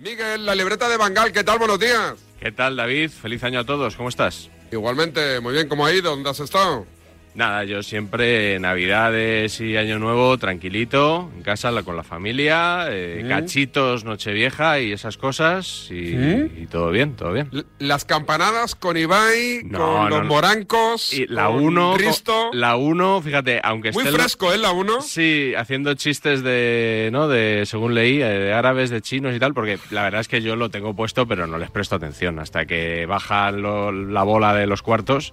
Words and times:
Miguel, 0.00 0.46
la 0.46 0.54
libreta 0.54 0.88
de 0.88 0.96
Bangal, 0.96 1.30
¿qué 1.30 1.44
tal? 1.44 1.58
Buenos 1.58 1.78
días. 1.78 2.14
¿Qué 2.40 2.50
tal, 2.50 2.74
David? 2.74 3.10
Feliz 3.10 3.44
año 3.44 3.60
a 3.60 3.64
todos. 3.64 3.96
¿Cómo 3.96 4.08
estás? 4.08 4.48
Igualmente, 4.72 5.40
muy 5.40 5.52
bien, 5.52 5.68
¿cómo 5.68 5.84
ha 5.84 5.92
ido? 5.92 6.10
¿Dónde 6.12 6.30
has 6.30 6.40
estado? 6.40 6.86
Nada, 7.32 7.62
yo 7.62 7.82
siempre 7.84 8.58
Navidades 8.58 9.60
y 9.60 9.76
Año 9.76 10.00
Nuevo 10.00 10.36
tranquilito, 10.36 11.30
en 11.36 11.42
casa 11.42 11.70
con 11.84 11.96
la 11.96 12.02
familia, 12.02 12.86
eh, 12.90 13.24
cachitos, 13.28 14.02
Nochevieja 14.04 14.80
y 14.80 14.90
esas 14.92 15.16
cosas 15.16 15.86
y, 15.90 16.16
y 16.16 16.66
todo 16.68 16.90
bien, 16.90 17.14
todo 17.14 17.32
bien. 17.32 17.48
L- 17.52 17.64
Las 17.78 18.04
campanadas 18.04 18.74
con 18.74 18.96
Ibai, 18.96 19.60
No, 19.64 19.78
con 19.78 19.94
no, 19.94 20.08
los 20.08 20.18
no. 20.22 20.24
morancos, 20.24 21.12
Y 21.14 21.26
la 21.28 21.46
con 21.46 21.62
1, 21.62 21.96
Risto. 21.98 22.50
la 22.52 22.74
1, 22.76 23.22
fíjate, 23.22 23.60
aunque 23.62 23.92
Muy 23.92 24.02
esté 24.02 24.12
fresco, 24.18 24.52
¿eh? 24.52 24.58
La 24.58 24.72
1. 24.72 25.00
Sí, 25.00 25.52
haciendo 25.56 25.94
chistes 25.94 26.42
de, 26.42 27.10
¿no? 27.12 27.28
De, 27.28 27.62
según 27.64 27.94
leí, 27.94 28.20
eh, 28.20 28.24
de 28.26 28.52
árabes, 28.52 28.90
de 28.90 29.02
chinos 29.02 29.36
y 29.36 29.38
tal, 29.38 29.54
porque 29.54 29.78
la 29.90 30.02
verdad 30.02 30.20
es 30.20 30.28
que 30.28 30.42
yo 30.42 30.56
lo 30.56 30.68
tengo 30.70 30.94
puesto, 30.96 31.26
pero 31.28 31.46
no 31.46 31.58
les 31.58 31.70
presto 31.70 31.94
atención 31.94 32.40
hasta 32.40 32.66
que 32.66 33.06
baja 33.06 33.52
lo- 33.52 33.92
la 33.92 34.24
bola 34.24 34.52
de 34.52 34.66
los 34.66 34.82
cuartos. 34.82 35.32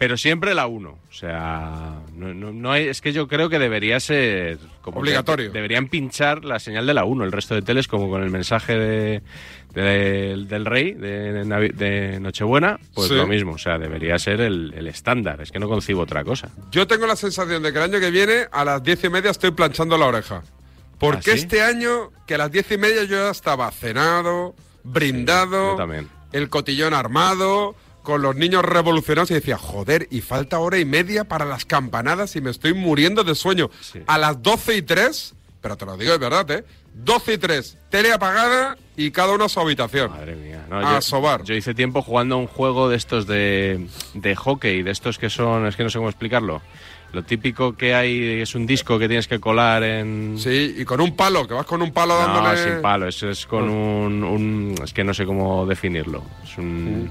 Pero 0.00 0.16
siempre 0.16 0.54
la 0.54 0.66
1. 0.66 0.88
O 0.88 1.12
sea, 1.12 2.00
no, 2.14 2.32
no- 2.32 2.52
no 2.54 2.72
hay, 2.72 2.88
es 2.88 3.02
que 3.02 3.12
yo 3.12 3.28
creo 3.28 3.50
que 3.50 3.58
debería 3.58 4.00
ser... 4.00 4.56
Como 4.80 5.00
Obligatorio. 5.00 5.50
deberían 5.52 5.88
pinchar 5.88 6.42
la 6.42 6.58
señal 6.58 6.86
de 6.86 6.94
la 6.94 7.04
1, 7.04 7.22
el 7.22 7.30
resto 7.32 7.54
de 7.54 7.60
teles, 7.60 7.86
como 7.86 8.08
con 8.08 8.22
el 8.22 8.30
mensaje 8.30 8.78
de, 8.78 9.22
de- 9.74 10.46
del 10.48 10.64
rey 10.64 10.92
de, 10.94 12.18
Nochebuena, 12.18 12.80
pues 12.94 13.08
Sí. 13.08 13.14
lo 13.14 13.26
mismo. 13.26 13.52
O 13.52 13.58
sea, 13.58 13.76
debería 13.78 14.18
ser 14.18 14.40
el, 14.40 14.72
el 14.74 14.86
estándar. 14.86 15.42
Es 15.42 15.52
que 15.52 15.58
no 15.58 15.68
concibo 15.68 16.00
otra 16.00 16.24
cosa. 16.24 16.48
Yo 16.72 16.86
tengo 16.86 17.06
la 17.06 17.14
sensación 17.16 17.62
de 17.62 17.70
que 17.70 17.78
el 17.78 17.84
año 17.84 18.00
que 18.00 18.10
viene, 18.10 18.46
a 18.50 18.64
las 18.64 18.82
diez 18.82 19.04
y 19.04 19.10
media, 19.10 19.30
estoy 19.30 19.50
planchando 19.50 19.98
la 19.98 20.06
oreja. 20.06 20.42
Porque 20.98 21.32
¿Ah, 21.32 21.34
sí? 21.34 21.40
este 21.40 21.60
año, 21.62 22.10
que 22.26 22.36
a 22.36 22.38
las 22.38 22.50
diez 22.50 22.72
y 22.72 22.78
media 22.78 23.04
yo 23.04 23.16
ya 23.18 23.30
estaba 23.30 23.70
cenado, 23.70 24.54
brindado, 24.82 25.72
Yo 25.72 25.76
también. 25.76 26.08
el 26.32 26.48
cotillón 26.48 26.94
armado, 26.94 27.74
con 28.02 28.22
los 28.22 28.34
niños 28.36 28.64
revolucionados 28.64 29.30
y 29.30 29.34
decía, 29.34 29.58
joder, 29.58 30.08
y 30.10 30.20
falta 30.20 30.58
hora 30.58 30.78
y 30.78 30.84
media 30.84 31.24
para 31.24 31.44
las 31.44 31.64
campanadas 31.64 32.34
y 32.36 32.40
me 32.40 32.50
estoy 32.50 32.74
muriendo 32.74 33.24
de 33.24 33.34
sueño. 33.34 33.70
Sí. 33.80 34.00
A 34.06 34.18
las 34.18 34.42
doce 34.42 34.76
y 34.76 34.82
tres, 34.82 35.34
pero 35.60 35.76
te 35.76 35.84
lo 35.86 35.96
digo 35.96 36.12
de 36.12 36.18
verdad, 36.18 36.50
¿eh? 36.50 36.64
12 36.92 37.34
y 37.34 37.38
3, 37.38 37.78
tele 37.88 38.12
apagada 38.12 38.76
y 38.96 39.12
cada 39.12 39.32
uno 39.34 39.44
a 39.44 39.48
su 39.48 39.60
habitación. 39.60 40.10
Madre 40.10 40.34
mía. 40.34 40.66
No, 40.68 40.78
A 40.80 40.94
yo, 40.94 41.00
sobar. 41.00 41.44
yo 41.44 41.54
hice 41.54 41.72
tiempo 41.72 42.02
jugando 42.02 42.34
a 42.34 42.38
un 42.38 42.48
juego 42.48 42.88
de 42.88 42.96
estos 42.96 43.28
de, 43.28 43.86
de 44.14 44.34
hockey, 44.34 44.82
de 44.82 44.90
estos 44.90 45.16
que 45.16 45.30
son, 45.30 45.66
es 45.66 45.76
que 45.76 45.84
no 45.84 45.90
sé 45.90 45.98
cómo 45.98 46.08
explicarlo. 46.08 46.60
Lo 47.12 47.22
típico 47.22 47.76
que 47.76 47.94
hay 47.94 48.40
es 48.40 48.56
un 48.56 48.66
disco 48.66 48.98
que 48.98 49.06
tienes 49.06 49.28
que 49.28 49.38
colar 49.38 49.84
en... 49.84 50.34
Sí, 50.36 50.74
y 50.78 50.84
con 50.84 51.00
un 51.00 51.14
palo, 51.14 51.46
que 51.46 51.54
vas 51.54 51.64
con 51.66 51.80
un 51.80 51.92
palo 51.92 52.14
No, 52.20 52.34
dándole... 52.34 52.64
sin 52.72 52.82
palo, 52.82 53.06
eso 53.06 53.30
es 53.30 53.46
con 53.46 53.68
un, 53.70 54.24
un- 54.24 54.74
Es 54.82 54.92
que 54.92 55.04
no 55.04 55.14
sé 55.14 55.24
cómo 55.24 55.66
definirlo. 55.66 56.24
Es 56.42 56.58
un... 56.58 57.08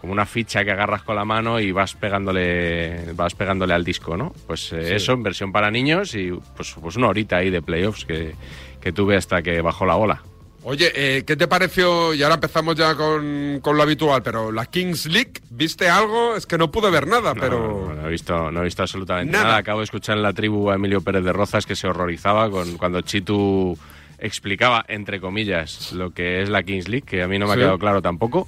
Como 0.00 0.12
una 0.12 0.26
ficha 0.26 0.64
que 0.64 0.70
agarras 0.70 1.02
con 1.02 1.16
la 1.16 1.24
mano 1.24 1.58
y 1.58 1.72
vas 1.72 1.94
pegándole 1.94 3.12
vas 3.14 3.34
pegándole 3.34 3.74
al 3.74 3.84
disco, 3.84 4.16
¿no? 4.16 4.32
Pues 4.46 4.72
eh, 4.72 4.84
Sí. 4.88 4.94
eso 4.94 5.12
en 5.12 5.22
versión 5.24 5.50
para 5.52 5.70
niños 5.70 6.14
y 6.14 6.30
pues, 6.56 6.74
pues 6.80 6.96
una 6.96 7.08
horita 7.08 7.36
ahí 7.38 7.50
de 7.50 7.62
playoffs 7.62 8.04
que, 8.04 8.34
que 8.80 8.92
tuve 8.92 9.16
hasta 9.16 9.42
que 9.42 9.60
bajó 9.60 9.86
la 9.86 9.94
bola. 9.96 10.22
Oye, 10.64 10.92
eh, 10.94 11.24
¿qué 11.24 11.34
te 11.36 11.48
pareció? 11.48 12.12
Y 12.14 12.22
ahora 12.22 12.34
empezamos 12.34 12.74
ya 12.76 12.94
con, 12.94 13.58
con 13.62 13.76
lo 13.76 13.82
habitual, 13.82 14.22
pero 14.22 14.52
la 14.52 14.66
Kings 14.66 15.06
League, 15.06 15.32
¿viste 15.50 15.88
algo? 15.88 16.36
Es 16.36 16.46
que 16.46 16.58
no 16.58 16.70
pude 16.70 16.90
ver 16.90 17.06
nada, 17.06 17.32
No, 17.32 17.40
pero... 17.40 17.58
no, 17.58 17.94
no, 17.94 18.02
no 18.02 18.06
he 18.08 18.10
visto, 18.10 18.50
no 18.50 18.60
he 18.60 18.64
visto 18.64 18.82
absolutamente 18.82 19.32
Nada. 19.32 19.44
nada. 19.44 19.56
Acabo 19.58 19.78
de 19.80 19.84
escuchar 19.84 20.16
en 20.16 20.22
la 20.22 20.32
tribu 20.32 20.70
a 20.70 20.74
Emilio 20.74 21.00
Pérez 21.00 21.24
de 21.24 21.32
Rozas 21.32 21.64
que 21.64 21.74
se 21.74 21.86
horrorizaba 21.88 22.50
con 22.50 22.76
cuando 22.76 23.00
Chitu 23.00 23.78
explicaba, 24.18 24.84
entre 24.88 25.20
comillas, 25.20 25.92
lo 25.92 26.10
que 26.10 26.42
es 26.42 26.48
la 26.50 26.62
Kings 26.62 26.88
League, 26.88 27.06
que 27.06 27.22
a 27.22 27.28
mí 27.28 27.38
no 27.38 27.46
me 27.46 27.54
Sí. 27.54 27.58
ha 27.60 27.62
quedado 27.62 27.78
claro 27.78 28.02
tampoco. 28.02 28.46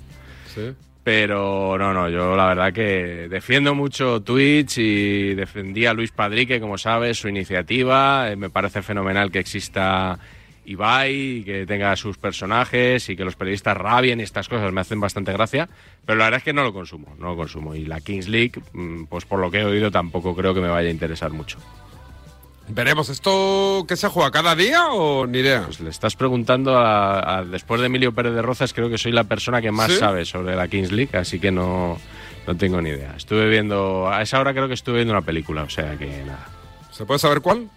Sí. 0.52 0.72
Pero 1.02 1.78
no, 1.78 1.94
no, 1.94 2.10
yo 2.10 2.36
la 2.36 2.46
verdad 2.48 2.72
que 2.72 3.28
defiendo 3.28 3.74
mucho 3.74 4.20
Twitch 4.20 4.78
y 4.78 5.34
defendí 5.34 5.86
a 5.86 5.94
Luis 5.94 6.12
Padrique, 6.12 6.60
como 6.60 6.76
sabes, 6.76 7.18
su 7.18 7.28
iniciativa. 7.28 8.30
Eh, 8.30 8.36
me 8.36 8.50
parece 8.50 8.82
fenomenal 8.82 9.30
que 9.30 9.38
exista 9.38 10.18
Ibai, 10.66 11.42
que 11.44 11.64
tenga 11.66 11.96
sus 11.96 12.18
personajes 12.18 13.08
y 13.08 13.16
que 13.16 13.24
los 13.24 13.34
periodistas 13.34 13.76
rabien 13.76 14.20
estas 14.20 14.48
cosas 14.48 14.72
me 14.72 14.82
hacen 14.82 15.00
bastante 15.00 15.32
gracia. 15.32 15.70
Pero 16.04 16.18
la 16.18 16.26
verdad 16.26 16.38
es 16.38 16.44
que 16.44 16.52
no 16.52 16.62
lo 16.62 16.74
consumo, 16.74 17.16
no 17.18 17.30
lo 17.30 17.36
consumo. 17.36 17.74
Y 17.74 17.86
la 17.86 18.00
Kings 18.00 18.28
League, 18.28 18.60
mm, 18.74 19.04
pues 19.04 19.24
por 19.24 19.40
lo 19.40 19.50
que 19.50 19.60
he 19.60 19.64
oído, 19.64 19.90
tampoco 19.90 20.36
creo 20.36 20.52
que 20.52 20.60
me 20.60 20.68
vaya 20.68 20.88
a 20.88 20.92
interesar 20.92 21.32
mucho. 21.32 21.58
Veremos, 22.72 23.08
¿esto 23.08 23.84
que 23.88 23.96
se 23.96 24.08
juega 24.08 24.30
cada 24.30 24.54
día 24.54 24.88
o 24.92 25.26
ni 25.26 25.38
idea? 25.38 25.62
Pues 25.66 25.80
le 25.80 25.90
estás 25.90 26.14
preguntando 26.14 26.76
a, 26.78 27.38
a- 27.38 27.44
después 27.44 27.80
de 27.80 27.88
Emilio 27.88 28.12
Pérez 28.12 28.32
de 28.32 28.42
Rozas, 28.42 28.72
creo 28.72 28.88
que 28.88 28.96
soy 28.98 29.12
la 29.12 29.24
persona 29.24 29.60
que 29.60 29.72
más 29.72 29.90
¿Sí? 29.90 29.98
sabe 29.98 30.24
sobre 30.24 30.54
la 30.54 30.68
Kings 30.68 30.92
League, 30.92 31.16
así 31.18 31.40
que 31.40 31.50
no, 31.50 31.98
no 32.46 32.56
tengo 32.56 32.80
ni 32.80 32.90
idea. 32.90 33.14
Estuve 33.16 33.48
viendo, 33.48 34.08
a 34.08 34.22
esa 34.22 34.38
hora 34.40 34.52
creo 34.52 34.68
que 34.68 34.74
estuve 34.74 34.96
viendo 34.96 35.12
una 35.12 35.22
película, 35.22 35.64
o 35.64 35.68
sea 35.70 35.96
que 35.96 36.06
nada. 36.24 36.46
¿Se 36.92 37.04
puede 37.04 37.18
saber 37.18 37.40
cuál? 37.40 37.68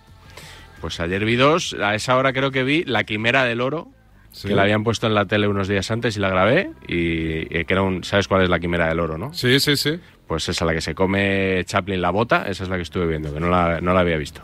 Pues 0.80 1.00
ayer 1.00 1.26
vi 1.26 1.36
dos, 1.38 1.76
a 1.82 1.96
esa 1.96 2.16
hora 2.18 2.32
creo 2.34 2.52
que 2.52 2.64
vi 2.64 2.84
La 2.84 3.03
Quimera 3.03 3.46
del 3.46 3.62
Oro, 3.62 3.88
Sí. 4.32 4.48
que 4.48 4.56
la 4.56 4.64
habían 4.64 4.84
puesto 4.84 5.06
en 5.06 5.14
la 5.14 5.26
tele 5.26 5.48
unos 5.48 5.68
días 5.68 5.92
antes 5.92 6.18
y 6.18 6.20
la 6.20 6.28
grabé, 6.28 6.72
y, 6.88 7.42
y 7.56 7.66
que 7.66 7.74
era 7.74 7.84
un, 7.84 8.03
¿sabes 8.03 8.28
cuál 8.28 8.42
es 8.42 8.50
La 8.50 8.59
Quimera 8.59 8.88
del 8.88 9.00
Oro, 9.00 9.16
no? 9.16 9.32
Sí, 9.32 9.59
sí, 9.59 9.78
sí. 9.78 10.00
Pues 10.28 10.50
esa 10.50 10.66
la 10.66 10.74
que 10.74 10.82
se 10.82 10.96
come 10.96 11.64
Chaplin 11.66 12.02
la 12.02 12.09
bota, 12.09 12.46
esa 12.50 12.64
es 12.64 12.70
la 12.70 12.78
que 12.78 12.82
estuve 12.82 13.06
viendo, 13.06 13.32
que 13.32 13.40
no 13.40 13.48
la, 13.50 13.80
no 13.80 13.94
la 13.94 14.00
había 14.00 14.18
visto. 14.18 14.42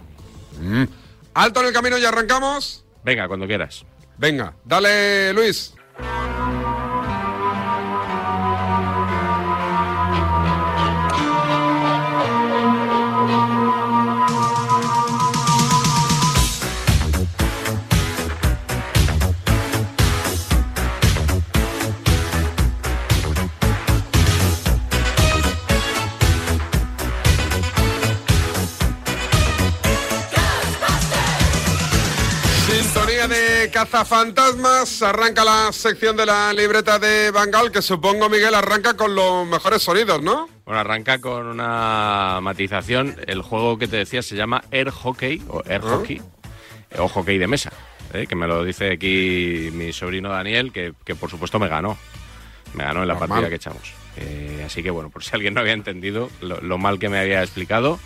Mm. 0.60 0.84
Alto 1.34 1.62
en 1.62 1.68
el 1.68 1.74
camino 1.74 1.98
y 1.98 2.06
arrancamos. 2.06 2.84
Venga, 3.04 3.28
cuando 3.28 3.48
quieras. 3.48 3.86
Venga, 4.18 4.54
dale, 4.66 5.34
Luis. 5.34 5.74
Cazafantasmas. 34.04 35.02
Arranca 35.02 35.44
la 35.44 35.72
sección 35.74 36.16
de 36.16 36.26
la 36.26 36.54
libreta 36.54 37.00
de 37.00 37.32
Bangal, 37.32 37.70
que 37.72 37.82
supongo, 37.82 38.30
Miguel, 38.30 38.56
arranca 38.56 38.94
con 38.96 39.14
los 39.14 39.46
mejores 39.48 39.82
sonidos, 39.82 40.22
¿no? 40.22 40.48
Bueno, 40.66 40.80
arranca 40.80 41.20
con 41.20 41.48
una 41.48 42.40
matización. 42.42 43.18
El 43.28 43.42
juego 43.42 43.78
que 43.78 43.88
te 43.88 43.98
decía 43.98 44.22
se 44.22 44.36
llama 44.36 44.64
Air 44.72 44.90
Hockey 44.92 45.42
o 45.50 45.64
Air 45.66 45.82
Ah. 45.84 45.90
Hockey 45.90 46.22
o 46.98 47.08
hockey 47.10 47.38
de 47.38 47.48
mesa, 47.48 47.72
¿eh? 48.14 48.26
que 48.28 48.36
me 48.36 48.48
lo 48.48 48.64
dice 48.64 48.94
aquí 48.94 49.70
mi 49.74 49.92
sobrino 49.94 50.30
Daniel, 50.30 50.72
que, 50.72 50.94
que 51.06 51.16
por 51.16 51.30
supuesto 51.30 51.60
me 51.60 51.68
ganó. 51.68 51.98
Me 52.74 52.84
ganó 52.84 53.02
en 53.02 53.08
la 53.08 53.16
Normal. 53.16 53.30
partida 53.30 53.50
que 53.50 53.56
echamos. 53.56 53.94
Eh, 54.18 54.64
así 54.66 54.82
que 54.82 54.92
bueno, 54.92 55.10
por 55.10 55.24
si 55.24 55.32
alguien 55.34 55.54
no 55.54 55.60
había 55.62 55.74
entendido 55.74 56.30
lo, 56.42 56.62
lo 56.62 56.78
mal 56.78 57.00
que 57.00 57.10
me 57.10 57.20
había 57.20 57.42
explicado, 57.42 58.00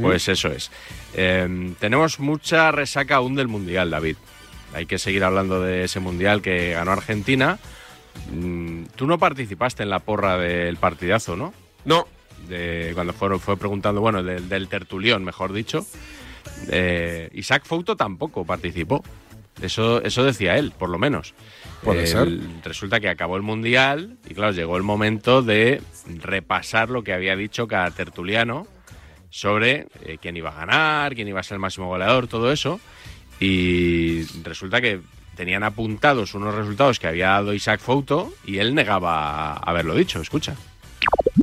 pues 0.00 0.28
eso 0.28 0.48
es. 0.48 0.70
Eh, 1.14 1.74
tenemos 1.80 2.18
mucha 2.20 2.70
resaca 2.70 3.16
aún 3.16 3.34
del 3.34 3.48
Mundial, 3.48 3.90
David. 3.90 4.16
Hay 4.74 4.86
que 4.86 4.98
seguir 4.98 5.24
hablando 5.24 5.60
de 5.62 5.84
ese 5.84 6.00
Mundial 6.00 6.42
que 6.42 6.72
ganó 6.72 6.92
Argentina. 6.92 7.58
Mm, 8.32 8.84
Tú 8.96 9.06
no 9.06 9.18
participaste 9.18 9.82
en 9.82 9.90
la 9.90 10.00
porra 10.00 10.36
del 10.38 10.76
partidazo, 10.76 11.36
¿no? 11.36 11.54
No. 11.84 12.06
de 12.48 12.92
cuando 12.94 13.12
fueron, 13.12 13.40
fue 13.40 13.56
preguntando, 13.56 14.00
bueno, 14.00 14.22
del, 14.22 14.48
del 14.48 14.68
tertulión, 14.68 15.24
mejor 15.24 15.52
dicho. 15.52 15.84
Eh, 16.70 17.28
Isaac 17.32 17.64
Fouto 17.64 17.96
tampoco 17.96 18.44
participó. 18.44 19.02
Eso, 19.60 20.00
eso 20.04 20.22
decía 20.24 20.56
él, 20.56 20.72
por 20.76 20.88
lo 20.88 20.98
menos. 20.98 21.34
Puede 21.82 22.08
El- 22.10 22.60
Resulta 22.62 23.00
que 23.00 23.08
acabó 23.08 23.36
el 23.36 23.42
Mundial 23.42 24.16
y, 24.28 24.34
claro, 24.34 24.52
llegó 24.52 24.76
el 24.76 24.84
momento 24.84 25.42
de 25.42 25.82
repasar 26.22 26.90
lo 26.90 27.02
que 27.02 27.12
había 27.12 27.34
dicho 27.34 27.66
cada 27.66 27.90
tertuliano 27.90 28.66
sobre 29.30 29.86
eh, 30.04 30.18
quién 30.22 30.36
iba 30.36 30.50
a 30.50 30.54
ganar, 30.54 31.14
quién 31.14 31.26
iba 31.28 31.40
a 31.40 31.42
ser 31.42 31.56
el 31.56 31.60
máximo 31.60 31.88
goleador, 31.88 32.28
todo 32.28 32.52
eso. 32.52 32.80
Y 33.40 34.24
resulta 34.42 34.80
que 34.80 35.00
tenían 35.36 35.62
apuntados 35.62 36.34
unos 36.34 36.54
resultados 36.54 36.98
que 36.98 37.06
había 37.06 37.28
dado 37.28 37.54
Isaac 37.54 37.80
Fouto 37.80 38.32
y 38.44 38.58
él 38.58 38.74
negaba 38.74 39.54
haberlo 39.54 39.94
dicho. 39.94 40.20
Escucha. 40.20 40.54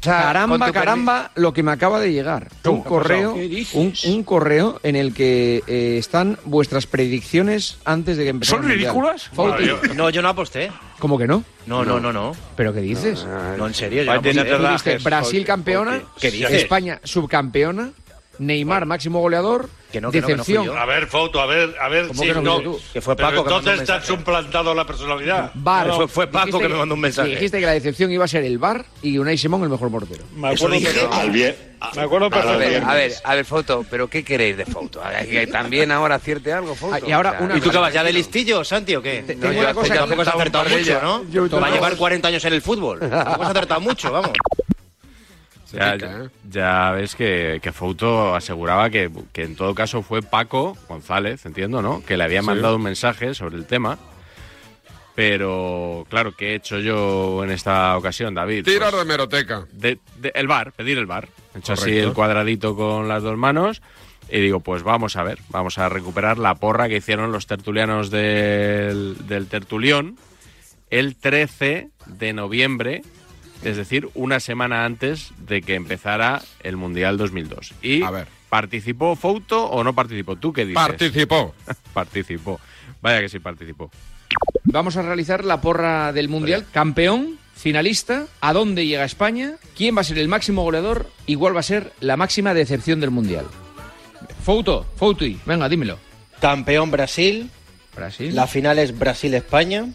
O 0.01 0.03
sea, 0.03 0.21
Caramba, 0.23 0.71
caramba, 0.71 1.31
lo 1.35 1.53
que 1.53 1.63
me 1.63 1.71
acaba 1.71 1.99
de 2.01 2.11
llegar. 2.11 2.49
Un 2.65 2.83
correo, 2.83 3.33
un, 3.73 3.93
un 4.05 4.23
correo 4.23 4.79
en 4.83 4.97
el 4.97 5.13
que 5.13 5.63
eh, 5.65 5.95
están 5.97 6.37
vuestras 6.43 6.85
predicciones 6.85 7.77
antes 7.85 8.17
de 8.17 8.23
que 8.25 8.29
empezara 8.29 8.61
¿Son 8.61 8.69
el 8.69 8.77
ridículas? 8.77 9.31
No, 9.95 10.09
yo 10.09 10.21
no 10.21 10.27
aposté. 10.29 10.71
¿Cómo 10.99 11.17
que 11.17 11.25
no? 11.25 11.43
No, 11.65 11.85
no, 11.85 11.99
no, 11.99 12.11
no. 12.11 12.33
¿Pero 12.57 12.73
qué 12.73 12.81
dices? 12.81 13.25
No, 13.57 13.65
en 13.65 13.73
serio, 13.73 14.03
yo 14.03 14.11
no 14.11 14.19
aposté. 14.19 14.33
tener 14.33 14.45
¿Tú 14.45 14.63
dijiste 14.63 14.89
Relajes, 14.89 15.03
Brasil 15.03 15.45
campeona, 15.45 16.01
¿Qué 16.19 16.31
dices? 16.31 16.51
España 16.51 16.99
subcampeona 17.03 17.91
Neymar, 18.39 18.85
máximo 18.85 19.19
goleador. 19.19 19.69
Que 19.91 20.01
no, 20.01 20.11
que 20.11 20.19
no, 20.19 20.27
que 20.27 20.33
no 20.35 20.43
decepción. 20.43 20.77
A 20.77 20.85
ver, 20.85 21.07
foto, 21.07 21.39
a 21.39 21.45
ver, 21.45 21.73
a 21.79 21.87
ver 21.87 22.07
¿Cómo 22.09 22.21
si 22.21 22.27
que 22.27 22.33
no? 22.41 22.59
Que 22.91 22.99
fue 23.01 23.15
Pero 23.15 23.29
Paco 23.29 23.43
que 23.45 23.49
mandó 23.49 23.55
un 23.55 23.59
entonces 23.61 23.85
te 23.87 23.93
has 23.93 24.05
suplantado 24.05 24.73
la 24.75 24.85
personalidad. 24.85 25.51
VAR. 25.53 25.91
Fue- 25.93 26.07
fue 26.09 26.27
Paco 26.27 26.59
que 26.59 26.67
me 26.67 26.75
mandó 26.75 26.95
un 26.95 27.01
mensaje. 27.01 27.29
Dijiste 27.29 27.59
que 27.61 27.65
la 27.65 27.71
decepción 27.71 28.11
iba 28.11 28.25
a 28.25 28.27
ser 28.27 28.43
el 28.43 28.57
VAR 28.57 28.83
y 29.01 29.17
Unai 29.19 29.37
Simón 29.37 29.63
el 29.63 29.69
mejor 29.69 29.89
portero. 29.89 30.25
Me 30.35 30.49
acuerdo, 30.49 30.75
Al 31.13 31.29
bien. 31.31 31.55
me 31.95 32.01
acuerdo 32.01 32.25
A 32.25 32.29
ver, 32.29 32.41
perfectamente. 32.41 32.85
a 32.85 32.93
ver, 32.93 33.13
a 33.23 33.35
ver, 33.35 33.45
foto, 33.45 33.85
pero 33.89 34.09
¿qué 34.09 34.23
queréis 34.25 34.57
de 34.57 34.65
foto? 34.65 35.01
A 35.01 35.11
ver, 35.11 35.29
Que 35.29 35.47
también 35.47 35.89
ahora 35.93 36.15
acierte 36.15 36.51
algo, 36.51 36.75
foto. 36.75 36.93
Ah, 36.95 36.99
y 37.07 37.11
ahora 37.13 37.29
O 37.29 37.33
sea, 37.37 37.41
una 37.45 37.57
¿Y 37.57 37.61
tú 37.61 37.69
qué 37.71 37.77
vas 37.77 37.93
ya 37.93 38.03
de 38.03 38.11
listillo, 38.11 38.65
Santi, 38.65 38.95
o 38.97 39.01
qué? 39.01 39.21
No, 39.21 39.27
tengo 39.49 39.53
yo 39.61 39.73
cosa 39.73 39.93
que- 39.93 39.99
tampoco 39.99 40.21
has 40.23 40.27
acertado 40.27 40.69
mucho. 40.69 41.01
¿no? 41.01 41.23
Yo- 41.29 41.49
Va 41.49 41.67
a 41.67 41.69
yo- 41.69 41.75
llevar 41.75 41.95
40 41.95 42.27
años 42.27 42.43
en 42.43 42.51
el 42.53 42.61
fútbol. 42.61 42.99
Tampoco 43.09 43.43
has 43.43 43.49
acertado 43.51 43.79
mucho, 43.79 44.11
vamos. 44.11 44.31
Ya, 45.75 45.95
¿eh? 45.95 46.29
ya 46.49 46.91
ves 46.91 47.15
que, 47.15 47.59
que 47.61 47.71
Fouto 47.71 48.35
aseguraba 48.35 48.89
que, 48.89 49.11
que 49.33 49.43
en 49.43 49.55
todo 49.55 49.75
caso 49.75 50.01
fue 50.01 50.21
Paco 50.21 50.77
González, 50.87 51.45
entiendo, 51.45 51.81
¿no? 51.81 52.03
Que 52.05 52.17
le 52.17 52.23
había 52.23 52.41
Sí. 52.41 52.47
mandado 52.47 52.75
un 52.77 52.83
mensaje 52.83 53.33
sobre 53.33 53.57
el 53.57 53.65
tema. 53.65 53.97
Pero, 55.15 56.05
claro, 56.09 56.33
¿qué 56.35 56.51
he 56.51 56.55
hecho 56.55 56.77
yo 56.79 57.41
en 57.43 57.51
esta 57.51 57.97
ocasión, 57.97 58.33
David? 58.33 58.65
Tirar 58.65 58.91
Pues, 58.91 59.03
de 59.03 59.07
meroteca. 59.07 59.65
de- 59.71 59.97
de- 60.17 60.31
el 60.35 60.47
bar, 60.47 60.73
pedir 60.73 60.97
el 60.97 61.05
bar. 61.05 61.29
He 61.55 61.59
hecho 61.59 61.73
así 61.73 61.97
el 61.97 62.11
cuadradito 62.13 62.75
con 62.75 63.07
las 63.07 63.23
dos 63.23 63.37
manos 63.37 63.81
y 64.29 64.41
digo, 64.41 64.59
pues 64.59 64.83
vamos 64.83 65.15
a 65.15 65.23
ver, 65.23 65.39
vamos 65.49 65.77
a 65.77 65.87
recuperar 65.87 66.37
la 66.37 66.55
porra 66.55 66.89
que 66.89 66.97
hicieron 66.97 67.31
los 67.31 67.47
tertulianos 67.47 68.11
del, 68.11 69.15
del 69.27 69.47
tertulión 69.47 70.17
el 70.89 71.15
13 71.15 71.89
de 72.07 72.33
noviembre, 72.33 73.01
es 73.63 73.77
decir, 73.77 74.09
una 74.13 74.39
semana 74.39 74.85
antes 74.85 75.31
de 75.37 75.61
que 75.61 75.75
empezara 75.75 76.41
el 76.63 76.77
Mundial 76.77 77.17
2002. 77.17 77.73
Y 77.81 78.03
A 78.03 78.11
ver. 78.11 78.27
¿participó 78.49 79.15
Fouto 79.15 79.65
o 79.65 79.83
no 79.83 79.93
participó? 79.93 80.35
¿Tú 80.35 80.53
qué 80.53 80.65
dices? 80.65 80.75
Participó. 80.75 81.53
participó. 81.93 82.59
Vaya 83.01 83.21
que 83.21 83.29
sí 83.29 83.39
participó. 83.39 83.91
Vamos 84.63 84.97
a 84.97 85.01
realizar 85.01 85.45
la 85.45 85.61
porra 85.61 86.11
del 86.11 86.27
Mundial. 86.29 86.65
Campeón, 86.71 87.37
finalista, 87.55 88.25
a 88.41 88.53
dónde 88.53 88.85
llega 88.85 89.05
España, 89.05 89.55
quién 89.77 89.95
va 89.95 90.01
a 90.01 90.03
ser 90.03 90.17
el 90.17 90.27
máximo 90.27 90.63
goleador 90.63 91.09
y 91.25 91.35
cuál 91.35 91.55
va 91.55 91.61
a 91.61 91.63
ser 91.63 91.93
la 91.99 92.17
máxima 92.17 92.53
decepción 92.53 92.99
del 92.99 93.11
Mundial. 93.11 93.45
Fouto, 94.43 94.85
Fouti, 94.95 95.39
venga, 95.45 95.69
dímelo. 95.69 95.97
Campeón 96.39 96.91
Brasil. 96.91 97.49
Brasil. 97.95 98.35
La 98.35 98.47
final 98.47 98.77
es 98.79 98.97
Brasil-España. 98.97 99.87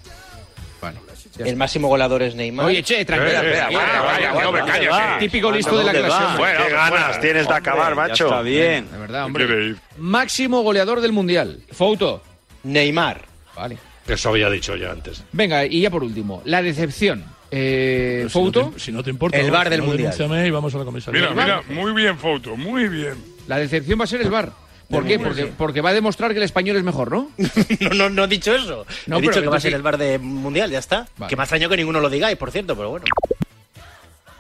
El 1.38 1.56
máximo 1.56 1.88
goleador 1.88 2.23
es 2.23 2.35
Neymar. 2.35 2.67
Oye, 2.67 2.82
che, 2.82 3.05
tranquila. 3.05 3.41
Espera, 3.41 3.69
espera, 3.69 3.79
vaya, 3.79 4.03
vaya, 4.03 4.32
vaya, 4.32 4.49
hombre, 4.49 4.62
vaya, 4.62 4.73
cállate. 4.75 4.88
va. 4.88 5.19
Típico 5.19 5.50
listo 5.50 5.79
de 5.79 5.85
la 5.85 5.93
¿Dónde 5.93 6.09
clase. 6.09 6.25
hombre. 6.25 6.53
Qué 6.67 6.73
ganas 6.73 7.21
tienes 7.21 7.49
de 7.49 7.55
acabar, 7.55 7.94
macho. 7.94 8.25
Está 8.27 8.43
bien. 8.43 8.91
De 8.91 8.99
verdad, 8.99 9.25
hombre. 9.27 9.75
Máximo 9.99 10.62
goleador 10.62 11.00
del 11.00 11.12
Mundial. 11.12 11.61
Fouto. 11.73 12.23
Neymar. 12.65 13.23
Vale. 13.56 13.79
Eso 14.06 14.31
había 14.31 14.50
dicho 14.50 14.75
ya 14.77 14.91
antes. 14.91 15.23
Venga, 15.32 15.65
y 15.65 15.81
ya 15.82 15.91
por 15.91 16.03
último, 16.03 16.43
la 16.44 16.62
decepción. 16.62 17.25
Eh, 17.50 18.19
Si 18.21 18.25
no 18.25 18.31
Fouto, 18.31 18.71
te- 18.75 18.81
Si 18.81 18.93
no 18.93 19.03
te 19.03 19.11
importa. 19.11 19.38
El 19.38 19.50
bar 19.50 19.67
Si 19.67 19.71
del 19.71 19.81
no, 19.81 19.87
Mundial. 19.87 20.47
y 20.47 20.50
vamos 20.50 20.75
a 20.75 20.79
la 20.79 20.85
comisaría. 20.85 21.21
Mira, 21.31 21.32
mira, 21.35 21.62
muy 21.69 21.93
bien, 21.93 22.19
foto, 22.19 22.56
muy 22.56 22.88
bien. 22.88 23.15
la 23.47 23.59
decepción 23.59 23.99
va 24.00 24.05
a 24.05 24.06
ser 24.09 24.21
el 24.23 24.31
bar. 24.31 24.53
¿Por 24.90 25.06
qué? 25.06 25.19
Porque, 25.19 25.46
porque 25.46 25.81
va 25.81 25.90
a 25.90 25.94
demostrar 25.94 26.32
que 26.32 26.38
el 26.38 26.42
español 26.42 26.76
es 26.76 26.82
mejor, 26.82 27.10
¿no? 27.12 27.31
No, 27.81 27.94
no, 27.94 28.10
no 28.10 28.25
he 28.25 28.28
dicho 28.28 28.54
eso. 28.54 28.84
No, 29.06 29.19
he 29.19 29.22
dicho 29.22 29.40
que 29.40 29.48
va 29.48 29.56
a 29.56 29.60
ser 29.60 29.70
sí. 29.70 29.76
el 29.76 29.82
bar 29.82 29.96
de 29.98 30.19
Mundial, 30.19 30.70
ya 30.70 30.78
está. 30.81 31.06
Vale. 31.16 31.31
Que 31.31 31.37
me 31.37 31.44
extraño 31.44 31.69
que 31.69 31.76
ninguno 31.76 32.00
lo 32.00 32.10
digáis, 32.10 32.37
por 32.37 32.50
cierto, 32.50 32.75
pero 32.76 32.90
bueno. 32.90 33.04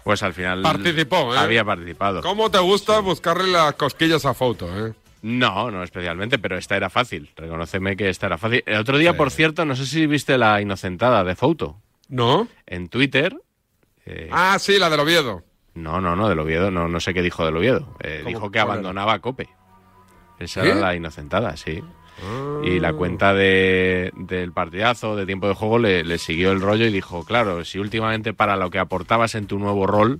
Pues 0.02 0.22
al 0.22 0.32
final 0.34 0.62
Participó, 0.62 1.34
¿eh? 1.34 1.38
había 1.38 1.64
participado. 1.64 2.22
¿Cómo 2.22 2.50
te 2.50 2.58
gusta 2.58 2.98
buscarle 3.00 3.48
las 3.52 3.74
cosquillas 3.74 4.24
a 4.24 4.34
foto, 4.34 4.66
eh? 4.88 4.92
No, 5.22 5.70
no 5.70 5.82
especialmente, 5.84 6.38
pero 6.38 6.56
esta 6.56 6.76
era 6.76 6.88
fácil. 6.88 7.30
Reconóceme 7.36 7.94
que 7.96 8.08
esta 8.08 8.26
era 8.26 8.38
fácil. 8.38 8.62
El 8.66 8.78
otro 8.78 8.96
día, 8.96 9.16
por 9.16 9.30
cierto, 9.30 9.66
no 9.66 9.76
sé 9.76 9.84
si 9.84 10.06
viste 10.06 10.38
la 10.38 10.60
inocentada 10.62 11.22
de 11.24 11.36
Fouto. 11.36 11.76
¿No? 12.08 12.48
En 12.66 12.88
Twitter. 12.88 13.36
eh, 14.06 14.30
Ah, 14.32 14.56
sí, 14.58 14.78
la 14.78 14.88
del 14.88 15.00
Oviedo. 15.00 15.44
No, 15.74 16.00
no, 16.00 16.16
no, 16.16 16.28
del 16.28 16.38
Oviedo. 16.38 16.70
No, 16.70 16.88
no 16.88 16.98
sé 17.00 17.12
qué 17.12 17.20
dijo 17.22 17.44
del 17.44 17.56
Oviedo. 17.58 17.94
Eh, 18.00 18.24
dijo 18.26 18.50
que 18.50 18.58
abandonaba 18.58 19.18
Cope. 19.18 19.48
Esa 20.40 20.62
¿Qué? 20.62 20.70
era 20.70 20.80
la 20.80 20.96
inocentada, 20.96 21.56
sí. 21.56 21.80
Y 22.62 22.80
la 22.80 22.92
cuenta 22.92 23.32
de, 23.32 24.12
del 24.14 24.52
partidazo, 24.52 25.16
de 25.16 25.24
tiempo 25.24 25.48
de 25.48 25.54
juego, 25.54 25.78
le, 25.78 26.04
le 26.04 26.18
siguió 26.18 26.52
el 26.52 26.60
rollo 26.60 26.84
y 26.86 26.92
dijo, 26.92 27.24
claro, 27.24 27.64
si 27.64 27.78
últimamente 27.78 28.34
para 28.34 28.56
lo 28.56 28.68
que 28.70 28.78
aportabas 28.78 29.34
en 29.36 29.46
tu 29.46 29.58
nuevo 29.58 29.86
rol, 29.86 30.18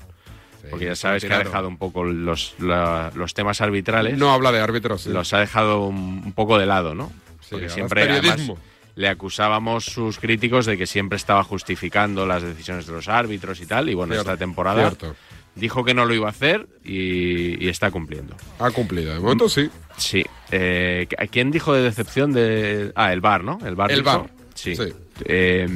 porque 0.71 0.87
ya 0.87 0.95
sabes 0.95 1.23
que 1.25 1.33
ha 1.35 1.39
dejado 1.41 1.69
un 1.69 1.77
poco 1.77 2.05
los, 2.05 2.55
la- 2.59 3.11
los 3.15 3.35
temas 3.35 3.61
arbitrales, 3.61 4.17
No 4.19 4.33
habla 4.33 4.51
de 4.53 4.61
árbitros. 4.61 5.03
sí. 5.03 5.11
los 5.11 5.35
ha 5.35 5.41
dejado 5.41 5.81
un, 5.87 6.23
un 6.25 6.33
poco 6.33 6.59
de 6.59 6.65
lado, 6.67 6.95
¿no? 6.95 7.13
Sí, 7.41 7.49
Porque 7.51 7.69
siempre 7.69 8.09
además, 8.11 8.51
le 8.95 9.09
acusábamos 9.09 9.85
sus 9.85 10.19
críticos 10.19 10.65
de 10.67 10.79
que 10.79 10.87
siempre 10.87 11.17
estaba 11.17 11.45
justificando 11.45 12.25
las 12.27 12.43
decisiones 12.43 12.87
de 12.87 12.93
los 12.93 13.09
árbitros 13.09 13.61
y 13.61 13.67
tal, 13.67 13.91
y 13.91 13.95
bueno, 13.95 14.15
Cierto, 14.15 14.31
esta 14.31 14.39
temporada 14.39 14.81
cierto. 14.89 15.15
Dijo 15.55 15.85
que 15.85 15.94
no 15.94 16.05
lo 16.05 16.14
iba 16.14 16.26
a 16.29 16.31
hacer 16.31 16.69
y, 16.85 17.62
y 17.64 17.69
está 17.69 17.91
cumpliendo. 17.91 18.37
Ha 18.58 18.70
cumplido. 18.70 19.12
De 19.14 19.20
momento 19.20 19.49
sí. 19.49 19.69
Sí. 19.97 20.25
Eh, 20.50 21.06
¿a 21.19 21.26
¿Quién 21.26 21.50
dijo 21.50 21.73
de 21.75 21.82
decepción 21.82 22.32
de...? 22.32 22.93
Ah, 22.94 23.12
el 23.12 23.20
VAR, 23.20 23.44
¿no? 23.44 23.58
El 23.64 23.75
VAR. 23.75 23.91
El 23.93 23.99
dijo? 23.99 24.11
VAR, 24.11 24.31
Sí. 24.55 24.75
sí. 24.76 24.93
Eh, 25.25 25.69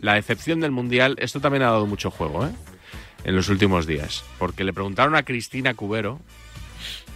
la 0.00 0.14
decepción 0.14 0.60
del 0.60 0.70
Mundial, 0.72 1.16
esto 1.18 1.40
también 1.40 1.62
ha 1.62 1.66
dado 1.70 1.86
mucho 1.86 2.10
juego, 2.10 2.44
¿eh? 2.46 2.50
En 3.24 3.36
los 3.36 3.48
últimos 3.48 3.86
días. 3.86 4.24
Porque 4.38 4.64
le 4.64 4.72
preguntaron 4.72 5.14
a 5.14 5.22
Cristina 5.22 5.74
Cubero... 5.74 6.20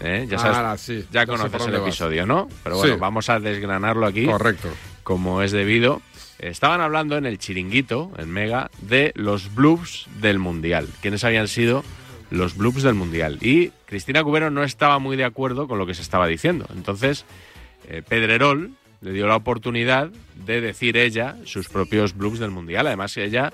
¿eh? 0.00 0.26
Ya 0.28 0.38
sabes, 0.38 0.56
Ah, 0.58 0.76
sí, 0.78 1.04
ya 1.10 1.26
conoces 1.26 1.64
el 1.66 1.72
vas. 1.72 1.80
episodio, 1.82 2.26
¿no? 2.26 2.48
Pero 2.62 2.76
bueno, 2.76 2.94
Sí. 2.94 3.00
vamos 3.00 3.28
a 3.30 3.40
desgranarlo 3.40 4.06
aquí 4.06 4.26
Correcto. 4.26 4.68
como 5.02 5.42
es 5.42 5.52
debido. 5.52 6.02
Estaban 6.38 6.80
hablando 6.80 7.16
en 7.16 7.26
el 7.26 7.38
chiringuito, 7.38 8.12
en 8.18 8.30
Mega, 8.30 8.70
de 8.82 9.12
los 9.14 9.54
bloops 9.54 10.06
del 10.20 10.38
Mundial. 10.38 10.88
¿Quiénes 11.00 11.24
habían 11.24 11.48
sido 11.48 11.82
los 12.30 12.56
bloops 12.56 12.82
del 12.82 12.94
Mundial? 12.94 13.38
Y 13.40 13.70
Cristina 13.86 14.22
Cubero 14.22 14.50
no 14.50 14.62
estaba 14.62 14.98
muy 14.98 15.16
de 15.16 15.24
acuerdo 15.24 15.66
con 15.66 15.78
lo 15.78 15.86
que 15.86 15.94
se 15.94 16.02
estaba 16.02 16.26
diciendo. 16.26 16.66
Entonces, 16.74 17.24
eh, 17.88 18.02
Pedrerol 18.06 18.72
le 19.00 19.12
dio 19.12 19.26
la 19.26 19.36
oportunidad 19.36 20.10
de 20.34 20.60
decir 20.60 20.96
ella 20.96 21.36
sus 21.44 21.68
propios 21.68 22.16
bloops 22.16 22.38
del 22.38 22.50
Mundial. 22.50 22.86
Además, 22.86 23.16
ella 23.16 23.52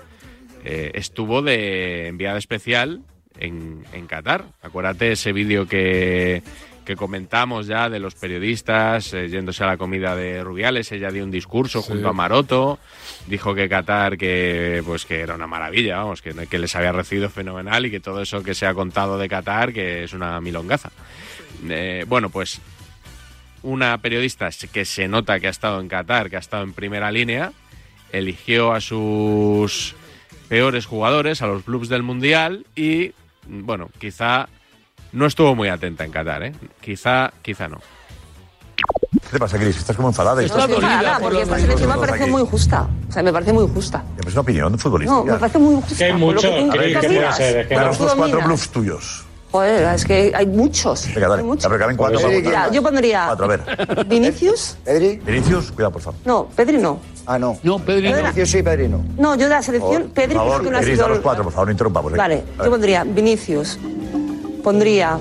eh, 0.64 0.90
estuvo 0.94 1.42
de 1.42 2.08
enviada 2.08 2.38
especial 2.38 3.02
en, 3.38 3.84
en 3.92 4.06
Qatar. 4.06 4.44
Acuérdate 4.60 5.12
ese 5.12 5.32
vídeo 5.32 5.66
que, 5.66 6.42
que 6.84 6.96
comentamos 6.96 7.66
ya 7.66 7.88
de 7.88 7.98
los 8.00 8.14
periodistas 8.14 9.12
eh, 9.14 9.28
yéndose 9.28 9.62
a 9.64 9.68
la 9.68 9.76
comida 9.76 10.16
de 10.16 10.42
Rubiales. 10.42 10.90
Ella 10.92 11.10
dio 11.10 11.24
un 11.24 11.30
discurso 11.30 11.80
Sí. 11.82 11.88
junto 11.92 12.08
a 12.08 12.12
Maroto. 12.12 12.78
Dijo 13.26 13.54
que 13.54 13.68
Qatar 13.68 14.16
que 14.18 14.82
pues 14.84 15.04
que 15.04 15.20
era 15.20 15.34
una 15.34 15.46
maravilla, 15.46 15.98
vamos, 15.98 16.22
que, 16.22 16.32
que 16.48 16.58
les 16.58 16.74
había 16.76 16.92
recibido 16.92 17.30
fenomenal 17.30 17.86
y 17.86 17.90
que 17.90 18.00
todo 18.00 18.22
eso 18.22 18.42
que 18.42 18.54
se 18.54 18.66
ha 18.66 18.74
contado 18.74 19.18
de 19.18 19.28
Qatar 19.28 19.72
que 19.72 20.04
es 20.04 20.12
una 20.12 20.40
milongaza. 20.40 20.90
Eh, 21.68 22.04
bueno, 22.08 22.30
pues 22.30 22.60
una 23.62 23.96
periodista 23.98 24.50
que 24.72 24.84
se 24.84 25.06
nota 25.06 25.38
que 25.38 25.46
ha 25.46 25.50
estado 25.50 25.80
en 25.80 25.88
Qatar, 25.88 26.28
que 26.30 26.36
ha 26.36 26.40
estado 26.40 26.64
en 26.64 26.72
primera 26.72 27.12
línea, 27.12 27.52
eligió 28.10 28.72
a 28.72 28.80
sus 28.80 29.94
peores 30.48 30.84
jugadores, 30.86 31.42
a 31.42 31.46
los 31.46 31.62
clubs 31.62 31.88
del 31.88 32.02
Mundial 32.02 32.66
y, 32.74 33.12
bueno, 33.46 33.88
quizá 34.00 34.48
no 35.12 35.26
estuvo 35.26 35.54
muy 35.54 35.68
atenta 35.68 36.04
en 36.04 36.10
Qatar, 36.10 36.42
¿eh? 36.42 36.52
Quizá, 36.80 37.32
quizá 37.42 37.68
no. 37.68 37.78
¿Qué 39.12 39.28
te 39.32 39.38
pasa, 39.38 39.58
Cris? 39.58 39.76
Estás 39.76 39.96
como 39.96 40.08
enfadada. 40.08 40.42
Está 40.42 40.58
Estás... 40.64 40.68
No 40.70 40.74
estoy 40.76 40.90
enfadada, 40.90 41.18
por 41.18 41.22
porque 41.22 41.38
los 41.38 41.42
esta 41.48 41.58
selección 41.60 41.90
me 41.90 42.06
parece 42.06 42.26
muy 42.26 42.46
justa. 42.46 42.88
O 43.08 43.12
sea, 43.12 43.22
me 43.22 43.32
parece 43.32 43.52
muy 43.52 43.68
justa. 43.68 44.04
Es 44.26 44.32
una 44.32 44.40
opinión 44.40 44.78
futbolística. 44.78 45.18
No, 45.18 45.24
me 45.24 45.34
parece 45.38 45.58
muy 45.58 45.74
justa. 45.76 45.96
Que 45.96 46.04
hay 46.04 46.12
por 46.12 46.20
lo 46.20 46.26
mucho, 46.26 46.40
que 46.50 47.68
que 47.68 47.74
los 47.76 48.14
cuatro 48.14 48.40
bluffs 48.42 48.68
tuyos. 48.70 49.24
Joder, 49.52 49.94
es 49.94 50.04
que 50.06 50.32
hay 50.34 50.46
muchos. 50.46 51.06
Venga, 51.14 51.28
dale. 51.28 51.42
Hay 51.42 51.46
muchos. 51.46 51.62
Ya, 51.62 51.68
pero 51.68 51.78
caben 51.80 51.96
cuatro. 51.96 52.18
Pues 52.20 52.36
sí, 52.36 52.42
Mira, 52.42 52.70
yo 52.70 52.82
pondría 52.82 53.24
Cuatro, 53.26 53.44
a 53.44 53.48
ver. 53.48 54.06
Vinicius. 54.06 54.78
¿Pedri? 54.82 55.16
Vinicius, 55.18 55.72
cuidado, 55.72 55.92
por 55.92 56.00
favor. 56.00 56.20
No, 56.24 56.46
Pedri 56.56 56.78
no. 56.78 56.98
Ah, 57.26 57.38
no. 57.38 57.58
No, 57.62 57.78
Pedri, 57.78 58.10
no. 58.10 58.16
Vinicius 58.16 58.50
sí, 58.50 58.62
Pedri 58.62 58.88
no. 58.88 59.04
No, 59.18 59.34
yo 59.34 59.44
de 59.44 59.50
la 59.50 59.62
selección, 59.62 60.04
Por 60.04 60.12
Pedri 60.12 60.30
creo 60.30 60.38
favor, 60.46 60.64
que 60.64 60.70
no 60.70 60.76
ha 60.78 60.80
Cris, 60.80 60.94
sido. 60.94 61.02
danos 61.06 61.18
cuatro, 61.22 61.44
por 61.44 61.52
favor, 61.52 61.68
no 61.68 61.72
interrumpamos. 61.72 62.12
venga. 62.12 62.22
Vale, 62.24 62.44
yo 62.64 62.70
pondría 62.70 63.04
Vinicius. 63.04 63.78
Pondría. 64.62 65.18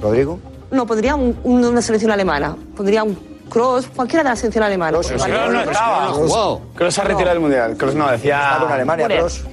¿Rodrigo? 0.00 0.38
No, 0.70 0.86
pondría 0.86 1.14
un- 1.14 1.38
un- 1.44 1.64
una 1.64 1.82
selección 1.82 2.10
alemana. 2.12 2.56
Pondría 2.76 3.02
un 3.04 3.34
Cross, 3.48 3.88
cualquiera 3.94 4.22
de 4.24 4.30
la 4.30 4.36
selección 4.36 4.64
alemana. 4.64 4.98
Vale. 5.18 5.34
no 5.52 5.60
estaba. 5.60 6.12
Wow. 6.12 6.72
Kroos 6.74 6.94
se 6.94 7.00
ha 7.00 7.04
retirado 7.04 7.30
del 7.34 7.40
Mundial. 7.40 7.76
Kroos 7.76 7.94
no, 7.94 8.10
decía 8.10 8.40
Está 8.52 8.58
con 8.64 8.72
Alemania. 8.72 9.06
Kroos. 9.06 9.44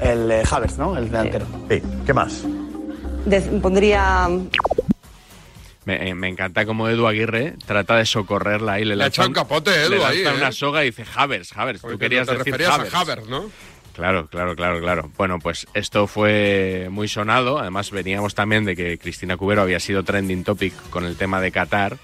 el 0.00 0.30
eh, 0.30 0.42
Havertz, 0.50 0.78
¿no? 0.78 0.96
El 0.96 1.10
delantero. 1.10 1.46
Sí, 1.68 1.82
¿qué 2.06 2.14
más? 2.14 2.42
De- 3.26 3.40
pondría. 3.60 4.28
Me, 5.84 6.08
eh, 6.10 6.14
me 6.14 6.28
encanta 6.28 6.64
como 6.64 6.88
Edu 6.88 7.06
Aguirre 7.08 7.56
trata 7.66 7.96
de 7.96 8.06
socorrerla 8.06 8.74
ahí. 8.74 8.84
Le, 8.84 8.94
Le 8.94 9.02
ha 9.02 9.06
lanza 9.06 9.08
echado 9.22 9.28
un 9.28 9.34
capote, 9.34 9.74
Edu, 9.74 9.90
le 9.90 9.98
lanza 9.98 10.12
ahí, 10.12 10.20
¿eh? 10.22 10.32
una 10.36 10.52
soga 10.52 10.82
y 10.84 10.86
dice 10.86 11.04
Havers, 11.14 11.52
Havers. 11.56 11.82
Tú 11.82 11.98
querías 11.98 12.26
te 12.28 12.36
decir 12.36 12.52
referías 12.52 12.74
Havers. 12.78 12.94
a 12.94 13.00
Havers, 13.00 13.28
¿no? 13.28 13.44
Claro, 13.94 14.26
claro, 14.28 14.56
claro, 14.56 14.80
claro. 14.80 15.10
Bueno, 15.16 15.38
pues 15.38 15.66
esto 15.74 16.06
fue 16.06 16.88
muy 16.90 17.08
sonado. 17.08 17.58
Además, 17.58 17.90
veníamos 17.90 18.34
también 18.34 18.64
de 18.64 18.74
que 18.76 18.98
Cristina 18.98 19.36
Cubero 19.36 19.62
había 19.62 19.80
sido 19.80 20.02
trending 20.02 20.44
topic 20.44 20.72
con 20.90 21.04
el 21.04 21.16
tema 21.16 21.40
de 21.40 21.50
Qatar 21.52 21.98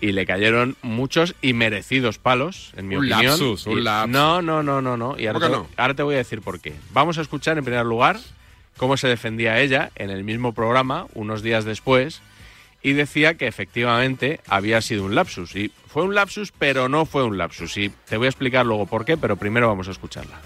y 0.00 0.12
le 0.12 0.24
cayeron 0.24 0.76
muchos 0.80 1.34
y 1.42 1.52
merecidos 1.52 2.16
palos, 2.18 2.72
en 2.76 2.88
mi 2.88 2.96
Un 2.96 3.04
opinión. 3.04 3.26
lapsus, 3.32 3.66
un 3.66 3.84
lapsus. 3.84 4.10
No, 4.10 4.40
no, 4.40 4.62
no, 4.62 4.80
no, 4.80 4.96
no. 4.96 5.18
Y 5.18 5.26
ahora 5.26 5.40
¿Cómo 5.40 5.50
que 5.52 5.52
te, 5.68 5.68
no? 5.74 5.82
ahora 5.82 5.94
te 5.94 6.02
voy 6.02 6.14
a 6.14 6.18
decir 6.18 6.40
por 6.40 6.58
qué. 6.60 6.72
Vamos 6.92 7.18
a 7.18 7.20
escuchar 7.20 7.58
en 7.58 7.64
primer 7.64 7.84
lugar 7.84 8.18
cómo 8.78 8.96
se 8.96 9.08
defendía 9.08 9.60
ella 9.60 9.90
en 9.96 10.08
el 10.08 10.24
mismo 10.24 10.54
programa 10.54 11.06
unos 11.12 11.42
días 11.42 11.66
después 11.66 12.22
y 12.82 12.94
decía 12.94 13.34
que 13.34 13.46
efectivamente 13.46 14.40
había 14.48 14.80
sido 14.80 15.04
un 15.04 15.14
lapsus. 15.14 15.54
Y 15.54 15.70
fue 15.86 16.02
un 16.04 16.14
lapsus, 16.14 16.50
pero 16.58 16.88
no 16.88 17.04
fue 17.04 17.24
un 17.24 17.36
lapsus. 17.36 17.76
Y 17.76 17.90
te 18.08 18.16
voy 18.16 18.24
a 18.24 18.30
explicar 18.30 18.64
luego 18.64 18.86
por 18.86 19.04
qué, 19.04 19.18
pero 19.18 19.36
primero 19.36 19.68
vamos 19.68 19.86
a 19.88 19.90
escucharla. 19.90 20.40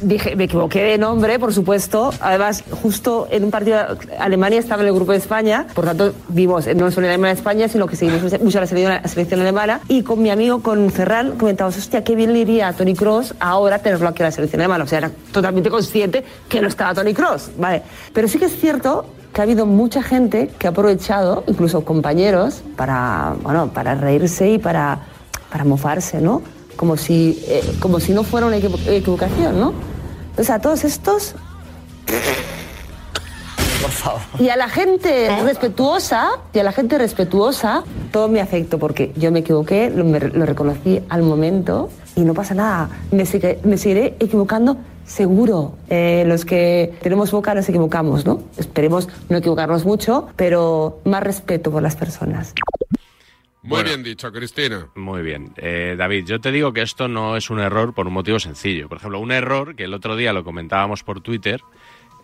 Dije, 0.00 0.34
me 0.36 0.44
equivoqué 0.44 0.82
de 0.82 0.98
nombre, 0.98 1.38
por 1.38 1.52
supuesto. 1.52 2.12
Además, 2.20 2.64
justo 2.82 3.28
en 3.30 3.44
un 3.44 3.50
partido, 3.50 3.78
Alemania 4.18 4.58
estaba 4.58 4.82
en 4.82 4.88
el 4.88 4.94
grupo 4.94 5.12
de 5.12 5.18
España, 5.18 5.66
por 5.74 5.84
tanto, 5.84 6.12
vimos 6.28 6.66
no 6.74 6.90
solo 6.90 7.06
en 7.06 7.12
Alemania-España, 7.12 7.68
sino 7.68 7.86
que 7.86 7.96
seguimos 7.96 8.22
mucho 8.40 8.60
la 8.60 8.66
selección, 8.66 9.00
la 9.02 9.08
selección 9.08 9.40
alemana. 9.40 9.80
Y 9.88 10.02
con 10.02 10.22
mi 10.22 10.30
amigo, 10.30 10.62
con 10.62 10.90
Ferran, 10.90 11.32
comentamos, 11.32 11.76
hostia, 11.76 12.02
qué 12.02 12.16
bien 12.16 12.32
le 12.32 12.40
iría 12.40 12.68
a 12.68 12.72
Tony 12.72 12.94
Cross 12.94 13.34
ahora 13.38 13.78
tenerlo 13.78 14.08
aquí 14.08 14.22
a 14.22 14.26
la 14.26 14.32
selección 14.32 14.60
alemana. 14.60 14.84
O 14.84 14.86
sea, 14.86 14.98
era 14.98 15.10
totalmente 15.32 15.70
consciente 15.70 16.24
que 16.48 16.60
no 16.60 16.68
estaba 16.68 16.94
Tony 16.94 17.14
Cross, 17.14 17.52
¿vale? 17.58 17.82
Pero 18.12 18.28
sí 18.28 18.38
que 18.38 18.46
es 18.46 18.58
cierto 18.58 19.06
que 19.32 19.40
ha 19.40 19.44
habido 19.44 19.66
mucha 19.66 20.02
gente 20.02 20.50
que 20.58 20.66
ha 20.66 20.70
aprovechado, 20.70 21.44
incluso 21.46 21.84
compañeros, 21.84 22.62
para, 22.76 23.34
bueno, 23.42 23.68
para 23.72 23.94
reírse 23.94 24.50
y 24.50 24.58
para, 24.58 25.00
para 25.50 25.64
mofarse, 25.64 26.20
¿no? 26.20 26.42
Como 26.76 26.96
si, 26.96 27.42
eh, 27.46 27.62
como 27.80 28.00
si 28.00 28.12
no 28.12 28.22
fuera 28.24 28.46
una 28.46 28.56
equivo- 28.56 28.78
equivocación, 28.88 29.58
¿no? 29.60 29.72
Entonces 30.30 30.50
a 30.50 30.60
todos 30.60 30.84
estos... 30.84 31.34
Por 33.82 33.90
favor. 33.90 34.20
Y 34.38 34.48
a 34.48 34.56
la 34.56 34.68
gente 34.68 35.28
respetuosa, 35.42 36.28
y 36.54 36.58
a 36.58 36.62
la 36.64 36.72
gente 36.72 36.96
respetuosa, 36.96 37.84
todo 38.12 38.28
mi 38.28 38.38
afecto, 38.38 38.78
porque 38.78 39.12
yo 39.16 39.30
me 39.30 39.40
equivoqué, 39.40 39.90
lo, 39.90 40.04
me- 40.04 40.20
lo 40.20 40.46
reconocí 40.46 41.02
al 41.10 41.22
momento 41.22 41.90
y 42.16 42.22
no 42.22 42.32
pasa 42.32 42.54
nada. 42.54 42.88
Me, 43.10 43.26
sigue- 43.26 43.58
me 43.62 43.76
seguiré 43.76 44.16
equivocando 44.20 44.78
seguro. 45.06 45.74
Eh, 45.90 46.24
los 46.26 46.46
que 46.46 46.94
tenemos 47.02 47.30
boca 47.30 47.54
nos 47.54 47.68
equivocamos, 47.68 48.24
¿no? 48.24 48.40
Esperemos 48.56 49.08
no 49.28 49.36
equivocarnos 49.36 49.84
mucho, 49.84 50.28
pero 50.36 51.00
más 51.04 51.22
respeto 51.22 51.70
por 51.70 51.82
las 51.82 51.94
personas. 51.94 52.54
Muy 53.64 53.70
Bueno. 53.70 53.88
bien 53.88 54.02
dicho, 54.02 54.30
Cristina. 54.30 54.88
Muy 54.94 55.22
bien. 55.22 55.52
Eh, 55.56 55.94
David, 55.98 56.26
yo 56.26 56.38
te 56.40 56.52
digo 56.52 56.72
que 56.72 56.82
esto 56.82 57.08
no 57.08 57.36
es 57.36 57.48
un 57.50 57.60
error 57.60 57.94
por 57.94 58.06
un 58.06 58.12
motivo 58.12 58.38
sencillo. 58.38 58.88
Por 58.88 58.98
ejemplo, 58.98 59.18
un 59.20 59.32
error 59.32 59.74
que 59.74 59.84
el 59.84 59.94
otro 59.94 60.16
día 60.16 60.32
lo 60.34 60.44
comentábamos 60.44 61.02
por 61.02 61.22
Twitter 61.22 61.60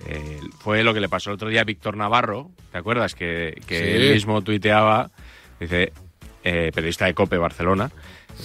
eh, 0.07 0.39
fue 0.61 0.83
lo 0.85 0.93
que 0.95 1.01
le 1.01 1.09
pasó 1.09 1.31
el 1.31 1.35
otro 1.35 1.49
día 1.49 1.63
a 1.63 1.65
Víctor 1.65 1.97
Navarro. 1.97 2.51
¿Te 2.73 2.79
acuerdas? 2.79 3.15
Que, 3.15 3.61
que 3.67 3.79
Sí. 3.79 3.85
él 3.85 4.13
mismo 4.15 4.43
tuiteaba, 4.43 5.11
dice, 5.59 5.93
eh, 6.45 6.71
periodista 6.75 7.07
de 7.07 7.15
COPE 7.15 7.37
Barcelona, 7.39 7.91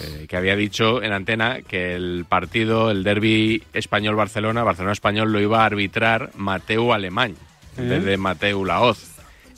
eh, 0.02 0.26
que 0.28 0.36
había 0.38 0.56
dicho 0.56 1.02
en 1.04 1.12
antena 1.14 1.62
que 1.62 1.96
el 1.96 2.26
partido, 2.28 2.92
el 2.92 3.04
derby 3.04 3.64
español-Barcelona, 3.74 4.64
Barcelona-Español, 4.64 5.32
lo 5.32 5.40
iba 5.42 5.64
a 5.64 5.66
arbitrar 5.66 6.32
Mateu 6.36 6.92
Alemán, 6.94 7.36
en 7.78 7.90
vez 7.90 8.04
de 8.06 8.18
Mateu 8.18 8.64
Laoz. 8.66 9.15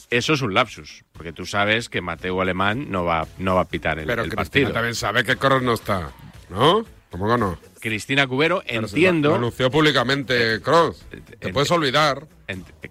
Eso 0.09 0.33
es 0.33 0.41
un 0.41 0.53
lapsus, 0.53 1.03
porque 1.11 1.33
tú 1.33 1.45
sabes 1.45 1.89
que 1.89 1.99
Mateu 2.01 2.39
Alemán 2.41 2.87
no 2.89 3.03
va, 3.03 3.27
no 3.39 3.55
va 3.55 3.61
a 3.61 3.65
pitar 3.67 3.99
el, 3.99 4.05
Pero 4.05 4.23
el 4.23 4.31
partido. 4.31 4.71
también 4.71 4.95
sabe 4.95 5.23
que 5.25 5.35
Cross 5.35 5.61
no 5.63 5.73
está, 5.73 6.11
¿no? 6.49 6.85
¿Cómo 7.11 7.27
que 7.29 7.37
no? 7.37 7.57
Cristina 7.81 8.25
Cubero, 8.27 8.63
Pero 8.65 8.81
entiendo. 8.87 9.29
Lo 9.29 9.35
anunció 9.35 9.69
públicamente 9.69 10.61
Cross. 10.61 11.05
Te 11.39 11.49
ent- 11.49 11.53
puedes 11.53 11.71
olvidar. 11.71 12.25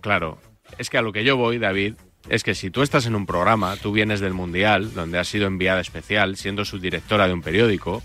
claro, 0.01 0.39
es 0.79 0.91
que 0.91 0.99
a 0.99 1.03
lo 1.03 1.13
que 1.13 1.25
yo 1.25 1.37
voy, 1.37 1.59
David, 1.59 1.95
es 2.29 2.43
que 2.43 2.55
si 2.55 2.71
tú 2.71 2.83
estás 2.83 3.07
en 3.07 3.15
un 3.15 3.25
programa, 3.25 3.77
tú 3.77 3.93
vienes 3.93 4.21
del 4.21 4.35
Mundial, 4.35 4.93
donde 4.95 5.19
has 5.19 5.29
sido 5.29 5.47
enviada 5.47 5.81
especial, 5.81 6.37
siendo 6.37 6.65
subdirectora 6.65 7.27
de 7.29 7.33
un 7.35 7.41
periódico, 7.43 8.03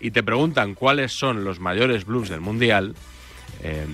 y 0.00 0.10
te 0.12 0.22
preguntan 0.22 0.74
cuáles 0.74 1.12
son 1.12 1.44
los 1.44 1.60
mayores 1.60 2.04
blues 2.04 2.28
del 2.28 2.40
Mundial, 2.40 2.94
eh, 3.62 3.86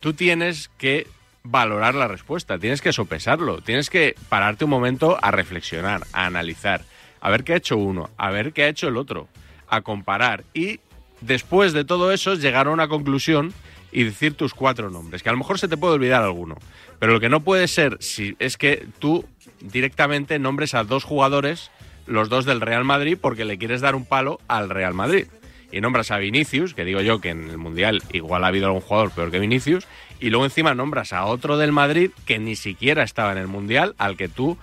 tú 0.00 0.12
tienes 0.14 0.68
que 0.78 1.06
valorar 1.44 1.94
la 1.94 2.08
respuesta, 2.08 2.58
tienes 2.58 2.80
que 2.80 2.92
sopesarlo, 2.92 3.60
tienes 3.60 3.90
que 3.90 4.16
pararte 4.28 4.64
un 4.64 4.70
momento 4.70 5.18
a 5.20 5.30
reflexionar, 5.30 6.02
a 6.12 6.24
analizar, 6.26 6.82
a 7.20 7.30
ver 7.30 7.44
qué 7.44 7.52
ha 7.52 7.56
hecho 7.56 7.76
uno, 7.76 8.10
a 8.16 8.30
ver 8.30 8.52
qué 8.52 8.64
ha 8.64 8.68
hecho 8.68 8.88
el 8.88 8.96
otro, 8.96 9.28
a 9.68 9.82
comparar. 9.82 10.44
Y 10.54 10.80
después 11.20 11.74
de 11.74 11.84
todo 11.84 12.12
eso 12.12 12.34
llegar 12.34 12.66
a 12.66 12.70
una 12.70 12.88
conclusión 12.88 13.52
y 13.92 14.04
decir 14.04 14.34
tus 14.34 14.54
cuatro 14.54 14.90
nombres, 14.90 15.22
que 15.22 15.28
a 15.28 15.32
lo 15.32 15.38
mejor 15.38 15.58
se 15.58 15.68
te 15.68 15.76
puede 15.76 15.94
olvidar 15.94 16.22
alguno, 16.22 16.56
pero 16.98 17.12
lo 17.12 17.20
que 17.20 17.28
no 17.28 17.40
puede 17.40 17.68
ser 17.68 17.98
si 18.00 18.34
es 18.38 18.56
que 18.56 18.86
tú 18.98 19.26
directamente 19.60 20.38
nombres 20.38 20.74
a 20.74 20.82
dos 20.82 21.04
jugadores, 21.04 21.70
los 22.06 22.30
dos 22.30 22.46
del 22.46 22.62
Real 22.62 22.84
Madrid, 22.84 23.18
porque 23.20 23.44
le 23.44 23.58
quieres 23.58 23.82
dar 23.82 23.94
un 23.94 24.06
palo 24.06 24.40
al 24.48 24.70
Real 24.70 24.94
Madrid. 24.94 25.26
Y 25.74 25.80
nombras 25.80 26.12
a 26.12 26.18
Vinicius, 26.18 26.72
que 26.72 26.84
digo 26.84 27.00
yo 27.00 27.20
que 27.20 27.30
en 27.30 27.50
el 27.50 27.58
Mundial 27.58 28.00
igual 28.12 28.44
ha 28.44 28.46
habido 28.46 28.66
algún 28.66 28.80
jugador 28.80 29.10
peor 29.10 29.32
que 29.32 29.40
Vinicius, 29.40 29.88
y 30.20 30.30
luego 30.30 30.44
encima 30.44 30.72
nombras 30.72 31.12
a 31.12 31.24
otro 31.24 31.58
del 31.58 31.72
Madrid 31.72 32.12
que 32.26 32.38
ni 32.38 32.54
siquiera 32.54 33.02
estaba 33.02 33.32
en 33.32 33.38
el 33.38 33.48
Mundial, 33.48 33.96
al 33.98 34.16
que 34.16 34.28
tú 34.28 34.56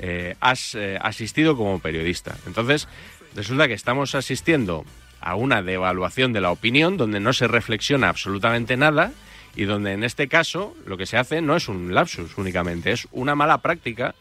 eh, 0.00 0.34
has 0.40 0.74
eh, 0.74 0.98
asistido 1.00 1.56
como 1.56 1.78
periodista. 1.78 2.36
Entonces, 2.48 2.88
resulta 3.36 3.68
que 3.68 3.74
estamos 3.74 4.16
asistiendo 4.16 4.84
a 5.20 5.36
una 5.36 5.62
devaluación 5.62 6.32
de 6.32 6.40
la 6.40 6.50
opinión 6.50 6.96
donde 6.96 7.20
no 7.20 7.32
se 7.32 7.46
reflexiona 7.46 8.08
absolutamente 8.08 8.76
nada 8.76 9.12
y 9.54 9.66
donde 9.66 9.92
en 9.92 10.02
este 10.02 10.26
caso 10.26 10.74
lo 10.84 10.96
que 10.96 11.06
se 11.06 11.16
hace 11.16 11.42
no 11.42 11.54
es 11.54 11.68
un 11.68 11.94
lapsus 11.94 12.36
únicamente, 12.38 12.90
es 12.90 13.06
una 13.12 13.36
mala 13.36 13.58
práctica, 13.58 14.16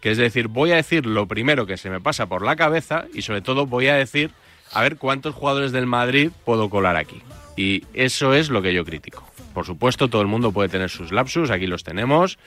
que 0.00 0.12
es 0.12 0.16
decir, 0.16 0.46
voy 0.46 0.70
a 0.70 0.76
decir 0.76 1.06
lo 1.06 1.26
primero 1.26 1.66
que 1.66 1.76
se 1.76 1.90
me 1.90 2.00
pasa 2.00 2.26
por 2.26 2.44
la 2.44 2.54
cabeza 2.54 3.06
y 3.12 3.22
sobre 3.22 3.42
todo 3.42 3.66
voy 3.66 3.88
a 3.88 3.96
decir 3.96 4.30
a 4.72 4.82
ver 4.82 4.96
cuántos 4.96 5.34
jugadores 5.34 5.72
del 5.72 5.86
Madrid 5.86 6.30
puedo 6.44 6.70
colar 6.70 6.96
aquí. 6.96 7.22
Y 7.56 7.84
eso 7.94 8.34
es 8.34 8.50
lo 8.50 8.62
que 8.62 8.72
yo 8.72 8.84
critico. 8.84 9.24
Por 9.52 9.66
supuesto, 9.66 10.08
todo 10.08 10.22
el 10.22 10.28
mundo 10.28 10.52
puede 10.52 10.68
tener 10.68 10.90
sus 10.90 11.10
lapsus, 11.10 11.50
aquí 11.50 11.66
los 11.66 11.82
tenemos. 11.82 12.38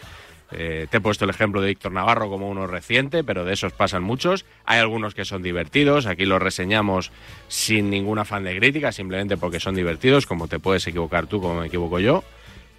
Eh, 0.53 0.87
te 0.89 0.97
he 0.97 1.01
puesto 1.01 1.23
el 1.23 1.31
ejemplo 1.31 1.61
de 1.61 1.69
Víctor 1.69 1.93
Navarro 1.93 2.29
como 2.29 2.49
uno 2.49 2.67
reciente, 2.67 3.23
pero 3.23 3.45
de 3.45 3.53
esos 3.53 3.73
pasan 3.73 4.03
muchos. 4.03 4.45
Hay 4.65 4.79
algunos 4.79 5.13
que 5.13 5.25
son 5.25 5.41
divertidos, 5.41 6.05
aquí 6.05 6.25
los 6.25 6.41
reseñamos 6.41 7.11
sin 7.47 7.89
ningún 7.89 8.19
afán 8.19 8.43
de 8.43 8.57
crítica, 8.57 8.91
simplemente 8.91 9.37
porque 9.37 9.59
son 9.59 9.75
divertidos, 9.75 10.25
como 10.25 10.47
te 10.47 10.59
puedes 10.59 10.85
equivocar 10.87 11.27
tú, 11.27 11.41
como 11.41 11.61
me 11.61 11.67
equivoco 11.67 11.99
yo. 11.99 12.23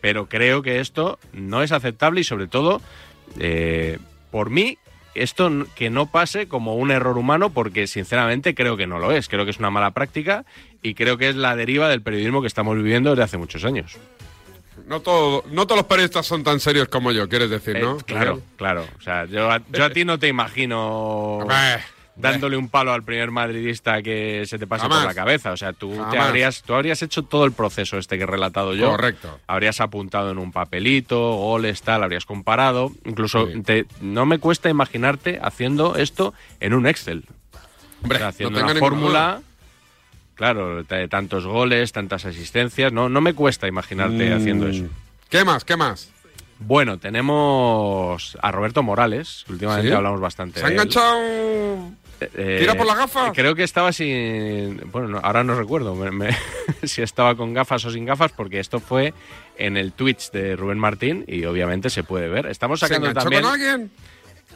Pero 0.00 0.28
creo 0.28 0.62
que 0.62 0.80
esto 0.80 1.18
no 1.32 1.62
es 1.62 1.72
aceptable 1.72 2.20
y 2.20 2.24
sobre 2.24 2.46
todo, 2.46 2.82
eh, 3.38 3.98
por 4.30 4.50
mí, 4.50 4.78
esto 5.14 5.50
que 5.74 5.90
no 5.90 6.06
pase 6.06 6.48
como 6.48 6.76
un 6.76 6.90
error 6.90 7.18
humano, 7.18 7.50
porque 7.50 7.86
sinceramente 7.86 8.54
creo 8.54 8.76
que 8.76 8.86
no 8.86 8.98
lo 8.98 9.12
es. 9.12 9.28
Creo 9.28 9.44
que 9.44 9.50
es 9.50 9.58
una 9.58 9.70
mala 9.70 9.92
práctica 9.92 10.44
y 10.82 10.94
creo 10.94 11.18
que 11.18 11.28
es 11.28 11.36
la 11.36 11.56
deriva 11.56 11.88
del 11.88 12.02
periodismo 12.02 12.40
que 12.40 12.48
estamos 12.48 12.76
viviendo 12.76 13.10
desde 13.10 13.24
hace 13.24 13.38
muchos 13.38 13.64
años. 13.64 13.96
No, 14.86 15.00
todo, 15.00 15.44
no 15.50 15.66
todos 15.66 15.78
los 15.78 15.86
periodistas 15.86 16.26
son 16.26 16.42
tan 16.42 16.58
serios 16.58 16.88
como 16.88 17.12
yo, 17.12 17.28
quieres 17.28 17.50
decir, 17.50 17.78
¿no? 17.80 17.98
Eh, 17.98 18.02
claro, 18.04 18.42
claro. 18.56 18.86
O 18.98 19.02
sea, 19.02 19.26
yo 19.26 19.50
a, 19.50 19.60
yo 19.70 19.84
a 19.84 19.90
ti 19.90 20.04
no 20.04 20.18
te 20.18 20.28
imagino 20.28 21.38
Hombre, 21.38 21.56
dándole 22.16 22.56
un 22.56 22.68
palo 22.68 22.92
al 22.92 23.02
primer 23.02 23.30
madridista 23.30 24.02
que 24.02 24.44
se 24.46 24.58
te 24.58 24.66
pase 24.66 24.82
Jamás. 24.82 24.98
por 24.98 25.06
la 25.08 25.14
cabeza. 25.14 25.52
O 25.52 25.56
sea, 25.56 25.72
tú, 25.72 25.96
te 26.10 26.18
habrías, 26.18 26.62
tú 26.62 26.74
habrías 26.74 27.00
hecho 27.02 27.22
todo 27.22 27.44
el 27.44 27.52
proceso 27.52 27.96
este 27.98 28.16
que 28.18 28.24
he 28.24 28.26
relatado 28.26 28.74
yo. 28.74 28.90
Correcto. 28.90 29.38
Habrías 29.46 29.80
apuntado 29.80 30.30
en 30.30 30.38
un 30.38 30.52
papelito, 30.52 31.18
goles, 31.36 31.82
tal, 31.82 32.02
habrías 32.02 32.26
comparado. 32.26 32.92
Incluso 33.04 33.46
Sí. 33.46 33.62
te- 33.62 33.86
no 34.00 34.26
me 34.26 34.38
cuesta 34.38 34.68
imaginarte 34.68 35.38
haciendo 35.42 35.96
esto 35.96 36.34
en 36.60 36.74
un 36.74 36.86
Excel. 36.86 37.24
Hombre, 38.02 38.16
O 38.16 38.18
sea, 38.18 38.26
no 38.26 38.28
haciendo 38.30 38.58
tenga 38.58 38.72
una 38.72 38.80
fórmula. 38.80 39.40
Claro, 40.34 40.84
tantos 41.08 41.46
goles, 41.46 41.92
tantas 41.92 42.24
asistencias. 42.24 42.92
No, 42.92 43.08
no 43.08 43.20
me 43.20 43.32
cuesta 43.34 43.68
imaginarte 43.68 44.30
Mm. 44.30 44.36
haciendo 44.36 44.68
eso. 44.68 44.84
¿Qué 45.28 45.44
más? 45.44 45.64
¿Qué 45.64 45.76
más? 45.76 46.10
Bueno, 46.58 46.98
tenemos 46.98 48.36
a 48.40 48.50
Roberto 48.52 48.82
Morales, 48.82 49.44
últimamente 49.48 49.88
¿Sí? 49.88 49.94
hablamos 49.94 50.20
bastante. 50.20 50.60
¿Se 50.60 50.66
ha 50.66 50.70
enganchado? 50.70 51.90
Eh, 52.34 52.56
¿Tira 52.60 52.74
por 52.74 52.86
la 52.86 52.94
gafa? 52.94 53.32
Creo 53.32 53.54
que 53.54 53.62
estaba 53.62 53.92
sin. 53.92 54.80
Bueno, 54.92 55.08
no, 55.08 55.18
ahora 55.22 55.44
no 55.44 55.54
recuerdo 55.54 55.94
me- 55.94 56.10
me- 56.10 56.36
si 56.84 57.02
estaba 57.02 57.34
con 57.34 57.54
gafas 57.54 57.84
o 57.84 57.90
sin 57.90 58.04
gafas, 58.04 58.32
porque 58.32 58.60
esto 58.60 58.80
fue 58.80 59.14
en 59.56 59.76
el 59.76 59.92
Twitch 59.92 60.30
de 60.30 60.56
Rubén 60.56 60.78
Martín 60.78 61.24
y 61.26 61.44
obviamente 61.44 61.90
se 61.90 62.02
puede 62.02 62.28
ver. 62.28 62.46
Estamos 62.46 62.80
¿Se 62.80 62.86
sacando 62.88 63.08
enganchó 63.08 63.24
también. 63.30 63.42
con 63.42 63.52
alguien? 63.52 63.90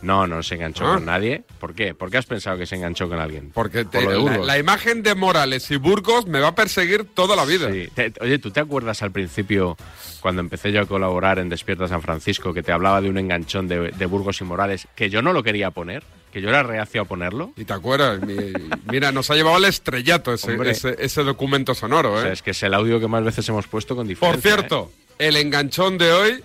No, 0.02 0.26
no 0.26 0.42
se 0.42 0.56
enganchó 0.56 0.86
Ah. 0.86 0.94
con 0.96 1.06
nadie. 1.06 1.42
¿Por 1.58 1.74
qué? 1.74 1.94
¿Por 1.94 2.10
qué 2.10 2.18
has 2.18 2.26
pensado 2.26 2.58
que 2.58 2.66
se 2.66 2.76
enganchó 2.76 3.08
con 3.08 3.18
alguien? 3.18 3.50
Porque 3.54 3.86
te- 3.86 4.02
Por 4.02 4.12
la, 4.30 4.38
la 4.38 4.58
imagen 4.58 5.02
de 5.02 5.14
Morales 5.14 5.70
y 5.70 5.76
Burgos 5.76 6.26
me 6.26 6.38
va 6.38 6.48
a 6.48 6.54
perseguir 6.54 7.04
toda 7.14 7.34
la 7.34 7.46
vida. 7.46 7.72
Sí. 7.72 7.88
Te- 7.94 8.12
oye, 8.20 8.38
¿tú 8.38 8.50
te 8.50 8.60
acuerdas 8.60 9.02
al 9.02 9.10
principio, 9.10 9.74
cuando 10.20 10.40
empecé 10.42 10.70
yo 10.70 10.82
a 10.82 10.86
colaborar 10.86 11.38
en 11.38 11.48
Despierta 11.48 11.88
San 11.88 12.02
Francisco, 12.02 12.52
que 12.52 12.62
te 12.62 12.72
hablaba 12.72 13.00
de 13.00 13.08
un 13.08 13.16
enganchón 13.16 13.68
de, 13.68 13.90
de 13.90 14.06
Burgos 14.06 14.38
y 14.42 14.44
Morales, 14.44 14.86
que 14.94 15.08
yo 15.08 15.22
no 15.22 15.32
lo 15.32 15.42
quería 15.42 15.70
poner? 15.70 16.02
Que 16.36 16.42
yo 16.42 16.50
era 16.50 16.62
reacio 16.62 17.00
a 17.00 17.04
ponerlo. 17.06 17.52
¿Y 17.56 17.64
te 17.64 17.72
acuerdas? 17.72 18.20
Mi- 18.20 18.52
Mira, 18.92 19.10
nos 19.10 19.30
ha 19.30 19.34
llevado 19.36 19.56
al 19.56 19.64
estrellato 19.64 20.34
ese, 20.34 20.52
Hombre. 20.52 20.72
ese, 20.72 20.94
ese 20.98 21.22
documento 21.22 21.74
sonoro, 21.74 22.12
O 22.12 22.20
sea, 22.20 22.28
¿eh? 22.28 22.32
es 22.34 22.42
que 22.42 22.50
es 22.50 22.62
el 22.62 22.74
audio 22.74 23.00
que 23.00 23.08
más 23.08 23.24
veces 23.24 23.48
hemos 23.48 23.66
puesto 23.66 23.96
con 23.96 24.04
Por 24.04 24.08
diferencia. 24.10 24.42
cierto, 24.50 24.92
el 25.18 25.36
enganchón 25.38 25.96
de 25.96 26.12
hoy, 26.12 26.44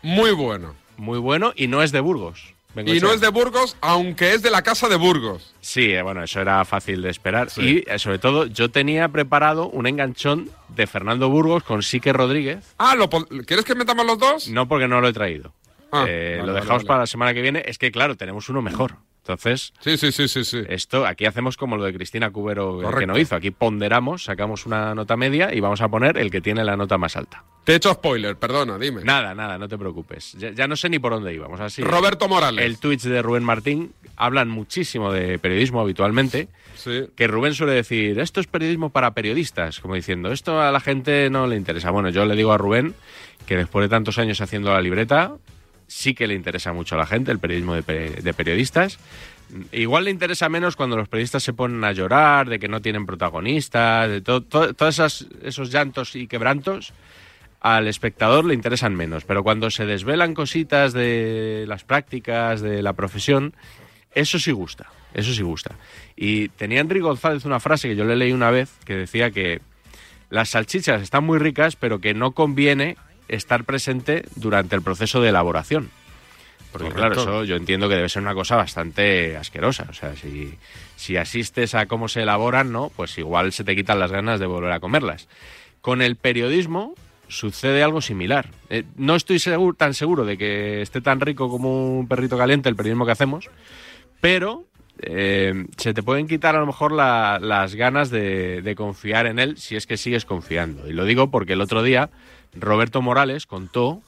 muy 0.00 0.30
bueno. 0.32 0.70
¿eh? 0.70 0.92
Muy 0.96 1.18
bueno 1.18 1.52
y 1.54 1.66
no 1.66 1.82
es 1.82 1.92
de 1.92 2.00
Burgos. 2.00 2.54
Y 2.86 2.98
no 3.00 3.12
es 3.12 3.20
de 3.20 3.28
Burgos, 3.28 3.76
aunque 3.82 4.32
es 4.32 4.40
de 4.42 4.50
la 4.50 4.62
casa 4.62 4.88
de 4.88 4.96
Burgos. 4.96 5.54
Sí, 5.60 5.92
eh, 5.92 6.00
bueno, 6.00 6.24
eso 6.24 6.40
era 6.40 6.64
fácil 6.64 7.02
de 7.02 7.10
esperar. 7.10 7.48
Y 7.58 7.84
eh, 7.88 7.98
sobre 7.98 8.18
todo, 8.18 8.46
yo 8.46 8.70
tenía 8.70 9.08
preparado 9.10 9.68
un 9.68 9.86
enganchón 9.86 10.50
de 10.74 10.86
Fernando 10.86 11.28
Burgos 11.28 11.62
con 11.62 11.82
Sique 11.82 12.12
Rodríguez. 12.14 12.74
Ah, 12.78 12.94
¿lo 12.96 13.10
¿quieres 13.46 13.66
que 13.66 13.74
metamos 13.74 14.06
los 14.06 14.18
dos? 14.18 14.48
No 14.48 14.66
porque 14.66 14.88
no 14.88 15.00
lo 15.02 15.08
he 15.08 15.12
traído. 15.12 15.52
Ah, 15.94 16.04
Eh, 16.08 16.36
vale, 16.40 16.46
lo 16.48 16.54
dejamos 16.54 16.82
vale. 16.82 16.86
para 16.88 17.00
la 17.00 17.06
semana 17.06 17.32
que 17.34 17.42
viene. 17.42 17.62
Es 17.66 17.78
que, 17.78 17.90
claro, 17.90 18.16
tenemos 18.16 18.48
uno 18.48 18.62
mejor. 18.62 18.96
Entonces, 19.22 19.72
Sí, 19.80 19.96
sí, 19.96 20.12
sí, 20.12 20.28
sí, 20.28 20.44
sí. 20.44 20.62
esto 20.68 21.06
aquí 21.06 21.24
hacemos 21.24 21.56
como 21.56 21.78
lo 21.78 21.84
de 21.84 21.94
Cristina 21.94 22.30
Cubero 22.30 22.82
eh, 22.90 22.94
que 22.98 23.06
no 23.06 23.16
hizo. 23.18 23.34
Aquí 23.34 23.50
ponderamos, 23.50 24.24
sacamos 24.24 24.66
una 24.66 24.94
nota 24.94 25.16
media 25.16 25.54
y 25.54 25.60
vamos 25.60 25.80
a 25.80 25.88
poner 25.88 26.18
el 26.18 26.30
que 26.30 26.42
tiene 26.42 26.62
la 26.62 26.76
nota 26.76 26.98
más 26.98 27.16
alta. 27.16 27.42
Te 27.64 27.72
he 27.72 27.76
hecho 27.76 27.90
spoiler, 27.94 28.36
perdona, 28.36 28.76
dime. 28.78 29.02
Nada, 29.02 29.34
nada, 29.34 29.56
no 29.56 29.66
te 29.66 29.78
preocupes. 29.78 30.34
Ya, 30.38 30.50
ya 30.50 30.68
no 30.68 30.76
sé 30.76 30.90
ni 30.90 30.98
por 30.98 31.12
dónde 31.12 31.32
íbamos. 31.32 31.58
Así. 31.58 31.80
Roberto 31.82 32.28
Morales. 32.28 32.66
El 32.66 32.76
Twitch 32.78 33.04
de 33.04 33.22
Rubén 33.22 33.44
Martín 33.44 33.92
hablan 34.16 34.50
muchísimo 34.50 35.10
de 35.10 35.38
periodismo 35.38 35.80
habitualmente. 35.80 36.48
Sí. 36.76 37.06
Que 37.16 37.26
Rubén 37.26 37.54
suele 37.54 37.72
decir, 37.72 38.18
esto 38.20 38.40
es 38.40 38.46
periodismo 38.46 38.90
para 38.90 39.14
periodistas, 39.14 39.80
como 39.80 39.94
diciendo, 39.94 40.32
esto 40.32 40.60
a 40.60 40.70
la 40.70 40.80
gente 40.80 41.30
no 41.30 41.46
le 41.46 41.56
interesa. 41.56 41.90
Bueno, 41.90 42.10
yo 42.10 42.26
le 42.26 42.36
digo 42.36 42.52
a 42.52 42.58
Rubén 42.58 42.94
que 43.46 43.56
después 43.56 43.84
de 43.84 43.88
tantos 43.88 44.18
años 44.18 44.42
haciendo 44.42 44.70
la 44.70 44.82
libreta, 44.82 45.32
sí 45.86 46.14
que 46.14 46.26
le 46.26 46.34
interesa 46.34 46.72
mucho 46.72 46.94
a 46.94 46.98
la 46.98 47.06
gente 47.06 47.30
el 47.30 47.38
periodismo 47.38 47.74
de, 47.74 47.82
de 47.82 48.34
periodistas. 48.34 48.98
Igual 49.72 50.04
le 50.04 50.10
interesa 50.10 50.48
menos 50.48 50.74
cuando 50.74 50.96
los 50.96 51.08
periodistas 51.08 51.42
se 51.42 51.52
ponen 51.52 51.84
a 51.84 51.92
llorar, 51.92 52.48
de 52.48 52.58
que 52.58 52.66
no 52.68 52.80
tienen 52.80 53.06
protagonistas, 53.06 54.08
de 54.08 54.20
to- 54.20 54.42
to- 54.42 54.74
todos 54.74 55.26
esos 55.42 55.70
llantos 55.72 56.16
y 56.16 56.26
quebrantos 56.26 56.92
al 57.60 57.86
espectador 57.88 58.44
le 58.44 58.52
interesan 58.54 58.94
menos, 58.94 59.24
pero 59.24 59.42
cuando 59.42 59.70
se 59.70 59.86
desvelan 59.86 60.34
cositas 60.34 60.92
de 60.92 61.64
las 61.66 61.82
prácticas 61.84 62.60
de 62.60 62.82
la 62.82 62.92
profesión, 62.92 63.54
eso 64.14 64.38
sí 64.38 64.50
gusta, 64.52 64.90
eso 65.14 65.32
sí 65.32 65.42
gusta. 65.42 65.76
Y 66.14 66.48
tenía 66.50 66.80
Enrique 66.80 67.04
González 67.04 67.44
una 67.46 67.60
frase 67.60 67.88
que 67.88 67.96
yo 67.96 68.04
le 68.04 68.16
leí 68.16 68.32
una 68.32 68.50
vez 68.50 68.70
que 68.84 68.94
decía 68.94 69.30
que 69.30 69.62
las 70.28 70.50
salchichas 70.50 71.00
están 71.00 71.24
muy 71.24 71.38
ricas, 71.38 71.76
pero 71.76 72.00
que 72.00 72.12
no 72.12 72.32
conviene 72.32 72.96
estar 73.28 73.64
presente 73.64 74.24
durante 74.36 74.74
el 74.76 74.82
proceso 74.82 75.20
de 75.20 75.30
elaboración. 75.30 75.90
Porque 76.72 76.88
Correcto. 76.88 77.14
claro, 77.14 77.22
eso 77.22 77.44
yo 77.44 77.54
entiendo 77.56 77.88
que 77.88 77.94
debe 77.94 78.08
ser 78.08 78.22
una 78.22 78.34
cosa 78.34 78.56
bastante 78.56 79.36
asquerosa. 79.36 79.86
O 79.90 79.92
sea, 79.92 80.16
si, 80.16 80.58
si 80.96 81.16
asistes 81.16 81.74
a 81.76 81.86
cómo 81.86 82.08
se 82.08 82.22
elaboran, 82.22 82.72
¿no? 82.72 82.90
Pues 82.96 83.16
igual 83.18 83.52
se 83.52 83.62
te 83.62 83.76
quitan 83.76 84.00
las 84.00 84.10
ganas 84.10 84.40
de 84.40 84.46
volver 84.46 84.72
a 84.72 84.80
comerlas. 84.80 85.28
Con 85.80 86.02
el 86.02 86.16
periodismo 86.16 86.94
sucede 87.28 87.82
algo 87.84 88.00
similar. 88.00 88.48
Eh, 88.70 88.82
no 88.96 89.14
estoy 89.14 89.38
seguro, 89.38 89.76
tan 89.76 89.94
seguro 89.94 90.24
de 90.24 90.36
que 90.36 90.82
esté 90.82 91.00
tan 91.00 91.20
rico 91.20 91.48
como 91.48 91.96
un 91.98 92.08
perrito 92.08 92.36
caliente 92.36 92.68
el 92.68 92.76
periodismo 92.76 93.06
que 93.06 93.12
hacemos, 93.12 93.48
pero 94.20 94.64
eh, 95.00 95.66
se 95.76 95.94
te 95.94 96.02
pueden 96.02 96.26
quitar 96.26 96.56
a 96.56 96.60
lo 96.60 96.66
mejor 96.66 96.92
la- 96.92 97.38
las 97.40 97.74
ganas 97.76 98.10
de, 98.10 98.62
de 98.62 98.74
confiar 98.74 99.26
en 99.26 99.38
él 99.38 99.56
si 99.58 99.76
es 99.76 99.86
que 99.86 99.96
sigues 99.96 100.24
confiando. 100.24 100.88
Y 100.88 100.92
lo 100.92 101.04
digo 101.04 101.30
porque 101.30 101.54
el 101.54 101.60
otro 101.60 101.82
día 101.82 102.10
Roberto 102.58 103.02
Morales 103.02 103.46
contó 103.46 104.02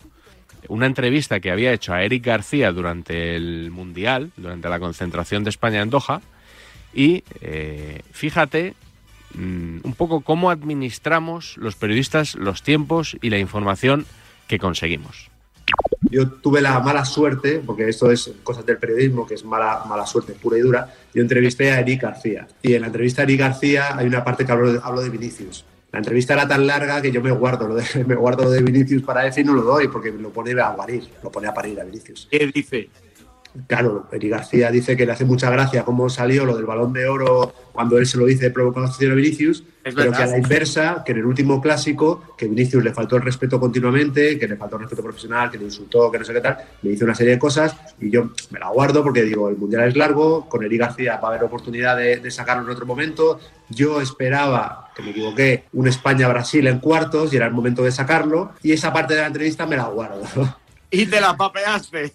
una 0.69 0.87
entrevista 0.87 1.41
que 1.41 1.51
había 1.51 1.73
hecho 1.73 1.93
a 1.93 2.03
Eric 2.03 2.25
García 2.25 2.73
durante 2.73 3.37
el 3.37 3.71
Mundial, 3.71 4.33
durante 4.37 4.69
la 4.69 4.81
concentración 4.81 5.45
de 5.45 5.51
España 5.51 5.83
en 5.83 5.91
Doha, 5.91 6.21
y 6.93 7.25
eh, 7.41 8.03
fíjate 8.11 8.75
mm, 9.35 9.79
un 9.83 9.95
poco 9.97 10.23
cómo 10.23 10.51
administramos 10.51 11.57
los 11.59 11.77
periodistas 11.77 12.35
los 12.35 12.63
tiempos 12.63 13.17
y 13.21 13.31
la 13.31 13.39
información 13.39 14.07
que 14.49 14.59
conseguimos. 14.59 15.31
Yo 16.11 16.29
tuve 16.29 16.61
la 16.61 16.79
mala 16.81 17.05
suerte, 17.05 17.61
porque 17.65 17.89
esto 17.89 18.11
es 18.11 18.33
cosas 18.45 18.65
del 18.65 18.79
periodismo, 18.79 19.27
que 19.27 19.35
es 19.35 19.45
mala, 19.45 19.83
mala 19.87 20.07
suerte 20.07 20.33
pura 20.33 20.57
y 20.57 20.61
dura. 20.61 20.95
Yo 21.13 21.21
entrevisté 21.21 21.73
a 21.73 21.81
Eric 21.81 22.03
García. 22.03 22.47
Y 22.63 22.75
en 22.75 22.83
la 22.83 22.87
entrevista 22.87 23.23
a 23.23 23.25
Eric 23.25 23.41
García 23.41 23.97
hay 23.97 24.07
una 24.07 24.23
parte 24.23 24.47
que 24.47 24.53
hablo 24.53 24.81
hablo 24.83 25.01
de 25.01 25.11
Vinicius. 25.11 25.65
La 25.97 26.01
entrevista 26.01 26.35
era 26.35 26.47
tan 26.47 26.67
larga 26.67 27.01
que 27.01 27.11
yo 27.11 27.23
me 27.23 27.31
guardo 27.31 27.69
lo 27.69 27.75
de, 27.75 28.05
me 28.07 28.15
guardo 28.15 28.45
lo 28.45 28.51
de 28.51 28.61
Vinicius 28.61 29.03
para 29.03 29.27
ese 29.27 29.41
y 29.41 29.45
no 29.45 29.55
lo 29.55 29.63
doy, 29.63 29.89
porque 29.89 30.13
lo 30.13 30.29
pone 30.29 30.53
a 30.61 30.77
parir, 30.77 31.09
lo 31.23 31.33
pone 31.33 31.49
a 31.49 31.55
parir 31.55 31.81
a 31.81 31.85
Vinicius. 31.85 32.29
¿Qué 32.31 32.51
dice? 32.55 32.91
Claro, 33.67 34.09
Eric 34.13 34.31
García 34.31 34.71
dice 34.71 34.97
que 34.97 35.07
le 35.07 35.13
hace 35.13 35.25
mucha 35.25 35.51
gracia 35.51 35.85
cómo 35.85 36.09
salió 36.09 36.45
lo 36.45 36.57
del 36.57 36.67
balón 36.67 36.93
de 36.93 37.07
oro 37.07 37.55
cuando 37.73 37.99
él 37.99 38.07
se 38.07 38.17
lo 38.17 38.27
dice 38.27 38.51
provocación 38.51 39.13
a 39.13 39.15
Vinicius, 39.15 39.63
pero 39.83 40.11
que 40.11 40.23
a 40.23 40.27
la 40.27 40.39
inversa, 40.39 41.03
que 41.05 41.13
en 41.13 41.19
el 41.19 41.27
último 41.27 41.61
clásico, 41.61 42.35
que 42.37 42.49
Vinicius 42.49 42.83
le 42.83 42.93
faltó 42.93 43.17
el 43.17 43.23
respeto 43.23 43.61
continuamente, 43.61 44.39
que 44.39 44.49
le 44.49 44.57
faltó 44.57 44.77
el 44.77 44.83
respeto 44.83 45.03
profesional, 45.03 45.51
que 45.51 45.59
le 45.59 45.65
insultó, 45.65 46.11
que 46.11 46.19
no 46.19 46.25
sé 46.25 46.33
qué 46.33 46.41
tal, 46.41 46.57
le 46.83 46.93
hizo 46.93 47.05
una 47.05 47.15
serie 47.15 47.35
de 47.35 47.39
cosas 47.39 47.77
y 48.01 48.11
yo 48.11 48.31
me 48.51 48.59
la 48.59 48.71
guardo 48.71 49.03
porque 49.03 49.23
digo, 49.23 49.49
el 49.49 49.57
Mundial 49.57 49.89
es 49.89 49.97
largo, 49.97 50.49
con 50.49 50.65
Eric 50.65 50.81
García 50.81 51.19
va 51.19 51.29
a 51.29 51.31
haber 51.33 51.45
oportunidad 51.45 51.97
de, 51.97 52.17
de 52.17 52.31
sacarlo 52.31 52.65
en 52.65 52.71
otro 52.71 52.87
momento. 52.87 53.39
Yo 53.69 54.01
esperaba, 54.01 54.91
que 54.97 55.03
me 55.03 55.11
equivoqué, 55.11 55.65
un 55.75 55.87
España-Brasil 55.87 56.67
en 56.67 56.79
cuartos 56.79 57.33
y 57.33 57.37
era 57.37 57.47
el 57.47 57.53
momento 57.53 57.83
de 57.83 57.93
sacarlo 57.93 58.53
y 58.63 58.73
esa 58.73 58.93
parte 58.93 59.15
de 59.15 59.21
la 59.21 59.27
entrevista 59.27 59.67
me 59.67 59.77
la 59.77 59.85
guardo. 59.85 60.23
Y 60.91 61.07
te 61.07 61.21
la 61.21 61.37
papeaste. 61.37 62.13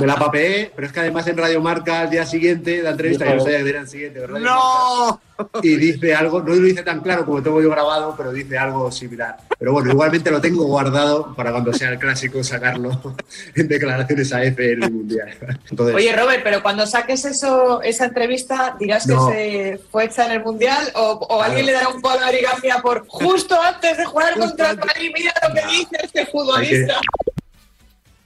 Me 0.00 0.06
la 0.06 0.16
papeé, 0.16 0.72
pero 0.74 0.86
es 0.86 0.92
que 0.92 1.00
además 1.00 1.26
en 1.26 1.36
Radio 1.36 1.60
Marca 1.60 2.00
al 2.00 2.10
día 2.10 2.24
siguiente, 2.24 2.82
la 2.82 2.90
entrevista, 2.90 3.26
yo 3.26 3.34
no 3.36 3.42
sabía 3.42 3.62
que 3.62 3.68
era 3.68 3.80
el 3.80 3.88
siguiente, 3.88 4.26
Radio 4.26 4.44
¡No! 4.44 5.06
Marca, 5.06 5.20
y 5.62 5.76
dice 5.76 6.14
algo, 6.14 6.40
no 6.40 6.54
lo 6.54 6.62
dice 6.62 6.82
tan 6.82 7.00
claro 7.00 7.26
como 7.26 7.42
tengo 7.42 7.60
yo 7.60 7.68
grabado, 7.68 8.14
pero 8.16 8.32
dice 8.32 8.56
algo 8.56 8.90
similar. 8.90 9.36
Pero 9.58 9.72
bueno, 9.72 9.90
igualmente 9.90 10.30
lo 10.30 10.40
tengo 10.40 10.64
guardado 10.64 11.34
para 11.34 11.50
cuando 11.50 11.74
sea 11.74 11.90
el 11.90 11.98
clásico 11.98 12.42
sacarlo 12.42 13.16
en 13.54 13.68
declaraciones 13.68 14.32
a 14.32 14.42
F 14.44 14.72
en 14.72 14.82
el 14.82 14.90
Mundial. 14.92 15.34
Entonces, 15.70 15.94
Oye, 15.94 16.16
Robert, 16.16 16.40
pero 16.42 16.62
cuando 16.62 16.86
saques 16.86 17.24
eso, 17.26 17.82
esa 17.82 18.06
entrevista, 18.06 18.76
dirás 18.78 19.06
No. 19.06 19.28
que 19.28 19.34
se 19.34 19.80
fue 19.90 20.04
hecha 20.06 20.24
en 20.26 20.32
el 20.32 20.42
Mundial 20.42 20.90
o, 20.94 21.26
o 21.28 21.42
alguien 21.42 21.66
le 21.66 21.72
dará 21.72 21.88
un 21.88 22.00
palo 22.00 22.24
a 22.24 22.30
Eric 22.30 22.44
García 22.44 22.78
por 22.80 23.06
justo 23.06 23.60
antes 23.60 23.98
de 23.98 24.04
jugar 24.06 24.38
contra 24.38 24.70
el 24.70 24.78
Madrid. 24.78 25.10
Mira 25.14 25.32
lo 25.46 25.54
que 25.54 25.66
dice 25.66 25.96
este 26.02 26.26
futbolista. 26.26 27.00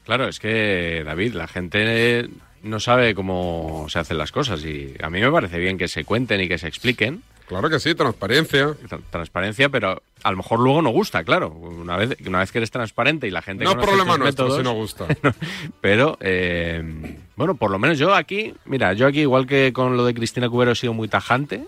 Claro, 0.05 0.29
es 0.29 0.39
que, 0.41 1.03
David, 1.05 1.35
la 1.35 1.47
gente 1.49 2.29
no 2.63 2.81
sabe 2.81 3.15
cómo 3.15 3.87
se 3.89 3.99
hacen 3.99 4.19
las 4.19 4.33
cosas 4.33 4.65
y 4.65 4.95
a 5.03 5.09
mí 5.11 5.21
me 5.21 5.31
parece 5.31 5.59
bien 5.59 5.79
que 5.79 5.89
se 5.89 6.05
cuenten 6.05 6.41
y 6.41 6.49
que 6.49 6.59
se 6.59 6.69
expliquen. 6.69 7.23
Claro 7.47 7.69
que 7.69 7.81
sí, 7.81 7.95
transparencia. 7.97 8.69
Tra- 8.89 9.01
Transparencia, 9.11 9.69
pero 9.71 10.03
a 10.23 10.31
lo 10.31 10.37
mejor 10.37 10.61
luego 10.61 10.83
no 10.83 10.91
gusta, 10.91 11.25
claro. 11.25 11.49
Una 11.51 11.97
vez, 11.97 12.17
una 12.25 12.39
vez 12.39 12.53
que 12.53 12.59
eres 12.59 12.71
transparente 12.71 13.27
y 13.27 13.31
la 13.33 13.43
gente 13.43 13.65
No 13.65 13.71
es 13.73 13.77
problema 13.77 14.17
nuestro 14.17 14.45
métodos, 14.47 14.59
si 14.59 14.63
no 14.65 14.73
gusta. 14.75 15.07
Pero, 15.81 16.17
eh, 16.21 17.17
bueno, 17.35 17.57
por 17.57 17.73
lo 17.73 17.79
menos 17.81 17.99
yo 17.99 18.15
aquí, 18.15 18.55
mira, 18.67 18.93
yo 18.93 19.07
aquí, 19.09 19.23
igual 19.23 19.49
que 19.49 19.73
con 19.73 19.97
lo 19.97 20.05
de 20.05 20.15
Cristina 20.15 20.49
Cubero, 20.49 20.71
he 20.73 20.77
sido 20.77 20.93
muy 20.93 21.09
tajante. 21.09 21.65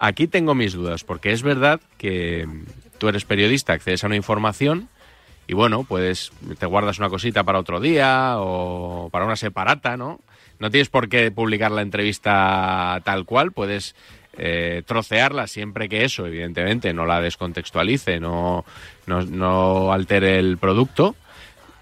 Aquí 0.00 0.26
tengo 0.26 0.54
mis 0.56 0.72
dudas, 0.72 1.04
porque 1.04 1.30
es 1.32 1.42
verdad 1.42 1.80
que 1.96 2.48
tú 2.98 3.08
eres 3.08 3.24
periodista, 3.24 3.74
accedes 3.74 4.02
a 4.02 4.08
una 4.08 4.16
información 4.16 4.88
y 5.48 5.54
bueno, 5.54 5.82
pues 5.82 6.30
te 6.58 6.66
guardas 6.66 6.98
una 6.98 7.08
cosita 7.08 7.42
para 7.42 7.58
otro 7.58 7.80
día 7.80 8.34
o 8.36 9.08
para 9.10 9.24
una 9.24 9.34
separata, 9.34 9.96
¿no? 9.96 10.20
No 10.58 10.70
tienes 10.70 10.90
por 10.90 11.08
qué 11.08 11.30
publicar 11.30 11.70
la 11.70 11.80
entrevista 11.80 13.00
tal 13.02 13.24
cual, 13.24 13.52
puedes 13.52 13.96
eh, 14.36 14.82
trocearla 14.84 15.46
siempre 15.46 15.88
que 15.88 16.04
eso, 16.04 16.26
evidentemente, 16.26 16.92
no 16.92 17.06
la 17.06 17.22
descontextualice, 17.22 18.20
no, 18.20 18.66
no, 19.06 19.22
no 19.22 19.90
altere 19.90 20.38
el 20.38 20.58
producto. 20.58 21.16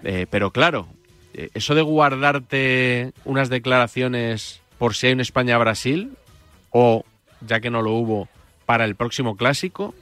Eh, 0.05 0.26
pero 0.31 0.52
claro, 0.52 0.87
eh, 1.35 1.50
eso 1.52 1.74
de 1.74 1.83
guardarte 1.83 3.12
unas 3.24 3.48
declaraciones 3.48 4.61
por 4.79 4.94
si 4.94 5.09
hay 5.09 5.14
un 5.14 5.20
España-Brasil 5.20 6.12
o, 6.70 7.05
ya 7.40 7.59
que 7.61 7.70
no 7.70 7.83
lo 7.83 7.94
hubo, 7.94 8.29
para 8.64 8.85
el 8.85 8.94
próximo 8.94 9.37
clásico, 9.37 9.92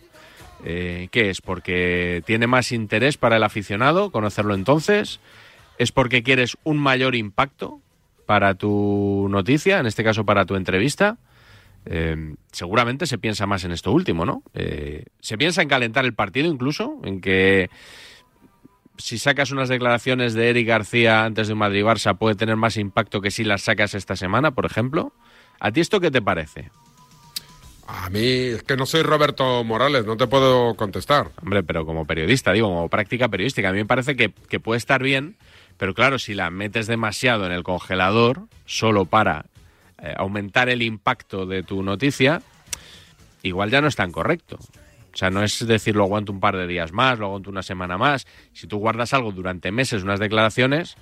eh, 0.64 1.08
¿qué 1.10 1.28
es? 1.28 1.42
¿Porque 1.42 2.22
tiene 2.26 2.46
más 2.46 2.72
interés 2.72 3.18
para 3.18 3.36
el 3.36 3.42
aficionado 3.42 4.10
conocerlo 4.10 4.54
entonces? 4.54 5.20
¿Es 5.78 5.92
porque 5.92 6.22
quieres 6.22 6.56
un 6.64 6.78
mayor 6.78 7.14
impacto 7.14 7.80
para 8.24 8.54
tu 8.54 9.28
noticia, 9.30 9.78
en 9.78 9.86
este 9.86 10.02
caso 10.02 10.24
para 10.24 10.46
tu 10.46 10.56
entrevista? 10.56 11.18
Eh, 11.84 12.34
seguramente 12.50 13.06
se 13.06 13.18
piensa 13.18 13.46
más 13.46 13.64
en 13.64 13.72
esto 13.72 13.92
último, 13.92 14.24
¿no? 14.24 14.42
Eh, 14.54 15.04
se 15.20 15.36
piensa 15.36 15.60
en 15.60 15.68
calentar 15.68 16.06
el 16.06 16.14
partido 16.14 16.48
incluso, 16.48 16.98
en 17.04 17.20
que 17.20 17.68
si 18.96 19.18
sacas 19.18 19.50
unas 19.50 19.68
declaraciones 19.68 20.32
de 20.32 20.48
Eric 20.48 20.68
García 20.68 21.24
antes 21.24 21.48
de 21.48 21.52
un 21.52 21.58
Madrid-Barça 21.58 22.16
puede 22.16 22.36
tener 22.36 22.56
más 22.56 22.78
impacto 22.78 23.20
que 23.20 23.30
si 23.30 23.44
las 23.44 23.62
sacas 23.62 23.94
esta 23.94 24.16
semana, 24.16 24.52
por 24.52 24.64
ejemplo. 24.64 25.12
¿A 25.60 25.72
ti 25.72 25.80
esto 25.80 26.00
qué 26.00 26.10
te 26.10 26.22
parece? 26.22 26.70
A 27.86 28.08
mí 28.08 28.24
es 28.24 28.62
que 28.62 28.76
no 28.76 28.86
soy 28.86 29.02
Roberto 29.02 29.62
Morales, 29.62 30.06
no 30.06 30.16
te 30.16 30.26
puedo 30.26 30.74
contestar. 30.74 31.30
Hombre, 31.42 31.62
pero 31.62 31.84
como 31.84 32.06
periodista, 32.06 32.52
digo, 32.52 32.68
como 32.68 32.88
práctica 32.88 33.28
periodística, 33.28 33.68
a 33.68 33.72
mí 33.72 33.78
me 33.78 33.86
parece 33.86 34.16
que, 34.16 34.32
que 34.48 34.58
puede 34.58 34.78
estar 34.78 35.02
bien, 35.02 35.36
pero 35.76 35.94
claro, 35.94 36.18
si 36.18 36.34
la 36.34 36.50
metes 36.50 36.86
demasiado 36.86 37.44
en 37.46 37.52
el 37.52 37.62
congelador, 37.62 38.44
solo 38.64 39.04
para 39.04 39.46
eh, 40.02 40.14
aumentar 40.16 40.68
el 40.68 40.82
impacto 40.82 41.46
de 41.46 41.62
tu 41.62 41.82
noticia, 41.82 42.42
igual 43.42 43.70
ya 43.70 43.80
no 43.80 43.88
es 43.88 43.96
tan 43.96 44.12
correcto. 44.12 44.58
O 45.12 45.16
sea, 45.16 45.30
no 45.30 45.42
es 45.44 45.64
decir 45.66 45.94
lo 45.94 46.04
aguanto 46.04 46.32
un 46.32 46.40
par 46.40 46.56
de 46.56 46.66
días 46.66 46.92
más, 46.92 47.18
lo 47.18 47.26
aguanto 47.26 47.48
una 47.48 47.62
semana 47.62 47.96
más. 47.96 48.26
Si 48.52 48.66
tú 48.66 48.78
guardas 48.78 49.14
algo 49.14 49.30
durante 49.30 49.70
meses, 49.70 50.02
unas 50.02 50.18
declaraciones, 50.18 50.96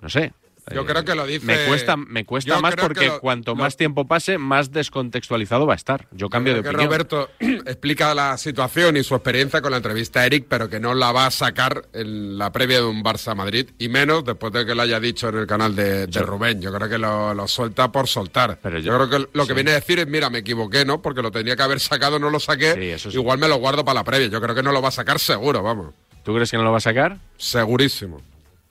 no 0.00 0.08
sé. 0.08 0.32
Yo 0.72 0.82
eh, 0.82 0.86
creo 0.86 1.04
que 1.04 1.14
lo 1.14 1.26
dice. 1.26 1.44
Me 1.46 1.66
cuesta, 1.66 1.96
me 1.96 2.24
cuesta 2.24 2.60
más 2.60 2.76
porque 2.76 3.06
lo- 3.06 3.20
cuanto 3.20 3.52
lo- 3.52 3.56
más 3.62 3.76
tiempo 3.76 4.06
pase, 4.06 4.38
más 4.38 4.70
descontextualizado 4.70 5.66
va 5.66 5.72
a 5.72 5.76
estar. 5.76 6.06
Yo 6.12 6.28
cambio 6.30 6.54
de 6.54 6.60
Creo 6.62 6.78
que 6.78 6.84
opinión. 6.86 6.88
Roberto 6.90 7.30
explica 7.68 8.14
la 8.14 8.36
situación 8.38 8.96
y 8.96 9.02
su 9.02 9.14
experiencia 9.14 9.60
con 9.60 9.72
la 9.72 9.78
entrevista 9.78 10.20
a 10.20 10.26
Eric, 10.26 10.46
pero 10.48 10.68
que 10.68 10.78
no 10.78 10.94
la 10.94 11.10
va 11.12 11.26
a 11.26 11.30
sacar 11.30 11.86
en 11.92 12.38
la 12.38 12.52
previa 12.52 12.78
de 12.78 12.86
un 12.86 13.02
Barça 13.02 13.34
Madrid, 13.34 13.70
y 13.78 13.88
menos 13.88 14.24
después 14.24 14.52
de 14.52 14.64
que 14.64 14.74
lo 14.74 14.82
haya 14.82 15.00
dicho 15.00 15.28
en 15.30 15.38
el 15.38 15.46
canal 15.46 15.74
de, 15.74 16.06
de 16.06 16.22
Rubén. 16.22 16.60
Yo 16.62 16.72
creo 16.72 16.88
que 16.88 16.98
lo, 16.98 17.34
lo 17.34 17.48
suelta 17.48 17.90
por 17.90 18.06
soltar. 18.06 18.58
Pero 18.62 18.78
yo, 18.78 18.92
yo- 18.92 18.96
creo 19.08 19.10
que 19.10 19.28
lo 19.36 19.42
que 19.44 19.48
sí. 19.48 19.54
viene 19.54 19.70
a 19.72 19.74
decir 19.74 19.98
es, 19.98 20.06
mira, 20.06 20.30
me 20.30 20.38
equivoqué, 20.38 20.84
¿no? 20.84 21.02
Porque 21.02 21.22
lo 21.22 21.30
tenía 21.32 21.56
que 21.56 21.62
haber 21.62 21.80
sacado, 21.80 22.18
no 22.18 22.30
lo 22.30 22.38
saqué. 22.38 22.74
Sí, 22.74 22.80
eso 22.90 23.10
sí. 23.10 23.16
Igual 23.16 23.38
me 23.38 23.48
lo 23.48 23.56
guardo 23.56 23.84
para 23.84 24.00
la 24.00 24.04
previa. 24.04 24.28
Yo 24.28 24.40
creo 24.40 24.54
que 24.54 24.62
no 24.62 24.70
lo 24.72 24.80
va 24.80 24.88
a 24.88 24.92
sacar 24.92 25.18
seguro, 25.18 25.62
vamos. 25.62 25.94
¿Tú 26.22 26.32
crees 26.34 26.50
que 26.52 26.56
no 26.56 26.62
lo 26.62 26.70
va 26.70 26.76
a 26.78 26.80
sacar? 26.80 27.18
Segurísimo. 27.36 28.22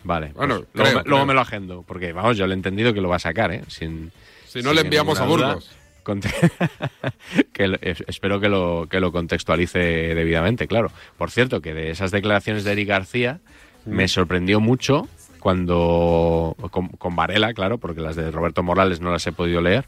Vale. 0.03 0.31
Bueno, 0.35 0.55
pues 0.55 0.67
creo, 0.73 0.83
luego, 0.85 0.97
me, 0.99 1.03
luego 1.09 1.17
creo. 1.17 1.25
me 1.27 1.33
lo 1.33 1.41
agendo, 1.41 1.83
porque 1.83 2.13
vamos, 2.13 2.37
yo 2.37 2.47
le 2.47 2.53
he 2.53 2.57
entendido 2.57 2.93
que 2.93 3.01
lo 3.01 3.09
va 3.09 3.17
a 3.17 3.19
sacar, 3.19 3.51
¿eh? 3.51 3.61
Sin, 3.67 4.11
Si 4.47 4.59
no, 4.61 4.69
sin 4.69 4.75
le 4.75 4.81
enviamos 4.81 5.19
a 5.19 5.25
duda. 5.25 5.47
Burgos. 5.55 5.71
Que 7.53 7.77
espero 8.07 8.39
que 8.39 8.49
lo, 8.49 8.87
que 8.89 8.99
lo 8.99 9.11
contextualice 9.11 9.79
debidamente, 9.79 10.67
claro. 10.67 10.91
Por 11.17 11.29
cierto, 11.29 11.61
que 11.61 11.73
de 11.75 11.91
esas 11.91 12.09
declaraciones 12.11 12.63
de 12.63 12.71
Eric 12.71 12.87
García 12.89 13.39
Mm. 13.83 13.95
me 13.95 14.07
sorprendió 14.07 14.59
mucho 14.59 15.07
cuando, 15.39 16.55
con, 16.69 16.87
con 16.89 17.15
Varela, 17.15 17.51
claro, 17.55 17.79
porque 17.79 17.99
las 17.99 18.15
de 18.15 18.29
Roberto 18.29 18.61
Morales 18.61 19.01
no 19.01 19.11
las 19.11 19.25
he 19.25 19.31
podido 19.31 19.59
leer, 19.59 19.85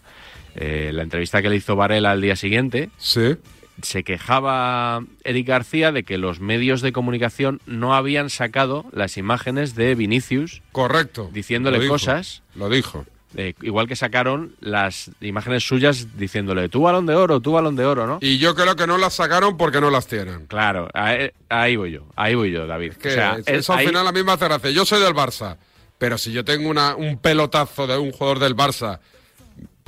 eh, 0.56 0.90
la 0.92 1.04
entrevista 1.04 1.44
que 1.44 1.50
le 1.50 1.58
hizo 1.58 1.76
Varela 1.76 2.10
al 2.12 2.20
día 2.22 2.36
siguiente, 2.36 2.90
Sí. 2.98 3.36
Se 3.82 4.04
quejaba 4.04 5.04
Eric 5.24 5.48
García 5.48 5.92
de 5.92 6.04
que 6.04 6.18
los 6.18 6.40
medios 6.40 6.82
de 6.82 6.92
comunicación 6.94 7.60
no 7.66 7.96
habían 7.96 8.30
sacado 8.30 8.86
las 8.92 9.18
imágenes 9.18 9.76
de 9.76 9.96
Vinicius 9.96 10.62
Correcto. 10.72 11.30
diciéndole 11.34 11.78
Lo 11.78 11.84
dijo. 11.84 11.94
cosas. 11.96 12.44
Lo 12.56 12.70
dijo. 12.70 13.06
eh, 13.36 13.56
igual 13.64 13.88
que 13.88 13.96
sacaron 13.96 14.56
las 14.60 15.10
imágenes 15.20 15.64
suyas 15.68 16.18
diciéndole, 16.20 16.70
tu 16.70 16.82
balón 16.84 17.08
de 17.08 17.16
oro, 17.16 17.40
tu 17.42 17.52
balón 17.54 17.76
de 17.76 17.84
oro, 17.84 18.06
¿no? 18.06 18.20
Y 18.22 18.38
yo 18.38 18.54
creo 18.54 18.76
que 18.76 18.86
no 18.86 19.00
las 19.00 19.16
sacaron 19.16 19.58
porque 19.58 19.82
no 19.82 19.90
las 19.90 20.06
tienen. 20.06 20.46
Claro, 20.46 20.88
ahí, 20.94 21.32
ahí 21.50 21.76
voy 21.76 21.92
yo, 21.94 22.06
ahí 22.16 22.36
voy 22.36 22.52
yo, 22.52 22.68
David. 22.68 22.94
Que 22.94 23.08
o 23.10 23.12
sea, 23.12 23.32
es- 23.40 23.48
es- 23.48 23.58
eso 23.62 23.74
al 23.74 23.88
final 23.88 24.06
a 24.08 24.12
mí 24.12 24.22
me 24.24 24.34
hace 24.34 24.46
gracia. 24.46 24.70
Yo 24.70 24.86
soy 24.86 25.02
del 25.02 25.16
Barça, 25.16 25.58
pero 25.98 26.20
si 26.20 26.32
yo 26.32 26.46
tengo 26.46 26.70
una, 26.70 26.96
un 26.96 27.18
pelotazo 27.18 27.88
de 27.88 27.98
un 27.98 28.12
jugador 28.12 28.38
del 28.38 28.56
Barça, 28.56 29.00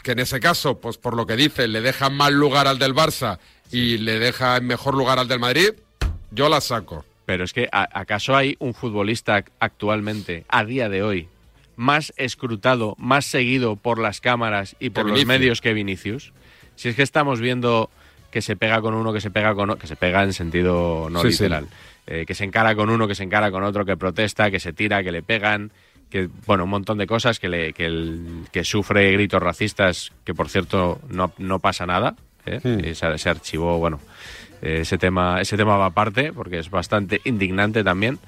que 0.02 0.14
en 0.14 0.20
ese 0.20 0.40
caso, 0.40 0.80
pues 0.80 0.98
por 0.98 1.16
lo 1.16 1.28
que 1.28 1.36
dice, 1.36 1.68
le 1.68 1.82
deja 1.82 2.10
más 2.10 2.32
lugar 2.32 2.68
al 2.68 2.80
del 2.80 2.96
Barça 2.96 3.38
y 3.72 3.98
le 3.98 4.20
deja 4.20 4.58
en 4.58 4.68
mejor 4.68 4.96
lugar 4.96 5.20
al 5.20 5.28
del 5.28 5.40
Madrid, 5.40 5.70
yo 6.32 6.50
la 6.50 6.62
saco. 6.62 7.06
Pero 7.26 7.44
es 7.44 7.54
que, 7.54 7.68
¿a- 7.72 7.90
¿acaso 8.00 8.36
hay 8.36 8.56
un 8.60 8.74
futbolista 8.74 9.40
ac- 9.40 9.50
actualmente, 9.60 10.46
a 10.48 10.64
día 10.64 10.90
de 10.90 11.02
hoy, 11.04 11.28
más 11.76 12.14
escrutado, 12.18 12.96
más 13.00 13.26
seguido 13.26 13.76
por 13.76 14.00
las 14.00 14.22
cámaras 14.22 14.76
y 14.80 14.92
por 14.92 15.06
los 15.06 15.14
Vinicius. 15.16 15.28
medios 15.28 15.62
que 15.62 15.74
Vinicius? 15.74 16.34
Si 16.76 16.90
es 16.90 16.96
que 16.96 17.04
estamos 17.04 17.40
viendo 17.40 17.90
que 18.32 18.42
se 18.42 18.56
pega 18.56 18.82
con 18.82 18.94
uno, 18.94 19.12
que 19.14 19.22
se 19.22 19.32
pega 19.32 19.56
con 19.56 19.70
otro, 19.72 19.82
que 19.82 19.88
se 19.88 19.96
pega 19.96 20.22
en 20.24 20.34
sentido 20.34 21.08
no 21.10 21.22
Sí, 21.22 21.32
sí. 21.32 21.44
literal, 21.44 21.68
eh, 22.06 22.26
que 22.28 22.36
se 22.36 22.44
encara 22.44 22.76
con 22.76 22.90
uno, 22.90 23.08
que 23.08 23.16
se 23.16 23.24
encara 23.24 23.50
con 23.50 23.64
otro, 23.64 23.86
que 23.86 23.98
protesta, 23.98 24.52
que 24.52 24.60
se 24.60 24.74
tira, 24.74 25.02
que 25.04 25.12
le 25.12 25.24
pegan, 25.24 25.72
que 26.10 26.30
bueno, 26.46 26.66
un 26.66 26.70
montón 26.70 26.98
de 27.00 27.08
cosas, 27.08 27.40
que, 27.40 27.50
le, 27.50 27.74
que, 27.74 27.86
el- 27.86 28.46
que 28.52 28.64
sufre 28.64 29.12
gritos 29.14 29.42
racistas, 29.42 30.12
que 30.26 30.34
por 30.36 30.50
cierto 30.50 31.00
no, 31.10 31.32
no 31.40 31.60
pasa 31.60 31.86
nada, 31.86 32.16
¿eh? 32.46 32.60
Hmm. 32.64 32.80
Y 32.86 32.96
se, 32.96 33.18
se 33.18 33.30
archivó, 33.30 33.78
bueno, 33.80 34.00
eh, 34.62 34.80
ese 34.82 34.98
tema, 34.98 35.42
ese 35.42 35.58
tema 35.58 35.78
va 35.78 35.88
aparte, 35.88 36.32
porque 36.34 36.60
es 36.60 36.70
bastante 36.70 37.22
indignante 37.26 37.84
también. 37.84 38.20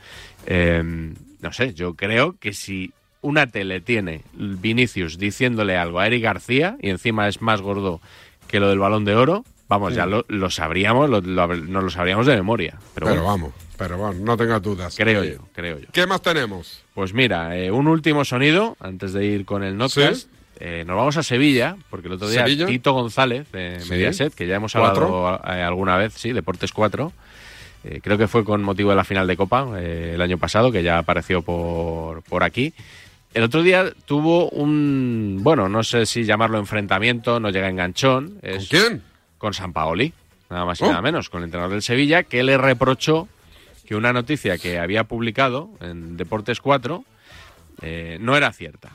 Eh, 0.46 1.14
no 1.42 1.54
sé, 1.54 1.74
yo 1.74 1.94
creo 1.96 2.36
que 2.40 2.54
si 2.54 2.92
una 3.22 3.48
tele 3.48 3.82
tiene 3.82 4.22
Vinicius 4.34 5.18
diciéndole 5.18 5.78
algo 5.78 6.00
a 6.00 6.08
Eric 6.08 6.24
García 6.24 6.78
y 6.82 6.90
encima 6.90 7.28
es 7.28 7.42
más 7.42 7.62
gordo 7.62 8.00
que 8.48 8.60
lo 8.60 8.70
del 8.70 8.80
balón 8.80 9.06
de 9.06 9.16
oro, 9.16 9.44
vamos, 9.68 9.94
ya 9.94 10.06
Sí. 10.06 10.12
lo, 10.12 10.26
lo 10.30 10.50
sabríamos, 10.50 11.10
lo, 11.10 11.20
lo- 11.22 11.48
nos 11.56 11.84
lo 11.84 11.90
sabríamos 11.90 12.26
de 12.26 12.36
memoria. 12.36 12.76
Pero, 12.96 13.08
Pero, 13.08 13.22
bueno, 13.22 13.24
vamos, 13.26 13.54
pero 13.78 13.98
vamos, 14.00 14.16
no 14.18 14.38
tengas 14.38 14.62
dudas. 14.62 14.96
creo 14.96 15.24
Eh, 15.24 15.34
yo, 15.38 15.48
creo 15.54 15.80
yo. 15.80 15.88
¿Qué 15.92 16.08
más 16.08 16.22
tenemos? 16.22 16.82
Pues 16.94 17.14
mira, 17.14 17.58
eh, 17.58 17.72
un 17.72 17.88
último 17.88 18.24
sonido 18.24 18.78
antes 18.80 19.12
de 19.14 19.26
ir 19.26 19.46
con 19.46 19.64
el 19.64 19.76
Notcast. 19.78 20.24
Sí. 20.24 20.37
Eh, 20.60 20.84
nos 20.88 20.96
vamos 20.98 21.18
a 21.18 21.24
Sevilla, 21.24 21.76
porque 21.90 22.08
el 22.08 22.14
otro 22.14 22.30
día 22.30 22.44
¿Sevilla? 22.44 22.66
Tito 22.66 22.94
González 22.94 23.52
de 23.52 23.80
Sí. 23.80 23.90
Mediaset, 23.92 24.34
que 24.34 24.48
ya 24.48 24.56
hemos 24.56 24.76
hablado 24.76 25.40
eh, 25.48 25.62
alguna 25.62 25.98
vez, 25.98 26.14
sí, 26.14 26.32
Deportes 26.34 26.72
4. 26.74 27.12
eh, 27.84 28.00
creo 28.02 28.18
que 28.18 28.28
fue 28.28 28.44
con 28.44 28.64
motivo 28.64 28.90
de 28.90 28.96
la 28.96 29.04
final 29.04 29.28
de 29.28 29.38
Copa 29.38 29.68
eh, 29.78 30.12
el 30.16 30.22
año 30.22 30.38
pasado, 30.38 30.72
que 30.72 30.82
ya 30.84 30.98
apareció 30.98 31.42
por, 31.44 32.24
por 32.24 32.44
aquí. 32.44 32.74
El 33.34 33.44
otro 33.44 33.62
día 33.62 33.92
tuvo 34.06 34.50
un, 34.50 35.40
bueno, 35.44 35.70
no 35.70 35.84
sé 35.84 36.06
si 36.08 36.24
llamarlo 36.24 36.58
enfrentamiento, 36.58 37.40
no 37.40 37.50
llega 37.52 37.70
enganchón. 37.70 38.40
¿Con 38.42 38.50
Es 38.50 38.68
quién? 38.68 39.04
con 39.38 39.54
San 39.54 39.74
Paoli, 39.74 40.12
nada 40.50 40.66
más 40.66 40.82
y 40.82 40.86
Oh. 40.86 40.88
nada 40.90 41.02
menos, 41.04 41.30
con 41.30 41.42
el 41.42 41.46
entrenador 41.46 41.74
del 41.74 41.84
Sevilla, 41.84 42.24
que 42.24 42.42
le 42.42 42.58
reprochó 42.58 43.28
que 43.86 43.96
una 43.96 44.12
noticia 44.12 44.58
que 44.58 44.80
había 44.80 45.04
publicado 45.04 45.70
en 45.82 46.18
Deportes 46.18 46.60
4 46.62 47.06
eh, 47.84 48.18
no 48.20 48.36
era 48.36 48.52
cierta. 48.54 48.90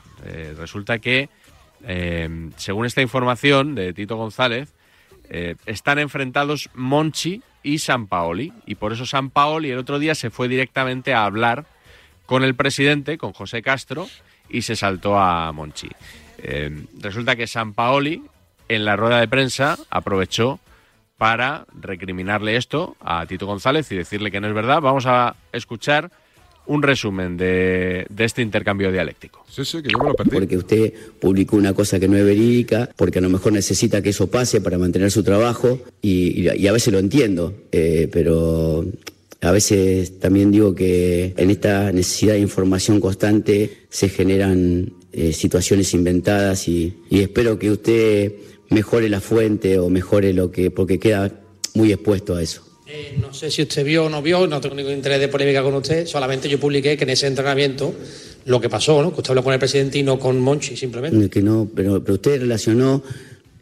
Resulta 0.57 0.99
que, 0.99 1.29
eh, 1.85 2.49
según 2.57 2.85
esta 2.85 3.01
información 3.01 3.75
de 3.75 3.93
Tito 3.93 4.15
González, 4.15 4.73
eh, 5.29 5.55
están 5.65 5.99
enfrentados 5.99 6.69
Monchi 6.73 7.41
y 7.63 7.79
San 7.79 8.07
Paoli, 8.07 8.53
y 8.65 8.75
por 8.75 8.93
eso 8.93 9.05
San 9.05 9.29
Paoli 9.29 9.71
el 9.71 9.77
otro 9.77 9.99
día 9.99 10.15
se 10.15 10.29
fue 10.29 10.47
directamente 10.47 11.13
a 11.13 11.25
hablar 11.25 11.65
con 12.25 12.43
el 12.43 12.55
presidente, 12.55 13.17
con 13.17 13.33
José 13.33 13.61
Castro, 13.61 14.07
y 14.49 14.63
se 14.63 14.75
saltó 14.75 15.17
a 15.17 15.51
Monchi. 15.51 15.89
Eh, 16.37 16.85
resulta 16.99 17.35
que 17.35 17.47
San 17.47 17.73
Paoli, 17.73 18.23
en 18.67 18.85
la 18.85 18.95
rueda 18.95 19.19
de 19.19 19.27
prensa, 19.27 19.77
aprovechó 19.89 20.59
para 21.17 21.65
recriminarle 21.73 22.57
esto 22.57 22.97
a 22.99 23.25
Tito 23.25 23.45
González 23.45 23.91
y 23.91 23.95
decirle 23.95 24.29
que 24.29 24.41
no 24.41 24.47
es 24.47 24.53
verdad. 24.53 24.81
Vamos 24.81 25.05
a 25.05 25.35
escuchar 25.51 26.11
un 26.65 26.81
resumen 26.81 27.37
de, 27.37 28.05
de 28.09 28.23
este 28.23 28.41
intercambio 28.41 28.91
dialéctico. 28.91 29.45
Sí, 29.49 29.65
sí, 29.65 29.81
que 29.81 29.89
yo 29.89 29.97
me 29.99 30.09
lo 30.09 30.15
perdí. 30.15 30.31
porque 30.31 30.57
usted 30.57 30.93
publicó 31.19 31.57
una 31.57 31.73
cosa 31.73 31.99
que 31.99 32.07
no 32.07 32.17
es 32.17 32.25
verídica, 32.25 32.89
porque 32.95 33.19
a 33.19 33.21
lo 33.21 33.29
mejor 33.29 33.53
necesita 33.53 34.01
que 34.01 34.09
eso 34.09 34.29
pase 34.29 34.61
para 34.61 34.77
mantener 34.77 35.11
su 35.11 35.23
trabajo, 35.23 35.79
y, 36.01 36.47
a 36.47 36.71
veces 36.71 36.93
lo 36.93 36.99
entiendo, 36.99 37.53
eh, 37.71 38.09
pero 38.11 38.85
a 39.41 39.51
veces 39.51 40.19
también 40.19 40.51
digo 40.51 40.73
que 40.73 41.33
en 41.35 41.49
esta 41.49 41.91
necesidad 41.91 42.33
de 42.33 42.39
información 42.39 43.01
constante 43.01 43.85
se 43.89 44.07
generan 44.07 44.93
eh, 45.11 45.33
situaciones 45.33 45.93
inventadas 45.93 46.67
y, 46.67 47.01
y 47.09 47.19
espero 47.19 47.59
que 47.59 47.71
usted 47.71 48.33
mejore 48.69 49.09
la 49.09 49.21
fuente 49.21 49.77
o 49.79 49.89
mejore 49.89 50.33
lo 50.33 50.51
que, 50.51 50.71
porque 50.71 50.97
queda 50.97 51.31
muy 51.73 51.91
expuesto 51.91 52.35
a 52.35 52.41
eso. 52.41 52.72
Eh, 52.87 53.17
no 53.19 53.33
sé 53.33 53.49
si 53.49 53.61
usted 53.61 53.85
vio 53.85 54.05
o 54.05 54.09
no 54.09 54.21
vio, 54.21 54.45
no 54.45 54.59
tengo 54.59 54.75
ningún 54.75 54.91
interés 54.93 55.19
de 55.19 55.29
polémica 55.29 55.63
con 55.63 55.73
usted, 55.75 56.05
solamente 56.05 56.49
yo 56.49 56.59
publiqué 56.59 56.97
que 56.97 57.05
en 57.05 57.11
ese 57.11 57.27
entrenamiento 57.27 57.93
lo 58.45 58.59
que 58.59 58.69
pasó, 58.69 59.01
¿no? 59.01 59.11
que 59.13 59.21
usted 59.21 59.31
habló 59.31 59.43
con 59.43 59.53
el 59.53 59.59
presidente 59.59 59.97
y 59.99 60.03
no 60.03 60.19
con 60.19 60.39
Monchi, 60.41 60.75
simplemente. 60.75 61.29
Que 61.29 61.41
no, 61.41 61.69
pero, 61.73 62.03
pero 62.03 62.15
usted 62.15 62.41
relacionó 62.41 63.01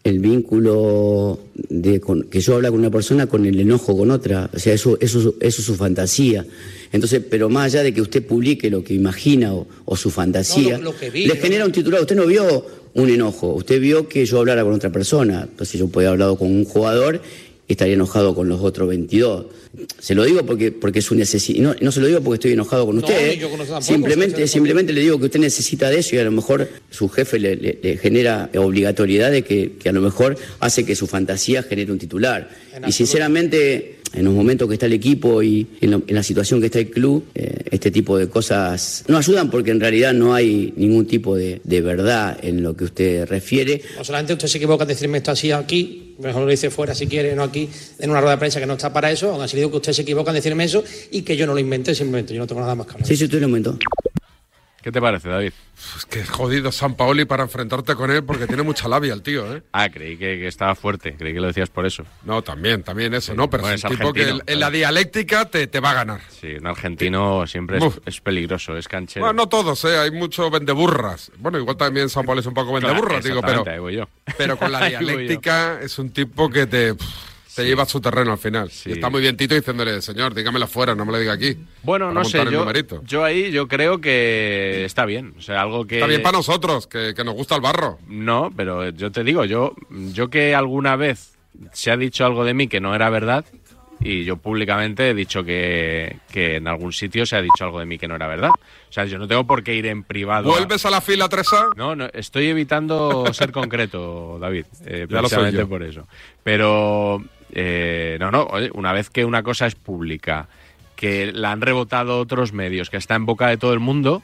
el 0.03 0.17
vínculo 0.17 1.39
de 1.53 1.99
con- 1.99 2.23
que 2.23 2.39
yo 2.41 2.55
habla 2.55 2.71
con 2.71 2.79
una 2.79 2.89
persona 2.89 3.27
con 3.27 3.45
el 3.45 3.59
enojo 3.59 3.95
con 3.95 4.09
otra, 4.09 4.49
o 4.51 4.57
sea, 4.57 4.73
eso, 4.73 4.97
eso, 4.99 5.19
eso 5.19 5.35
es 5.39 5.65
su 5.65 5.75
fantasía. 5.75 6.43
Entonces, 6.91 7.21
pero 7.29 7.47
más 7.47 7.65
allá 7.65 7.83
de 7.83 7.93
que 7.93 8.01
usted 8.01 8.25
publique 8.25 8.71
lo 8.71 8.83
que 8.83 8.95
imagina 8.95 9.53
o, 9.53 9.67
o 9.85 9.95
su 9.95 10.09
fantasía, 10.09 10.77
No, 10.79 10.85
lo- 10.85 10.91
lo 10.93 10.97
que 10.97 11.11
vi, 11.11 11.27
le 11.27 11.35
¿no? 11.35 11.41
genera 11.41 11.65
un 11.65 11.71
titular. 11.71 12.01
Usted 12.01 12.15
no 12.15 12.25
vio 12.25 12.65
un 12.95 13.09
enojo, 13.11 13.53
usted 13.53 13.79
vio 13.79 14.09
que 14.09 14.25
yo 14.25 14.39
hablara 14.39 14.63
con 14.63 14.73
otra 14.73 14.91
persona. 14.91 15.43
Entonces 15.47 15.79
yo 15.79 15.87
podía 15.87 16.07
haber 16.09 16.23
hablado 16.23 16.37
con 16.39 16.47
un 16.49 16.65
jugador 16.65 17.21
estaría 17.73 17.93
enojado 17.95 18.33
con 18.35 18.47
los 18.49 18.61
otros 18.61 18.87
22. 18.89 19.45
Se 19.99 20.13
lo 20.15 20.23
digo 20.25 20.45
porque, 20.45 20.71
porque 20.71 20.99
es 20.99 21.09
un 21.11 21.19
necesidad. 21.19 21.61
No, 21.61 21.75
no 21.79 21.91
se 21.91 22.01
lo 22.01 22.07
digo 22.07 22.19
porque 22.21 22.35
estoy 22.35 22.51
enojado 22.53 22.85
con 22.85 22.97
usted. 22.97 23.13
¿eh? 23.13 23.39
tampoco, 23.69 23.81
simplemente, 23.81 24.47
simplemente 24.47 24.93
le 24.93 25.01
digo 25.01 25.17
que 25.19 25.25
usted 25.25 25.39
necesita 25.39 25.89
de 25.89 25.99
eso 25.99 26.15
y 26.15 26.19
a 26.19 26.23
lo 26.23 26.31
mejor 26.31 26.67
su 26.89 27.07
jefe 27.09 27.39
le, 27.39 27.55
le- 27.55 27.79
le 27.81 27.97
genera 27.97 28.49
obligatoriedad 28.55 29.31
de 29.31 29.43
que, 29.43 29.73
que 29.79 29.89
a 29.89 29.91
lo 29.93 30.01
mejor 30.01 30.37
hace 30.59 30.85
que 30.85 30.95
su 30.95 31.07
fantasía 31.07 31.63
genere 31.63 31.91
un 31.91 31.99
titular. 31.99 32.49
Y 32.87 32.91
sinceramente, 32.91 33.97
en 34.13 34.25
los 34.25 34.33
momentos 34.33 34.67
que 34.67 34.73
está 34.75 34.85
el 34.85 34.93
equipo 34.93 35.41
y 35.43 35.67
en, 35.81 35.91
lo- 35.91 36.03
en 36.05 36.15
la 36.15 36.23
situación 36.23 36.59
que 36.59 36.67
está 36.67 36.79
el 36.79 36.89
club, 36.89 37.25
eh, 37.35 37.63
este 37.71 37.91
tipo 37.91 38.17
de 38.17 38.27
cosas 38.29 39.03
no 39.07 39.17
ayudan 39.17 39.49
porque 39.49 39.71
en 39.71 39.79
realidad 39.79 40.13
no 40.13 40.33
hay 40.33 40.73
ningún 40.75 41.05
tipo 41.05 41.35
de, 41.35 41.61
de 41.63 41.81
verdad 41.81 42.37
en 42.43 42.61
lo 42.63 42.75
que 42.75 42.85
usted 42.85 43.25
refiere. 43.27 43.81
No 43.97 44.03
solamente 44.03 44.33
usted 44.33 44.47
se 44.47 44.57
equivoca 44.57 44.83
en 44.83 44.89
decirme 44.89 45.17
esto 45.19 45.31
así 45.31 45.51
aquí, 45.51 46.15
mejor 46.19 46.43
lo 46.43 46.49
dice 46.51 46.69
fuera 46.69 46.93
si 46.93 47.07
quiere, 47.07 47.35
no 47.35 47.43
aquí, 47.43 47.69
en 47.99 48.09
una 48.09 48.19
rueda 48.21 48.35
de 48.35 48.39
prensa 48.39 48.59
que 48.59 48.65
no 48.65 48.73
está 48.73 48.91
para 48.91 49.11
eso, 49.11 49.31
aún 49.31 49.41
así 49.41 49.55
digo 49.57 49.71
que 49.71 49.77
usted 49.77 49.93
se 49.93 50.01
equivoca 50.03 50.31
en 50.31 50.35
decirme 50.35 50.65
eso 50.65 50.83
y 51.11 51.21
que 51.21 51.35
yo 51.37 51.45
no 51.47 51.53
lo 51.53 51.59
inventé, 51.59 51.95
simplemente 51.95 52.33
yo 52.33 52.39
no 52.39 52.47
tengo 52.47 52.61
nada 52.61 52.75
más 52.75 52.87
que 52.87 52.93
hablar. 52.93 53.07
Sí, 53.07 53.15
sí, 53.15 53.23
usted 53.25 53.39
lo 53.39 53.45
aumentó. 53.45 53.77
¿Qué 54.81 54.91
te 54.91 54.99
parece, 54.99 55.29
David? 55.29 55.53
Es 55.95 56.05
que 56.05 56.23
jodido 56.25 56.71
San 56.71 56.95
Paoli 56.95 57.25
para 57.25 57.43
enfrentarte 57.43 57.93
con 57.95 58.09
él 58.09 58.23
porque 58.23 58.47
tiene 58.47 58.63
mucha 58.63 58.87
labia 58.87 59.13
el 59.13 59.21
tío, 59.21 59.55
¿eh? 59.55 59.61
Ah, 59.73 59.89
creí 59.89 60.17
que, 60.17 60.37
que 60.39 60.47
estaba 60.47 60.73
fuerte, 60.75 61.15
creí 61.15 61.33
que 61.33 61.39
lo 61.39 61.47
decías 61.47 61.69
por 61.69 61.85
eso. 61.85 62.03
No, 62.23 62.41
también, 62.41 62.81
también 62.83 63.13
eso, 63.13 63.35
¿no? 63.35 63.47
Pero 63.49 63.61
Bueno, 63.61 63.75
es 63.75 63.83
un 63.83 63.91
tipo 63.91 64.11
que 64.11 64.29
en- 64.29 64.41
en 64.45 64.59
la 64.59 64.71
dialéctica 64.71 65.45
te, 65.45 65.67
te 65.67 65.79
va 65.79 65.91
a 65.91 65.93
ganar. 65.93 66.21
Sí, 66.29 66.53
un 66.55 66.65
argentino 66.67 67.45
siempre 67.45 67.77
es, 67.77 68.01
es 68.05 68.21
peligroso, 68.21 68.75
es 68.75 68.87
canchero. 68.87 69.25
Bueno, 69.25 69.43
no 69.43 69.49
todos, 69.49 69.83
¿eh? 69.85 69.97
Hay 69.97 70.11
mucho 70.11 70.49
vendeburras. 70.49 71.31
Bueno, 71.37 71.59
igual 71.59 71.77
también 71.77 72.09
San 72.09 72.25
Paoli 72.25 72.41
es 72.41 72.47
un 72.47 72.53
poco 72.55 72.71
Claro, 72.71 72.87
vendeburras, 72.87 73.23
digo, 73.23 73.41
pero, 73.41 73.89
yo. 73.89 74.07
pero 74.37 74.57
con 74.57 74.71
la 74.71 74.85
dialéctica 74.89 75.79
es 75.81 75.99
un 75.99 76.09
tipo 76.11 76.49
que 76.49 76.65
te, 76.65 76.95
te 77.55 77.65
lleva 77.65 77.83
a 77.83 77.85
su 77.85 77.99
terreno 78.01 78.31
al 78.31 78.37
final. 78.37 78.69
Y 78.85 78.93
está 78.93 79.09
muy 79.09 79.21
bien 79.21 79.35
Tito 79.37 79.55
diciéndole, 79.55 80.01
señor, 80.01 80.33
dígamela 80.33 80.67
fuera, 80.67 80.95
no 80.95 81.05
me 81.05 81.11
lo 81.11 81.19
diga 81.19 81.33
aquí. 81.33 81.57
Bueno, 81.83 82.11
no 82.11 82.23
sé, 82.23 82.43
yo, 83.05 83.23
ahí 83.23 83.51
yo 83.51 83.67
creo 83.67 83.99
que 84.01 84.85
está 84.85 85.05
bien. 85.05 85.33
O 85.37 85.41
sea, 85.41 85.61
algo 85.61 85.85
que... 85.85 85.95
Está 85.95 86.07
bien 86.07 86.21
para 86.23 86.37
nosotros, 86.37 86.87
que, 86.87 87.13
que 87.15 87.23
nos 87.23 87.33
gusta 87.35 87.55
el 87.55 87.61
barro. 87.61 87.99
No, 88.07 88.51
pero 88.55 88.89
yo 88.89 89.11
te 89.11 89.23
digo, 89.23 89.45
yo, 89.45 89.73
yo 90.13 90.29
que 90.29 90.55
alguna 90.55 90.95
vez 90.95 91.33
se 91.73 91.91
ha 91.91 91.97
dicho 91.97 92.25
algo 92.25 92.45
de 92.45 92.53
mí 92.53 92.67
que 92.67 92.79
no 92.79 92.95
era 92.95 93.09
verdad 93.09 93.45
y 94.03 94.23
yo 94.23 94.37
públicamente 94.37 95.09
he 95.09 95.13
dicho 95.13 95.43
que, 95.43 96.17
que 96.31 96.55
en 96.55 96.67
algún 96.67 96.91
sitio 96.91 97.23
se 97.27 97.35
ha 97.35 97.41
dicho 97.41 97.65
algo 97.65 97.79
de 97.79 97.85
mí 97.85 97.99
que 97.99 98.07
no 98.07 98.15
era 98.15 98.27
verdad. 98.27 98.49
O 98.49 98.91
sea, 98.93 99.05
yo 99.05 99.19
no 99.19 99.27
tengo 99.27 99.45
por 99.45 99.63
qué 99.63 99.75
ir 99.75 99.85
en 99.85 100.03
privado. 100.03 100.49
¿Vuelves 100.49 100.83
a 100.87 100.89
la 100.89 101.01
fila 101.01 101.29
3A? 101.29 101.75
No, 101.75 101.95
no, 101.95 102.07
estoy 102.11 102.47
evitando 102.47 103.31
ser 103.31 103.51
concreto, 103.51 104.39
David. 104.39 104.65
eh, 104.85 105.05
Ya 105.07 105.21
lo 105.21 105.29
soy 105.29 105.37
precisamente 105.37 105.57
yo. 105.59 105.69
por 105.69 105.83
eso. 105.83 106.07
Pero, 106.43 107.23
eh, 107.51 108.17
no, 108.19 108.31
no, 108.31 108.47
una 108.73 108.93
vez 108.93 109.09
que 109.09 109.25
una 109.25 109.43
cosa 109.43 109.65
es 109.67 109.75
pública, 109.75 110.47
que 110.95 111.31
la 111.31 111.51
han 111.51 111.61
rebotado 111.61 112.19
otros 112.19 112.53
medios, 112.53 112.89
que 112.89 112.97
está 112.97 113.15
en 113.15 113.25
boca 113.25 113.47
de 113.47 113.57
todo 113.57 113.73
el 113.73 113.79
mundo, 113.79 114.23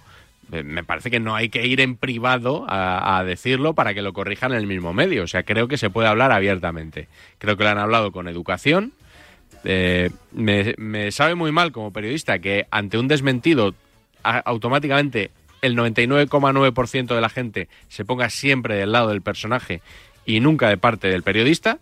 me 0.49 0.83
parece 0.83 1.11
que 1.11 1.19
no 1.19 1.35
hay 1.35 1.49
que 1.49 1.67
ir 1.67 1.81
en 1.81 1.97
privado 1.97 2.65
a, 2.69 3.21
decirlo 3.25 3.73
para 3.73 3.93
que 3.93 4.01
lo 4.01 4.13
corrijan 4.13 4.53
en 4.53 4.59
el 4.59 4.67
mismo 4.67 4.93
medio. 4.93 5.23
O 5.23 5.27
sea, 5.27 5.43
creo 5.43 5.67
que 5.67 5.77
se 5.77 5.89
puede 5.89 6.07
hablar 6.07 6.31
abiertamente. 6.31 7.07
Creo 7.37 7.57
que 7.57 7.63
lo 7.63 7.69
han 7.69 7.77
hablado 7.77 8.11
con 8.11 8.27
educación. 8.27 8.93
Eh, 9.65 10.09
me, 10.31 11.11
sabe 11.11 11.35
muy 11.35 11.51
mal 11.51 11.71
como 11.71 11.91
periodista 11.91 12.39
que 12.39 12.65
ante 12.71 12.97
un 12.97 13.07
desmentido 13.07 13.75
automáticamente 14.23 15.31
el 15.61 15.75
99,9% 15.75 17.15
de 17.15 17.21
la 17.21 17.29
gente 17.29 17.67
se 17.89 18.05
ponga 18.05 18.29
siempre 18.29 18.75
del 18.75 18.91
lado 18.91 19.09
del 19.09 19.21
personaje 19.21 19.81
y 20.25 20.39
nunca 20.39 20.69
de 20.69 20.77
parte 20.77 21.07
del 21.09 21.23
periodista, 21.23 21.79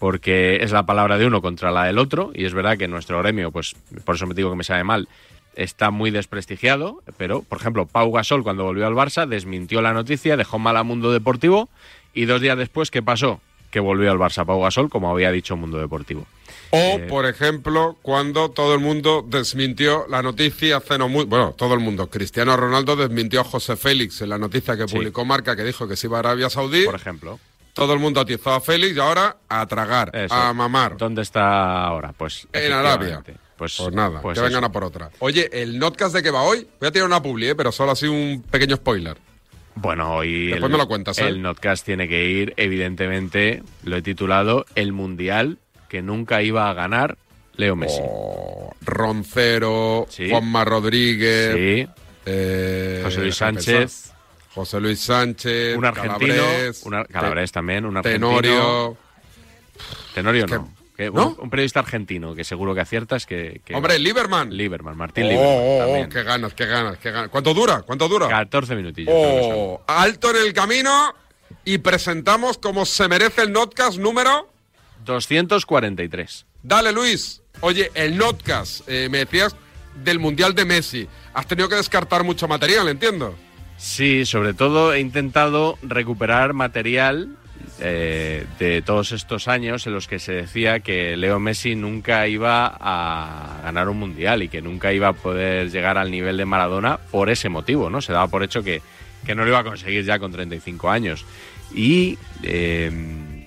porque 0.00 0.56
es 0.62 0.72
la 0.72 0.84
palabra 0.86 1.18
de 1.18 1.26
uno 1.26 1.40
contra 1.42 1.70
la 1.70 1.84
del 1.84 1.98
otro, 1.98 2.32
y 2.34 2.46
es 2.46 2.54
verdad 2.54 2.76
que 2.76 2.88
nuestro 2.88 3.18
gremio, 3.20 3.52
pues 3.52 3.76
por 4.04 4.16
eso 4.16 4.26
me 4.26 4.34
digo 4.34 4.50
que 4.50 4.56
me 4.56 4.64
sabe 4.64 4.82
mal, 4.82 5.08
está 5.54 5.90
muy 5.90 6.10
desprestigiado, 6.10 7.02
pero, 7.18 7.42
por 7.42 7.58
ejemplo, 7.58 7.86
Pau 7.86 8.10
Gasol 8.10 8.42
cuando 8.42 8.64
volvió 8.64 8.86
al 8.86 8.94
Barça 8.94 9.28
desmintió 9.28 9.82
la 9.82 9.92
noticia, 9.92 10.36
dejó 10.36 10.58
mal 10.58 10.76
a 10.78 10.82
Mundo 10.82 11.12
Deportivo, 11.12 11.68
y 12.14 12.24
dos 12.24 12.40
días 12.40 12.56
después, 12.56 12.90
¿qué 12.90 13.02
pasó? 13.02 13.40
Que 13.70 13.78
volvió 13.78 14.10
al 14.10 14.18
Barça 14.18 14.44
Pau 14.46 14.60
Gasol, 14.62 14.88
como 14.88 15.10
había 15.10 15.30
dicho 15.30 15.54
Mundo 15.56 15.78
Deportivo. 15.78 16.26
O, 16.70 16.76
Eh, 16.76 17.06
por 17.08 17.26
ejemplo, 17.26 17.96
cuando 18.00 18.50
todo 18.50 18.74
el 18.74 18.80
mundo 18.80 19.24
desmintió 19.28 20.06
la 20.08 20.22
noticia 20.22 20.78
hace 20.78 20.96
no 20.98 21.08
muy... 21.08 21.24
Bueno, 21.24 21.52
todo 21.52 21.74
el 21.74 21.80
mundo. 21.80 22.08
Cristiano 22.08 22.56
Ronaldo 22.56 22.96
desmintió 22.96 23.40
a 23.42 23.44
José 23.44 23.76
Félix 23.76 24.22
en 24.22 24.30
la 24.30 24.38
noticia 24.38 24.76
que 24.76 24.88
Sí. 24.88 24.96
publicó 24.96 25.24
Marca, 25.24 25.54
que 25.56 25.64
dijo 25.64 25.86
que 25.86 25.96
se 25.96 26.06
iba 26.06 26.16
a 26.18 26.20
Arabia 26.20 26.48
Saudí. 26.48 26.84
Por 26.84 26.94
ejemplo. 26.94 27.38
Todo 27.80 27.94
el 27.94 27.98
mundo 27.98 28.20
atizó 28.20 28.52
a 28.52 28.60
Félix 28.60 28.94
y 28.94 29.00
ahora 29.00 29.38
a 29.48 29.64
tragar, 29.66 30.10
Eso. 30.14 30.34
a 30.34 30.52
mamar. 30.52 30.98
¿Dónde 30.98 31.22
está 31.22 31.82
ahora? 31.82 32.12
Pues 32.14 32.46
En 32.52 32.70
Arabia. 32.74 33.22
Pues, 33.56 33.76
Pues 33.78 33.94
nada, 33.94 34.20
pues 34.20 34.36
que 34.38 34.44
vengan 34.44 34.64
eso. 34.64 34.66
a 34.68 34.72
por 34.72 34.84
otra. 34.84 35.08
Oye, 35.20 35.48
el 35.50 35.78
notcast 35.78 36.14
de 36.14 36.22
que 36.22 36.30
va 36.30 36.42
hoy, 36.42 36.68
voy 36.78 36.88
a 36.88 36.92
tirar 36.92 37.06
una 37.06 37.22
publi, 37.22 37.48
¿eh? 37.48 37.54
pero 37.54 37.72
solo 37.72 37.92
así 37.92 38.06
un 38.06 38.44
pequeño 38.50 38.76
spoiler. 38.76 39.16
Bueno, 39.76 40.16
hoy 40.16 40.48
Después 40.48 40.64
el, 40.64 40.72
me 40.72 40.76
lo 40.76 40.86
cuentas, 40.88 41.18
¿eh? 41.20 41.28
el 41.28 41.40
Notcast 41.40 41.86
tiene 41.86 42.06
que 42.06 42.26
ir, 42.28 42.52
evidentemente, 42.58 43.62
lo 43.84 43.96
he 43.96 44.02
titulado 44.02 44.66
El 44.74 44.92
Mundial 44.92 45.56
que 45.88 46.02
nunca 46.02 46.42
iba 46.42 46.68
a 46.68 46.74
ganar 46.74 47.16
Leo 47.56 47.76
Messi. 47.76 48.00
Oh, 48.02 48.74
Roncero, 48.82 50.06
Sí. 50.10 50.28
Juanma 50.28 50.66
Rodríguez, 50.66 51.54
Sí. 51.54 51.88
eh, 52.26 53.00
José 53.04 53.20
Luis 53.22 53.36
Sánchez. 53.36 54.12
José 54.54 54.80
Luis 54.80 55.00
Sánchez, 55.00 55.76
un 55.76 55.84
argentino, 55.84 56.34
Calabres, 56.34 56.82
un 56.84 56.94
ar- 56.94 57.06
Calabres 57.08 57.52
también, 57.52 57.84
un 57.86 57.96
argentino. 57.96 58.28
Tenorio. 58.40 58.96
Tenorio 60.14 60.46
que- 60.46 60.54
no. 60.54 60.74
Que 60.96 61.08
un- 61.08 61.16
¿No? 61.16 61.36
Un, 61.40 61.48
periodista 61.48 61.80
argentino 61.80 62.34
que 62.34 62.44
seguro 62.44 62.74
que 62.74 62.80
aciertas 62.82 63.24
que... 63.24 63.62
que- 63.64 63.74
Hombre, 63.74 63.98
Lieberman. 63.98 64.50
Lieberman, 64.54 64.96
Martín 64.98 65.24
Oh, 65.24 65.28
Lieberman 65.28 66.02
oh, 66.02 66.04
oh, 66.04 66.08
qué 66.10 66.22
ganas, 66.24 66.52
qué 66.54 66.66
ganas, 66.66 66.98
qué 66.98 67.10
ganas. 67.10 67.30
¿Cuánto 67.30 67.54
dura? 67.54 67.80
¿Cuánto 67.82 68.06
dura? 68.08 68.28
14 68.28 68.74
minutillos. 68.76 69.14
Oh, 69.16 69.80
alto 69.86 70.30
en 70.30 70.36
el 70.44 70.52
camino 70.52 71.14
y 71.64 71.78
presentamos 71.78 72.58
como 72.58 72.84
se 72.84 73.08
merece 73.08 73.42
el 73.42 73.52
notcast 73.52 73.96
número. 73.98 74.50
243. 75.06 76.44
Dale, 76.62 76.92
Luis. 76.92 77.40
Oye, 77.60 77.90
el 77.94 78.16
notcast, 78.18 78.86
eh, 78.86 79.08
me 79.10 79.18
decías 79.18 79.56
del 80.04 80.18
Mundial 80.18 80.54
de 80.54 80.64
Messi. 80.66 81.08
Has 81.32 81.46
tenido 81.46 81.68
que 81.68 81.76
descartar 81.76 82.24
mucho 82.24 82.46
material, 82.46 82.88
entiendo. 82.88 83.34
Sí, 83.82 84.26
sobre 84.26 84.52
todo 84.52 84.92
he 84.92 85.00
intentado 85.00 85.78
recuperar 85.82 86.52
material 86.52 87.30
eh, 87.80 88.44
de 88.58 88.82
todos 88.82 89.12
estos 89.12 89.48
años 89.48 89.86
en 89.86 89.94
los 89.94 90.06
que 90.06 90.18
se 90.18 90.32
decía 90.32 90.80
que 90.80 91.16
Leo 91.16 91.40
Messi 91.40 91.74
nunca 91.76 92.28
iba 92.28 92.66
a 92.78 93.62
ganar 93.64 93.88
un 93.88 93.98
mundial 93.98 94.42
y 94.42 94.48
que 94.48 94.60
nunca 94.60 94.92
iba 94.92 95.08
a 95.08 95.12
poder 95.14 95.70
llegar 95.70 95.96
al 95.96 96.10
nivel 96.10 96.36
de 96.36 96.44
Maradona 96.44 96.98
por 97.10 97.30
ese 97.30 97.48
motivo, 97.48 97.88
¿no? 97.88 98.02
Se 98.02 98.12
daba 98.12 98.28
por 98.28 98.42
hecho 98.42 98.62
que, 98.62 98.82
que 99.24 99.34
no 99.34 99.44
lo 99.44 99.48
iba 99.48 99.60
a 99.60 99.64
conseguir 99.64 100.04
ya 100.04 100.18
con 100.18 100.30
35 100.30 100.90
años. 100.90 101.24
Y 101.74 102.18
eh, 102.42 102.90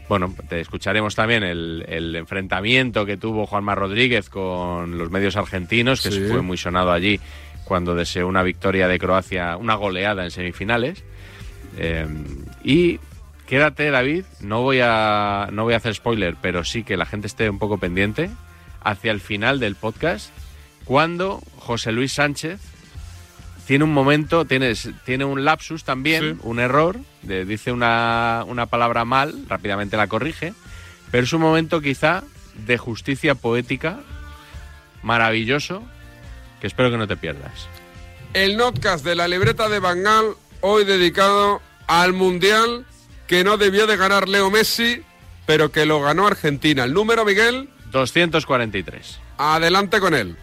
bueno, 0.09 0.33
te 0.49 0.61
escucharemos 0.61 1.13
también 1.13 1.43
el, 1.43 1.85
el 1.87 2.15
enfrentamiento 2.15 3.05
que 3.05 3.17
tuvo 3.17 3.45
Juanma 3.45 3.75
Rodríguez 3.75 4.29
con 4.31 4.97
los 4.97 5.11
medios 5.11 5.35
argentinos, 5.35 6.01
que 6.01 6.09
Sí. 6.09 6.25
fue 6.27 6.41
muy 6.41 6.57
sonado 6.57 6.91
allí 6.91 7.19
cuando 7.65 7.95
deseó 7.95 8.27
una 8.27 8.43
victoria 8.43 8.87
de 8.87 8.99
Croacia, 8.99 9.57
una 9.57 9.75
goleada 9.75 10.23
en 10.23 10.31
semifinales. 10.31 11.03
Eh, 11.77 12.07
y 12.63 12.99
quédate, 13.47 13.89
David, 13.91 14.25
no 14.41 14.61
voy, 14.61 14.79
a, 14.83 15.49
no 15.51 15.63
voy 15.63 15.73
a 15.73 15.77
hacer 15.77 15.95
spoiler, 15.95 16.35
pero 16.41 16.63
sí 16.63 16.83
que 16.83 16.97
la 16.97 17.05
gente 17.05 17.27
esté 17.27 17.49
un 17.49 17.59
poco 17.59 17.77
pendiente 17.77 18.29
hacia 18.83 19.11
el 19.11 19.21
final 19.21 19.59
del 19.59 19.75
podcast, 19.75 20.29
cuando 20.85 21.41
José 21.57 21.91
Luis 21.93 22.11
Sánchez 22.13 22.59
tiene 23.65 23.85
un 23.85 23.93
momento, 23.93 24.43
tiene, 24.43 24.73
tiene 25.05 25.23
un 25.23 25.45
lapsus 25.45 25.85
también, 25.85 26.33
Sí. 26.35 26.39
un 26.43 26.59
error, 26.59 26.97
de- 27.21 27.45
dice 27.45 27.71
una, 27.71 28.43
una 28.45 28.65
palabra 28.65 29.05
mal, 29.05 29.45
rápidamente 29.47 29.95
la 29.95 30.07
corrige, 30.07 30.53
pero 31.11 31.23
es 31.23 31.31
un 31.31 31.39
momento 31.41 31.79
quizá 31.79 32.23
de 32.65 32.77
justicia 32.77 33.35
poética 33.35 33.99
maravilloso 35.01 35.83
que 36.63 36.67
espero 36.67 36.89
que 36.89 36.97
no 36.97 37.09
te 37.09 37.17
pierdas. 37.17 37.67
El 38.33 38.55
notcast 38.55 39.03
de 39.03 39.15
la 39.15 39.27
libreta 39.27 39.67
de 39.67 39.79
Bangal, 39.79 40.35
hoy 40.61 40.85
dedicado 40.85 41.61
al 41.87 42.13
Mundial 42.13 42.85
que 43.27 43.43
no 43.43 43.57
debió 43.57 43.85
de 43.85 43.97
ganar 43.97 44.29
Leo 44.29 44.49
Messi, 44.49 45.03
pero 45.45 45.73
que 45.73 45.85
lo 45.85 45.99
ganó 45.99 46.25
Argentina. 46.25 46.85
El 46.85 46.93
número, 46.93 47.25
Miguel, 47.25 47.67
243. 47.91 49.19
adelante 49.37 49.99
con 49.99 50.13
él. 50.13 50.37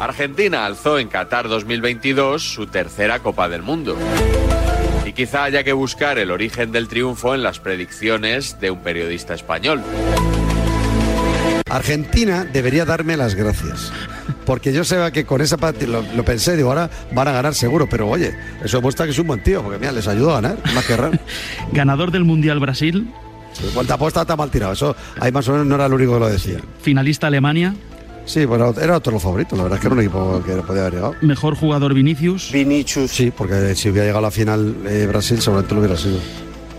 Argentina 0.00 0.64
alzó 0.64 0.98
en 0.98 1.08
Qatar 1.08 1.46
2022 1.46 2.42
su 2.42 2.68
tercera 2.68 3.18
Copa 3.18 3.50
del 3.50 3.60
Mundo. 3.60 3.98
Y 5.04 5.12
quizá 5.12 5.44
haya 5.44 5.62
que 5.62 5.74
buscar 5.74 6.18
el 6.18 6.30
origen 6.30 6.72
del 6.72 6.88
triunfo 6.88 7.34
en 7.34 7.42
las 7.42 7.60
predicciones 7.60 8.58
de 8.60 8.70
un 8.70 8.82
periodista 8.82 9.34
español. 9.34 9.82
Argentina 11.76 12.44
debería 12.44 12.84
darme 12.84 13.16
las 13.16 13.34
gracias. 13.34 13.92
Porque 14.44 14.72
yo 14.72 14.84
sabía 14.84 15.10
que 15.10 15.24
con 15.24 15.40
esa 15.40 15.56
parte 15.56 15.86
lo, 15.86 16.02
lo 16.14 16.24
pensé, 16.24 16.56
digo, 16.56 16.68
ahora 16.68 16.90
van 17.14 17.28
a 17.28 17.32
ganar 17.32 17.54
seguro, 17.54 17.88
pero 17.88 18.08
oye, 18.08 18.34
eso 18.62 18.76
demuestra 18.78 19.06
que 19.06 19.12
es 19.12 19.18
un 19.18 19.26
buen 19.26 19.42
tío, 19.42 19.62
porque 19.62 19.78
mira, 19.78 19.92
les 19.92 20.06
ayudó 20.08 20.32
a 20.32 20.40
ganar, 20.40 20.58
más 20.74 20.84
que 20.84 20.96
raro. 20.96 21.18
Ganador 21.72 22.10
del 22.10 22.24
Mundial 22.24 22.60
Brasil, 22.60 23.08
Cuánta 23.74 23.94
apuesta 23.94 24.22
está 24.22 24.34
mal 24.34 24.50
tirado, 24.50 24.72
eso 24.72 24.96
ahí 25.20 25.30
más 25.30 25.46
o 25.48 25.52
menos 25.52 25.66
no 25.66 25.74
era 25.74 25.84
el 25.86 25.92
único 25.92 26.14
que 26.14 26.20
lo 26.20 26.28
decía. 26.28 26.58
finalista 26.80 27.26
Alemania, 27.26 27.74
Sí, 28.24 28.44
bueno, 28.44 28.72
era 28.80 28.96
otro 28.98 29.10
de 29.10 29.14
los 29.16 29.22
favoritos, 29.22 29.58
la 29.58 29.64
verdad 29.64 29.76
es 29.78 29.80
que 29.80 29.86
era 29.88 29.94
un 29.94 30.00
equipo 30.00 30.42
que 30.46 30.52
podía 30.62 30.82
haber 30.82 30.94
llegado. 30.94 31.14
mejor 31.22 31.54
jugador 31.56 31.92
Vinicius, 31.92 32.50
Vinicius. 32.52 33.10
Sí, 33.10 33.32
porque 33.36 33.74
si 33.74 33.88
hubiera 33.90 34.06
llegado 34.06 34.20
a 34.20 34.28
la 34.28 34.30
final 34.30 34.76
eh, 34.86 35.06
Brasil, 35.08 35.40
seguramente 35.40 35.74
lo 35.74 35.80
hubiera 35.80 35.96
sido. 35.96 36.18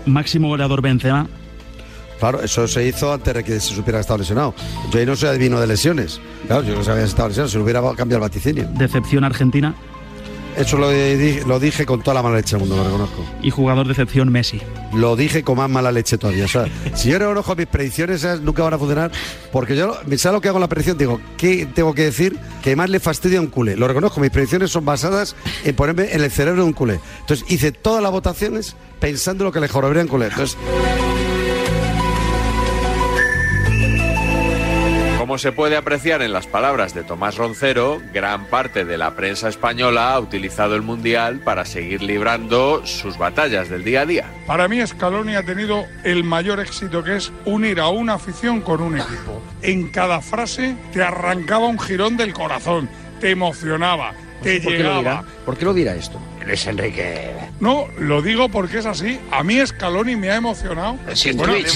máximo 0.06 0.48
goleador 0.48 0.80
Benzema, 0.82 1.28
Claro, 2.24 2.40
eso 2.42 2.66
se 2.66 2.86
hizo 2.86 3.12
antes 3.12 3.34
de 3.34 3.44
que 3.44 3.60
se 3.60 3.74
supiera 3.74 3.98
que 3.98 4.00
estaba 4.00 4.16
lesionado. 4.16 4.54
Yo 4.90 4.98
ahí 4.98 5.04
no 5.04 5.14
soy 5.14 5.28
adivino 5.28 5.60
de 5.60 5.66
lesiones. 5.66 6.22
Claro, 6.46 6.62
yo 6.62 6.74
no 6.74 6.82
sabía 6.82 7.02
si 7.02 7.08
estaba 7.10 7.28
lesionado, 7.28 7.50
se 7.50 7.58
lo 7.58 7.64
hubiera 7.64 7.80
cambiado 7.94 8.14
el 8.24 8.30
vaticinio. 8.30 8.66
decepción 8.72 9.24
Argentina, 9.24 9.74
Eso 10.56 10.78
lo, 10.78 10.88
di- 10.88 11.40
lo 11.46 11.58
dije 11.60 11.84
con 11.84 12.00
toda 12.00 12.14
la 12.14 12.22
mala 12.22 12.36
leche 12.36 12.52
del 12.56 12.60
mundo, 12.60 12.76
lo 12.76 12.84
reconozco. 12.84 13.22
Y 13.42 13.50
jugador 13.50 13.84
de 13.86 13.92
excepción 13.92 14.30
Messi. 14.32 14.62
Lo 14.94 15.16
dije 15.16 15.42
con 15.42 15.58
más 15.58 15.68
mala 15.68 15.90
leche 15.92 16.16
todavía. 16.16 16.44
O 16.46 16.48
sea, 16.48 16.64
si 16.94 17.10
yo 17.10 17.18
reconozco 17.18 17.54
mis 17.56 17.66
predicciones, 17.66 18.18
esas 18.24 18.40
nunca 18.40 18.62
van 18.62 18.72
a 18.72 18.78
funcionar. 18.78 19.10
Porque 19.52 19.76
yo, 19.76 19.94
¿sabes 20.16 20.24
lo 20.32 20.40
que 20.40 20.48
hago 20.48 20.56
en 20.58 20.62
la 20.62 20.68
predicción? 20.68 20.96
Digo, 20.96 21.20
¿qué 21.36 21.66
tengo 21.74 21.92
que 21.92 22.04
decir? 22.04 22.38
Que 22.62 22.74
más 22.74 22.88
le 22.88 23.00
fastidia 23.00 23.38
a 23.38 23.42
un 23.42 23.48
culé. 23.48 23.76
Lo 23.76 23.86
reconozco, 23.86 24.20
mis 24.20 24.30
predicciones 24.30 24.70
son 24.70 24.84
basadas 24.86 25.36
en 25.64 25.74
ponerme 25.76 26.10
en 26.14 26.22
el 26.22 26.30
cerebro 26.30 26.62
de 26.62 26.68
un 26.68 26.72
culé. 26.72 27.00
Entonces 27.20 27.44
hice 27.50 27.70
todas 27.72 28.00
las 28.02 28.12
votaciones 28.12 28.76
pensando 29.00 29.42
en 29.42 29.46
lo 29.46 29.52
que 29.52 29.60
le 29.60 29.68
jorobaría 29.68 30.02
a 30.02 30.04
un 30.04 30.08
culé. 30.08 30.26
Entonces, 30.28 30.56
Como 35.34 35.40
se 35.40 35.50
puede 35.50 35.76
apreciar 35.76 36.22
en 36.22 36.32
las 36.32 36.46
palabras 36.46 36.94
de 36.94 37.02
Tomás 37.02 37.38
Roncero, 37.38 38.00
gran 38.12 38.46
parte 38.46 38.84
de 38.84 38.96
la 38.96 39.16
prensa 39.16 39.48
española 39.48 40.14
ha 40.14 40.20
utilizado 40.20 40.76
el 40.76 40.82
Mundial 40.82 41.40
para 41.40 41.64
seguir 41.64 42.04
librando 42.04 42.86
sus 42.86 43.18
batallas 43.18 43.68
del 43.68 43.82
día 43.82 44.02
a 44.02 44.06
día. 44.06 44.30
Para 44.46 44.68
mí 44.68 44.78
Scaloni 44.86 45.34
ha 45.34 45.42
tenido 45.42 45.86
el 46.04 46.22
mayor 46.22 46.60
éxito 46.60 47.02
que 47.02 47.16
es 47.16 47.32
unir 47.46 47.80
a 47.80 47.88
una 47.88 48.14
afición 48.14 48.60
con 48.60 48.80
un 48.80 48.96
equipo. 48.96 49.42
En 49.60 49.88
cada 49.88 50.20
frase 50.20 50.76
te 50.92 51.02
arrancaba 51.02 51.66
un 51.66 51.80
jirón 51.80 52.16
del 52.16 52.32
corazón, 52.32 52.88
te 53.18 53.32
emocionaba, 53.32 54.12
te 54.40 54.60
¿Por 54.60 54.72
qué 54.72 54.84
lo 54.84 54.98
dirá? 54.98 54.98
llegaba. 54.98 55.24
¿Por 55.44 55.56
qué 55.56 55.64
lo 55.64 55.74
dirá 55.74 55.96
esto? 55.96 56.20
Luis 56.46 56.64
Enrique. 56.68 57.32
No, 57.64 57.88
lo 57.98 58.20
digo 58.20 58.50
porque 58.50 58.76
es 58.80 58.84
así. 58.84 59.18
A 59.30 59.42
mí 59.42 59.58
Scaloni 59.66 60.16
me 60.16 60.30
ha 60.30 60.36
emocionado. 60.36 60.98
Sí, 61.14 61.30
en 61.30 61.38
Bueno, 61.38 61.54
Twitch, 61.54 61.68
es 61.68 61.72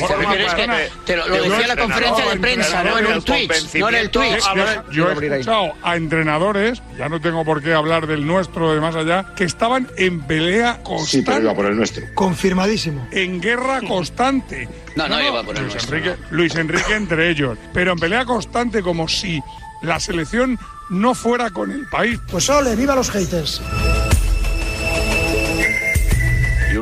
que 0.55 0.90
te 1.07 1.16
lo- 1.16 1.27
lo 1.29 1.35
de 1.35 1.40
decía 1.48 1.62
en 1.62 1.68
la 1.68 1.77
conferencia 1.77 2.27
de 2.27 2.37
prensa, 2.38 2.85
no 2.85 2.98
en 2.98 3.07
un 3.07 3.22
Twitch, 3.22 3.74
no 3.77 3.88
en 3.88 3.94
el 3.94 4.11
Twitch. 4.11 4.44
Yo, 4.55 4.90
yo 4.92 5.11
he 5.11 5.27
escuchado 5.27 5.72
a 5.83 5.96
entrenadores, 5.96 6.83
ya 6.98 7.09
no 7.09 7.22
tengo 7.22 7.42
por 7.42 7.62
qué 7.62 7.72
hablar 7.72 8.07
del 8.07 8.27
nuestro 8.27 8.74
de 8.74 8.83
más 8.83 8.96
allá, 8.96 9.33
que 9.35 9.44
estaban 9.44 9.88
en 9.96 10.20
pelea 10.20 10.83
constante. 10.83 11.11
Sí, 11.11 11.22
pero 11.24 11.40
iba 11.40 11.55
por 11.55 11.64
el 11.64 11.77
nuestro. 11.79 12.05
Confirmadísimo. 12.12 13.09
En 13.11 13.40
guerra 13.40 13.81
constante. 13.81 14.68
No, 14.94 15.09
no 15.09 15.22
iba 15.22 15.42
por 15.42 15.57
el 15.57 15.62
Luis 15.62 15.72
nuestro, 15.74 15.96
Enrique, 15.96 16.16
Luis 16.31 16.55
Enrique 16.55 16.94
entre 16.96 17.31
ellos. 17.31 17.57
Pero 17.72 17.92
en 17.92 17.98
pelea 17.98 18.27
constante 18.27 18.83
como 18.83 19.09
si 19.09 19.40
la 19.81 19.98
selección 19.98 20.59
no 20.90 21.14
fuera 21.14 21.48
con 21.48 21.70
el 21.70 21.87
país. 21.88 22.20
Pues 22.31 22.51
ole, 22.51 22.77
viva 22.77 22.94
los 22.94 23.11
haters. 23.11 23.62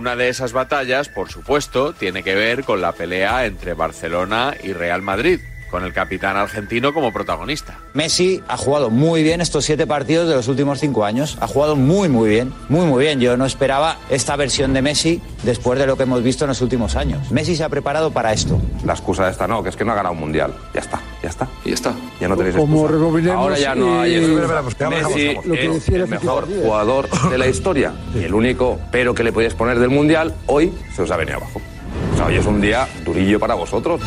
Una 0.07 0.14
de 0.14 0.29
esas 0.29 0.53
batallas, 0.53 1.09
por 1.09 1.33
supuesto, 1.33 1.92
tiene 1.92 2.23
que 2.23 2.37
ver 2.37 2.62
con 2.62 2.81
la 2.81 2.92
pelea 2.92 3.45
entre 3.45 3.75
Barcelona 3.75 4.55
y 4.62 4.73
Real 4.73 5.03
Madrid, 5.03 5.40
con 5.70 5.85
el 5.85 5.92
capitán 5.92 6.37
argentino 6.37 6.92
como 6.94 7.12
protagonista. 7.12 7.79
Messi 7.94 8.42
ha 8.48 8.57
jugado 8.57 8.90
muy 8.90 9.22
bien 9.22 9.40
estos 9.40 9.64
siete 9.64 9.87
partidos 9.87 10.29
de 10.29 10.35
los 10.35 10.48
últimos 10.48 10.81
cinco 10.81 11.05
años. 11.05 11.37
Ha 11.40 11.46
jugado 11.48 11.76
muy, 11.76 12.09
muy 12.09 12.29
bien. 12.29 12.52
Muy, 12.68 12.87
muy 12.87 13.05
bien. 13.05 13.20
Yo 13.20 13.37
no 13.37 13.46
esperaba 13.46 13.98
esta 14.11 14.37
versión 14.37 14.72
de 14.72 14.83
Messi 14.83 15.20
después 15.42 15.79
de 15.79 15.87
lo 15.87 15.96
que 15.96 16.05
hemos 16.05 16.22
visto 16.22 16.44
en 16.44 16.48
los 16.48 16.61
últimos 16.62 16.96
años. 16.96 17.31
Messi 17.31 17.57
se 17.57 17.64
ha 17.64 17.68
preparado 17.68 18.11
para 18.12 18.33
esto. 18.33 18.61
La 18.85 18.92
excusa 18.92 19.29
esta 19.29 19.46
no, 19.46 19.62
que 19.62 19.70
es 19.70 19.76
que 19.76 19.85
no 19.85 19.92
ha 19.92 19.96
ganado 19.96 20.14
un 20.14 20.20
mundial. 20.20 20.55
Ya 20.74 20.81
está, 20.81 21.00
ya 21.22 21.29
está. 21.29 21.48
Y 21.64 21.68
ya 21.70 21.74
está. 21.74 21.94
Ya 22.20 22.29
no 22.29 22.37
tenéis 22.37 22.57
Como 22.57 22.76
excusa. 22.83 22.92
rebobinemos 22.92 23.37
Ahora 23.38 23.59
ya 23.59 23.74
no 23.74 24.00
hay 24.00 24.14
excusa. 24.14 24.62
Messi 24.62 24.76
vamos, 24.79 25.05
vamos. 25.35 25.46
Lo 25.46 25.55
que 25.55 25.68
decía 25.68 25.96
el 25.96 26.09
mejor 26.09 26.46
jugador 26.46 27.09
de 27.31 27.38
la 27.38 27.46
historia. 27.48 27.92
Y 28.14 28.24
el 28.24 28.35
único 28.35 28.79
pero 28.90 29.14
que 29.14 29.24
le 29.24 29.33
podíais 29.33 29.55
poner 29.55 29.79
del 29.79 29.90
mundial, 29.90 30.35
hoy 30.46 30.72
se 30.94 31.02
os 31.02 31.11
ha 31.11 31.16
venido 31.16 31.38
abajo. 31.38 31.61
O 32.12 32.16
sea, 32.16 32.26
hoy 32.26 32.37
es 32.37 32.46
un 32.46 32.61
día 32.61 32.88
durillo 33.05 33.38
para 33.38 33.55
vosotros. 33.55 34.00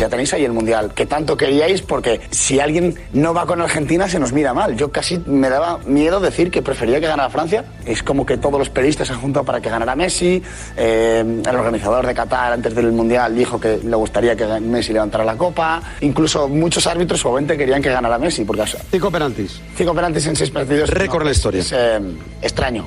Ya 0.00 0.08
tenéis 0.08 0.32
ahí 0.32 0.46
el 0.46 0.52
Mundial, 0.54 0.94
que 0.94 1.04
tanto 1.04 1.36
queríais, 1.36 1.82
porque 1.82 2.22
si 2.30 2.58
alguien 2.58 2.94
no 3.12 3.34
va 3.34 3.44
con 3.44 3.60
Argentina 3.60 4.08
se 4.08 4.18
nos 4.18 4.32
mira 4.32 4.54
mal. 4.54 4.74
Yo 4.74 4.90
casi 4.90 5.18
me 5.26 5.50
daba 5.50 5.76
miedo 5.84 6.20
decir 6.20 6.50
que 6.50 6.62
prefería 6.62 7.00
que 7.00 7.06
ganara 7.06 7.28
Francia. 7.28 7.66
Es 7.84 8.02
como 8.02 8.24
que 8.24 8.38
todos 8.38 8.58
los 8.58 8.70
periodistas 8.70 9.08
se 9.08 9.12
han 9.12 9.20
juntado 9.20 9.44
para 9.44 9.60
que 9.60 9.68
ganara 9.68 9.94
Messi. 9.94 10.42
Eh, 10.74 11.42
el 11.46 11.54
organizador 11.54 12.06
de 12.06 12.14
Qatar 12.14 12.54
antes 12.54 12.74
del 12.74 12.92
Mundial 12.92 13.36
dijo 13.36 13.60
que 13.60 13.78
le 13.84 13.96
gustaría 13.96 14.34
que 14.34 14.46
Messi 14.46 14.94
levantara 14.94 15.22
la 15.22 15.36
copa. 15.36 15.82
Incluso 16.00 16.48
muchos 16.48 16.86
árbitros 16.86 17.22
obviamente 17.26 17.58
querían 17.58 17.82
que 17.82 17.90
ganara 17.90 18.16
Messi. 18.16 18.44
Porque, 18.44 18.64
cinco 18.90 19.10
penaltis. 19.10 19.60
Cinco 19.76 19.92
penaltis 19.92 20.26
en 20.28 20.36
seis 20.36 20.48
partidos. 20.48 20.88
Récord 20.88 21.20
en 21.20 21.26
la 21.26 21.32
historia. 21.32 21.60
Es 21.60 21.72
eh, 21.76 22.00
extraño. 22.40 22.86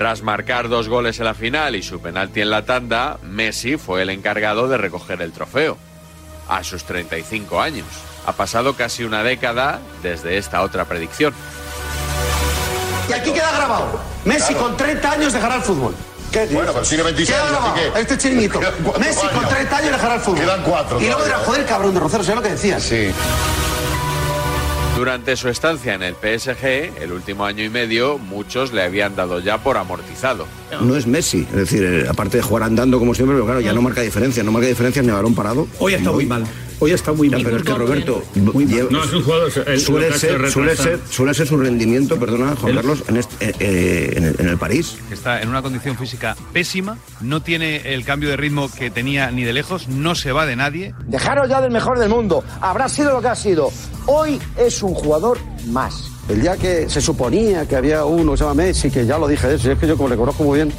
Tras 0.00 0.22
marcar 0.22 0.70
dos 0.70 0.88
goles 0.88 1.18
en 1.18 1.26
la 1.26 1.34
final 1.34 1.76
y 1.76 1.82
su 1.82 2.00
penalti 2.00 2.40
en 2.40 2.48
la 2.48 2.64
tanda, 2.64 3.18
Messi 3.22 3.76
fue 3.76 4.00
el 4.00 4.08
encargado 4.08 4.66
de 4.66 4.78
recoger 4.78 5.20
el 5.20 5.30
trofeo. 5.30 5.76
A 6.48 6.64
sus 6.64 6.84
35 6.84 7.60
años. 7.60 7.84
Ha 8.24 8.32
pasado 8.32 8.72
casi 8.76 9.04
una 9.04 9.22
década 9.22 9.78
desde 10.02 10.38
esta 10.38 10.62
otra 10.62 10.86
predicción. 10.86 11.34
Y 13.10 13.12
aquí 13.12 13.30
queda 13.30 13.52
grabado. 13.52 14.00
Messi 14.24 14.54
con 14.54 14.74
30 14.74 15.12
años 15.12 15.32
dejará 15.34 15.56
el 15.56 15.62
fútbol. 15.62 15.94
¿Qué 16.32 16.46
Bueno, 16.46 16.72
pero 16.72 16.86
tiene 16.86 17.02
26 17.04 17.36
Queda 17.36 17.46
años, 17.46 17.60
grabado. 17.60 17.74
así 17.82 17.90
que- 17.92 18.00
Este 18.00 18.16
chiringuito. 18.16 18.60
Messi 18.98 19.26
con 19.26 19.36
años. 19.40 19.48
30 19.50 19.76
años 19.76 19.92
dejará 19.92 20.14
el 20.14 20.20
fútbol. 20.22 20.40
Quedan 20.40 20.62
cuatro 20.62 20.98
Y 20.98 21.04
luego 21.08 21.24
dirá, 21.24 21.38
joder, 21.40 21.66
cabrón 21.66 21.92
de 21.92 22.00
Rocero, 22.00 22.24
¿sabes 22.24 22.36
lo 22.36 22.42
que 22.42 22.52
decía? 22.54 22.80
Sí. 22.80 23.12
Durante 25.00 25.34
su 25.34 25.48
estancia 25.48 25.94
en 25.94 26.02
el 26.02 26.12
PSG, 26.14 27.00
el 27.00 27.12
último 27.12 27.46
año 27.46 27.64
y 27.64 27.70
medio, 27.70 28.18
muchos 28.18 28.74
le 28.74 28.82
habían 28.82 29.16
dado 29.16 29.40
ya 29.40 29.56
por 29.56 29.78
amortizado. 29.78 30.46
No 30.82 30.94
es 30.94 31.06
Messi, 31.06 31.46
es 31.50 31.56
decir, 31.56 31.82
eh, 31.82 32.06
aparte 32.06 32.36
de 32.36 32.42
jugar 32.42 32.64
andando 32.64 32.98
como 32.98 33.14
siempre, 33.14 33.34
pero 33.34 33.46
claro, 33.46 33.62
ya 33.62 33.72
no 33.72 33.80
marca 33.80 34.02
diferencia, 34.02 34.42
no 34.42 34.52
marca 34.52 34.68
diferencia 34.68 35.00
ni 35.00 35.08
a 35.08 35.14
balón 35.14 35.34
parado. 35.34 35.66
Hoy 35.78 35.94
ha 35.94 35.96
estado 35.96 36.16
muy 36.16 36.26
mal. 36.26 36.44
Hoy 36.82 36.92
está 36.92 37.12
muy 37.12 37.28
mal. 37.28 37.42
Pero 37.44 37.58
es 37.58 37.62
que 37.62 37.74
Roberto, 37.74 38.22
lleva- 38.34 38.88
No, 38.90 39.04
es 39.04 39.12
un 39.12 39.22
jugador. 39.22 39.52
el- 39.66 39.80
suele, 39.80 40.12
ser, 40.18 40.50
suele, 40.50 40.76
ser, 40.76 40.98
suele 41.10 41.34
ser 41.34 41.46
su 41.46 41.56
rendimiento, 41.58 42.18
perdona 42.18 42.56
Juan 42.56 42.70
El- 42.70 42.76
Carlos, 42.76 43.04
en, 43.06 43.16
este- 43.18 43.50
eh, 43.50 43.54
eh, 43.60 44.12
en, 44.16 44.24
el, 44.24 44.36
en 44.38 44.48
el 44.48 44.56
París. 44.58 44.96
que 45.08 45.14
está 45.14 45.42
en 45.42 45.48
una 45.50 45.60
condición 45.62 45.96
física 45.98 46.36
pésima, 46.52 46.96
no 47.20 47.42
tiene 47.42 47.92
el 47.94 48.04
cambio 48.04 48.30
de 48.30 48.36
ritmo 48.38 48.70
que 48.70 48.90
tenía 48.90 49.30
ni 49.30 49.44
de 49.44 49.52
lejos, 49.52 49.88
no 49.88 50.14
se 50.14 50.32
va 50.32 50.46
de 50.46 50.56
nadie. 50.56 50.94
Dejaros 51.06 51.48
ya 51.50 51.60
del 51.60 51.70
mejor 51.70 51.98
del 51.98 52.08
mundo. 52.08 52.42
Habrá 52.62 52.88
sido 52.88 53.12
lo 53.12 53.20
que 53.20 53.28
ha 53.28 53.36
sido. 53.36 53.70
Hoy 54.06 54.40
es 54.56 54.82
un 54.82 54.94
jugador 54.94 55.38
más. 55.68 56.04
El 56.30 56.40
día 56.40 56.56
que 56.56 56.88
se 56.88 57.00
suponía 57.00 57.66
que 57.66 57.76
había 57.76 58.04
uno 58.04 58.32
que 58.32 58.38
se 58.38 58.44
llama 58.44 58.54
Messi, 58.62 58.90
que 58.90 59.04
ya 59.04 59.18
lo 59.18 59.28
dije 59.28 59.52
es 59.54 59.62
que 59.78 59.86
yo 59.86 59.96
como 59.96 60.08
le 60.08 60.16
conozco 60.16 60.44
muy 60.44 60.58
bien, 60.60 60.72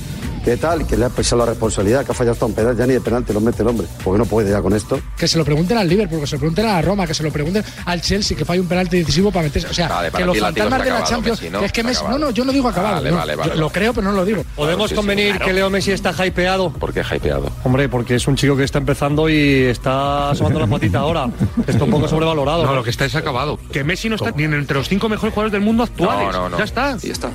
que 0.43 0.57
tal, 0.57 0.85
que 0.87 0.97
le 0.97 1.05
ha 1.05 1.09
pesado 1.09 1.45
la 1.45 1.51
responsabilidad, 1.51 2.05
que 2.05 2.11
ha 2.11 2.15
fallado 2.15 2.33
hasta 2.33 2.45
un 2.45 2.53
penal, 2.53 2.75
ya 2.75 2.87
ni 2.87 2.93
de 2.93 3.01
penalti 3.01 3.33
lo 3.33 3.41
mete 3.41 3.61
el 3.61 3.67
hombre, 3.67 3.87
porque 4.03 4.17
no 4.17 4.25
puede 4.25 4.51
ya 4.51 4.61
con 4.61 4.73
esto. 4.73 4.99
Que 5.17 5.27
se 5.27 5.37
lo 5.37 5.45
pregunten 5.45 5.77
al 5.77 5.87
Liverpool, 5.87 6.19
que 6.19 6.27
se 6.27 6.35
lo 6.35 6.39
pregunten 6.39 6.65
a 6.65 6.73
la 6.73 6.81
Roma, 6.81 7.05
que 7.05 7.13
se 7.13 7.23
lo 7.23 7.31
pregunten 7.31 7.63
al 7.85 8.01
Chelsea, 8.01 8.35
que 8.37 8.45
falla 8.45 8.61
un 8.61 8.67
penalti 8.67 8.97
decisivo 8.99 9.31
para 9.31 9.43
meterse. 9.43 9.67
O 9.67 9.73
sea, 9.73 9.87
Vale, 9.87 10.11
para 10.11 10.23
que 10.23 10.27
los 10.27 10.39
fantasmas 10.39 10.79
está 10.79 10.83
de 10.83 10.89
la 10.89 10.95
acabado, 10.97 11.11
Champions. 11.15 11.41
Messi, 11.41 11.51
¿no? 11.51 11.59
que 11.59 11.65
es 11.65 11.71
que 11.71 11.81
Está 11.81 11.89
Messi. 11.89 12.03
No, 12.11 12.17
no, 12.17 12.31
yo 12.31 12.45
no 12.45 12.51
digo 12.51 12.67
acabado. 12.67 12.95
Vale, 12.95 13.11
no. 13.11 13.17
vale, 13.17 13.35
vale, 13.35 13.47
Yo 13.47 13.49
vale. 13.51 13.61
Lo 13.61 13.69
creo, 13.69 13.93
pero 13.93 14.07
no 14.07 14.13
lo 14.13 14.25
digo. 14.25 14.43
¿Podemos 14.55 14.89
sí, 14.89 14.89
sí, 14.89 14.95
convenir 14.95 15.29
claro. 15.31 15.45
que 15.45 15.53
Leo 15.53 15.69
Messi 15.69 15.91
está 15.91 16.13
hypeado? 16.25 16.71
¿Por 16.71 16.93
qué 16.93 17.01
hypeado? 17.01 17.51
Hombre, 17.63 17.89
porque 17.89 18.15
es 18.15 18.27
un 18.27 18.35
chico 18.35 18.55
que 18.55 18.63
está 18.63 18.79
empezando 18.79 19.29
y 19.29 19.63
está 19.65 20.31
asomando 20.31 20.59
la 20.59 20.67
patita 20.67 20.99
ahora. 20.99 21.29
Está 21.67 21.83
un 21.83 21.91
poco 21.91 22.07
sobrevalorado. 22.07 22.65
No, 22.65 22.73
lo 22.75 22.83
que 22.83 22.89
está 22.89 23.05
es 23.05 23.15
acabado. 23.15 23.59
Que 23.71 23.83
Messi 23.83 24.09
no 24.09 24.15
está 24.15 24.31
ni 24.31 24.43
entre 24.43 24.77
los 24.77 24.87
cinco 24.89 25.09
mejores 25.09 25.33
jugadores 25.33 25.51
del 25.51 25.61
mundo 25.61 25.83
actuales. 25.83 26.27
No, 26.27 26.31
no, 26.31 26.49
no. 26.49 26.57
Ya 26.57 26.63
está. 26.63 26.97
Ya 26.97 27.11
está. 27.11 27.31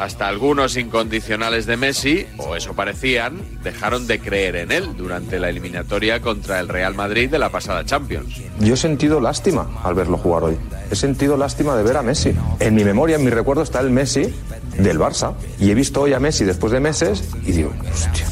Hasta 0.00 0.28
algunos 0.28 0.76
incondicionales 0.76 1.64
de 1.64 1.76
Messi, 1.78 2.26
o 2.36 2.54
eso 2.54 2.74
parecían, 2.74 3.40
dejaron 3.62 4.06
de 4.06 4.20
creer 4.20 4.56
en 4.56 4.70
él 4.70 4.94
durante 4.96 5.38
la 5.38 5.48
eliminatoria 5.48 6.20
contra 6.20 6.60
el 6.60 6.68
Real 6.68 6.94
Madrid 6.94 7.30
de 7.30 7.38
la 7.38 7.48
pasada 7.48 7.84
Champions. 7.84 8.42
Yo 8.60 8.74
he 8.74 8.76
sentido 8.76 9.20
lástima 9.20 9.68
al 9.82 9.94
verlo 9.94 10.18
jugar 10.18 10.44
hoy. 10.44 10.58
He 10.90 10.96
sentido 10.96 11.36
lástima 11.36 11.74
de 11.76 11.82
ver 11.82 11.96
a 11.96 12.02
Messi. 12.02 12.34
En 12.60 12.74
mi 12.74 12.84
memoria, 12.84 13.16
en 13.16 13.24
mi 13.24 13.30
recuerdo 13.30 13.62
está 13.62 13.80
el 13.80 13.90
Messi 13.90 14.34
del 14.78 14.98
Barça. 14.98 15.34
Y 15.58 15.70
he 15.70 15.74
visto 15.74 16.02
hoy 16.02 16.12
a 16.12 16.20
Messi 16.20 16.44
después 16.44 16.72
de 16.72 16.80
meses 16.80 17.24
y 17.44 17.52
digo, 17.52 17.72
hostia, 17.90 18.26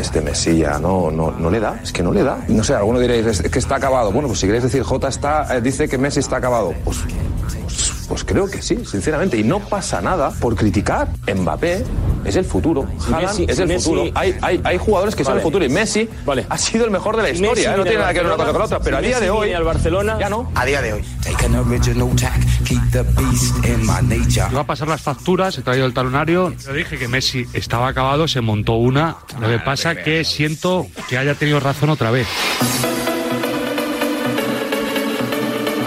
este, 0.00 0.20
Messi 0.20 0.58
ya 0.58 0.78
no, 0.78 1.10
no, 1.10 1.30
no 1.32 1.50
le 1.50 1.60
da, 1.60 1.78
es 1.82 1.92
que 1.92 2.02
no 2.02 2.12
le 2.12 2.22
da. 2.22 2.44
No 2.48 2.64
sé, 2.64 2.74
alguno 2.74 2.98
diréis, 2.98 3.26
es 3.26 3.42
que 3.42 3.58
está 3.58 3.76
acabado. 3.76 4.10
Bueno, 4.10 4.28
pues 4.28 4.40
si 4.40 4.46
queréis 4.46 4.64
decir, 4.64 4.82
J 4.82 5.08
está, 5.08 5.56
eh, 5.56 5.60
dice 5.60 5.88
que 5.88 5.98
Messi 5.98 6.20
está 6.20 6.38
acabado. 6.38 6.74
Pues, 6.84 6.98
pues, 7.40 7.83
pues 8.06 8.24
creo 8.24 8.48
que 8.50 8.62
sí, 8.62 8.78
sinceramente. 8.84 9.36
Y 9.38 9.44
no 9.44 9.60
pasa 9.60 10.00
nada 10.00 10.30
por 10.30 10.54
criticar. 10.56 11.08
Mbappé 11.34 11.84
es 12.24 12.36
el 12.36 12.44
futuro. 12.44 12.86
Haaland 13.06 13.38
Messi- 13.38 13.50
es 13.50 13.58
el 13.58 13.68
Messi- 13.68 13.84
futuro. 13.84 14.04
Hay, 14.14 14.36
hay, 14.42 14.60
hay 14.64 14.78
jugadores 14.78 15.14
que 15.14 15.24
son 15.24 15.32
Vale. 15.32 15.40
el 15.40 15.42
futuro. 15.44 15.64
Y 15.64 15.68
Messi 15.68 16.08
ha 16.48 16.58
sido 16.58 16.84
el 16.84 16.90
mejor 16.90 17.16
de 17.16 17.22
la 17.22 17.30
historia. 17.30 17.74
¿eh? 17.74 17.76
No 17.76 17.82
tiene 17.82 17.96
al 17.96 18.02
nada 18.02 18.12
que 18.12 18.18
ver 18.20 18.26
una 18.26 18.36
cosa 18.36 18.50
con 18.50 18.58
la 18.60 18.64
otra. 18.66 18.80
Pero 18.80 18.96
a 18.96 19.00
día 19.00 19.20
de 19.20 19.30
hoy. 19.30 19.52
al 19.52 19.64
Barcelona, 19.64 20.16
ya 20.18 20.28
no. 20.28 20.50
A 20.54 20.64
día 20.64 20.80
de 20.82 20.92
hoy. 20.94 21.04
Iba 24.50 24.60
a 24.60 24.64
pasar 24.66 24.88
las 24.88 25.00
facturas, 25.00 25.56
he 25.58 25.62
traído 25.62 25.86
el 25.86 25.94
talonario. 25.94 26.52
Yo 26.54 26.72
dije 26.72 26.98
que 26.98 27.08
Messi 27.08 27.46
estaba 27.52 27.88
acabado, 27.88 28.28
se 28.28 28.40
montó 28.40 28.74
una. 28.74 29.16
Lo 29.40 29.48
que 29.48 29.58
pasa 29.58 29.92
es 29.92 29.98
que 29.98 30.24
siento 30.24 30.86
que 31.08 31.18
haya 31.18 31.34
tenido 31.34 31.60
razón 31.60 31.90
otra 31.90 32.10
vez. 32.10 32.26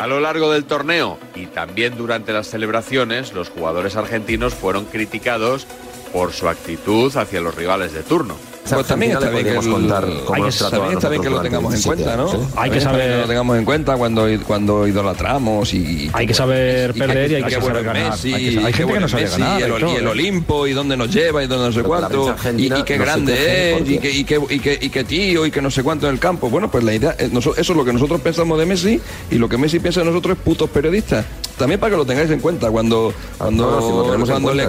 A 0.08 0.10
lo 0.10 0.22
largo 0.22 0.54
del 0.54 0.64
torneo 0.64 1.20
y 1.36 1.48
también 1.48 1.98
durante 1.98 2.32
las 2.32 2.48
celebraciones, 2.48 3.34
los 3.34 3.50
jugadores 3.50 3.98
argentinos 3.98 4.54
fueron 4.54 4.86
criticados 4.86 5.68
por 6.14 6.32
su 6.32 6.48
actitud 6.48 7.14
hacia 7.18 7.42
los 7.42 7.54
rivales 7.56 7.92
de 7.92 8.04
turno. 8.04 8.38
Pues 8.76 8.88
también 8.88 9.12
está 9.14 9.30
bien 9.30 9.44
que, 9.46 9.52
el- 9.58 9.70
contar 9.70 10.06
cómo 10.26 10.46
hay 10.46 10.52
que 10.52 10.58
también 10.58 10.94
está 10.94 11.10
bien 11.10 11.22
que 11.22 11.30
lo 11.30 11.42
tengamos 11.42 11.74
en 11.74 11.82
cuenta, 11.82 12.16
¿no? 12.18 12.24
17 12.26 12.44
años. 12.44 12.58
Hay 12.58 12.70
que 12.72 12.82
saber 12.82 13.12
que 13.12 13.22
lo 13.22 13.28
tengamos 13.28 13.58
en 13.58 13.66
cuenta 13.66 13.98
cuando, 13.98 14.28
cuando 14.46 14.88
idolatramos 14.88 15.74
y 15.74 16.10
Hay 16.14 16.28
que 16.28 16.34
saber 16.34 16.94
perder 16.94 17.32
y 17.32 17.36
hay 17.36 17.44
que 17.44 17.52
saber 17.52 17.84
ganar. 17.84 18.12
Messi, 18.12 18.34
Hay 18.34 18.42
que- 18.56 18.60
hay 18.60 18.66
qué 18.66 18.74
gente 18.74 18.94
que 18.94 19.00
no 19.00 19.08
sabe 19.08 19.24
Messi, 19.24 19.40
ganar, 19.42 19.60
y 19.60 19.64
el, 19.64 19.72
Héctor, 19.72 19.90
y 19.90 19.96
el. 19.96 20.08
Olimpo 20.08 20.68
y 20.68 20.74
dónde 20.74 20.98
nos 20.98 21.14
lleva 21.14 21.44
y 21.44 21.48
dónde 21.48 21.68
no 21.68 21.72
sé 21.72 21.84
cuánto 21.84 22.36
y, 22.58 22.70
qué 22.84 22.98
no 22.98 23.04
grande 23.04 23.72
es 23.72 23.78
¿por 23.78 23.88
y 23.92 23.98
qué? 24.00 24.12
y, 24.12 24.24
qué, 24.24 24.42
y, 24.50 24.60
qué, 24.60 24.80
y 24.82 24.90
qué 24.90 25.04
tío 25.04 25.46
y 25.46 25.52
que 25.52 25.62
no 25.62 25.72
sé 25.72 25.84
cuánto 25.84 26.08
en 26.08 26.14
el 26.14 26.20
campo. 26.20 26.50
Bueno, 26.50 26.70
pues 26.70 26.84
la 26.84 26.94
idea, 26.94 27.16
eh, 27.18 27.30
eso 27.34 27.54
es 27.58 27.70
lo 27.70 27.86
que 27.86 27.94
nosotros 27.94 28.22
pensamos 28.22 28.58
de 28.60 28.66
Messi 28.66 29.00
y 29.32 29.36
lo 29.36 29.50
que 29.50 29.58
Messi 29.58 29.80
piensa 29.80 30.02
de 30.02 30.08
nosotros 30.08 30.38
es 30.38 30.44
putos 30.44 30.70
periodistas. 30.70 31.26
También 31.58 31.80
para 31.80 31.92
que 31.92 31.98
lo 31.98 32.06
tengáis 32.06 32.30
en 32.30 32.40
cuenta 32.40 32.70
cuando 32.70 33.12
cuando, 33.38 34.16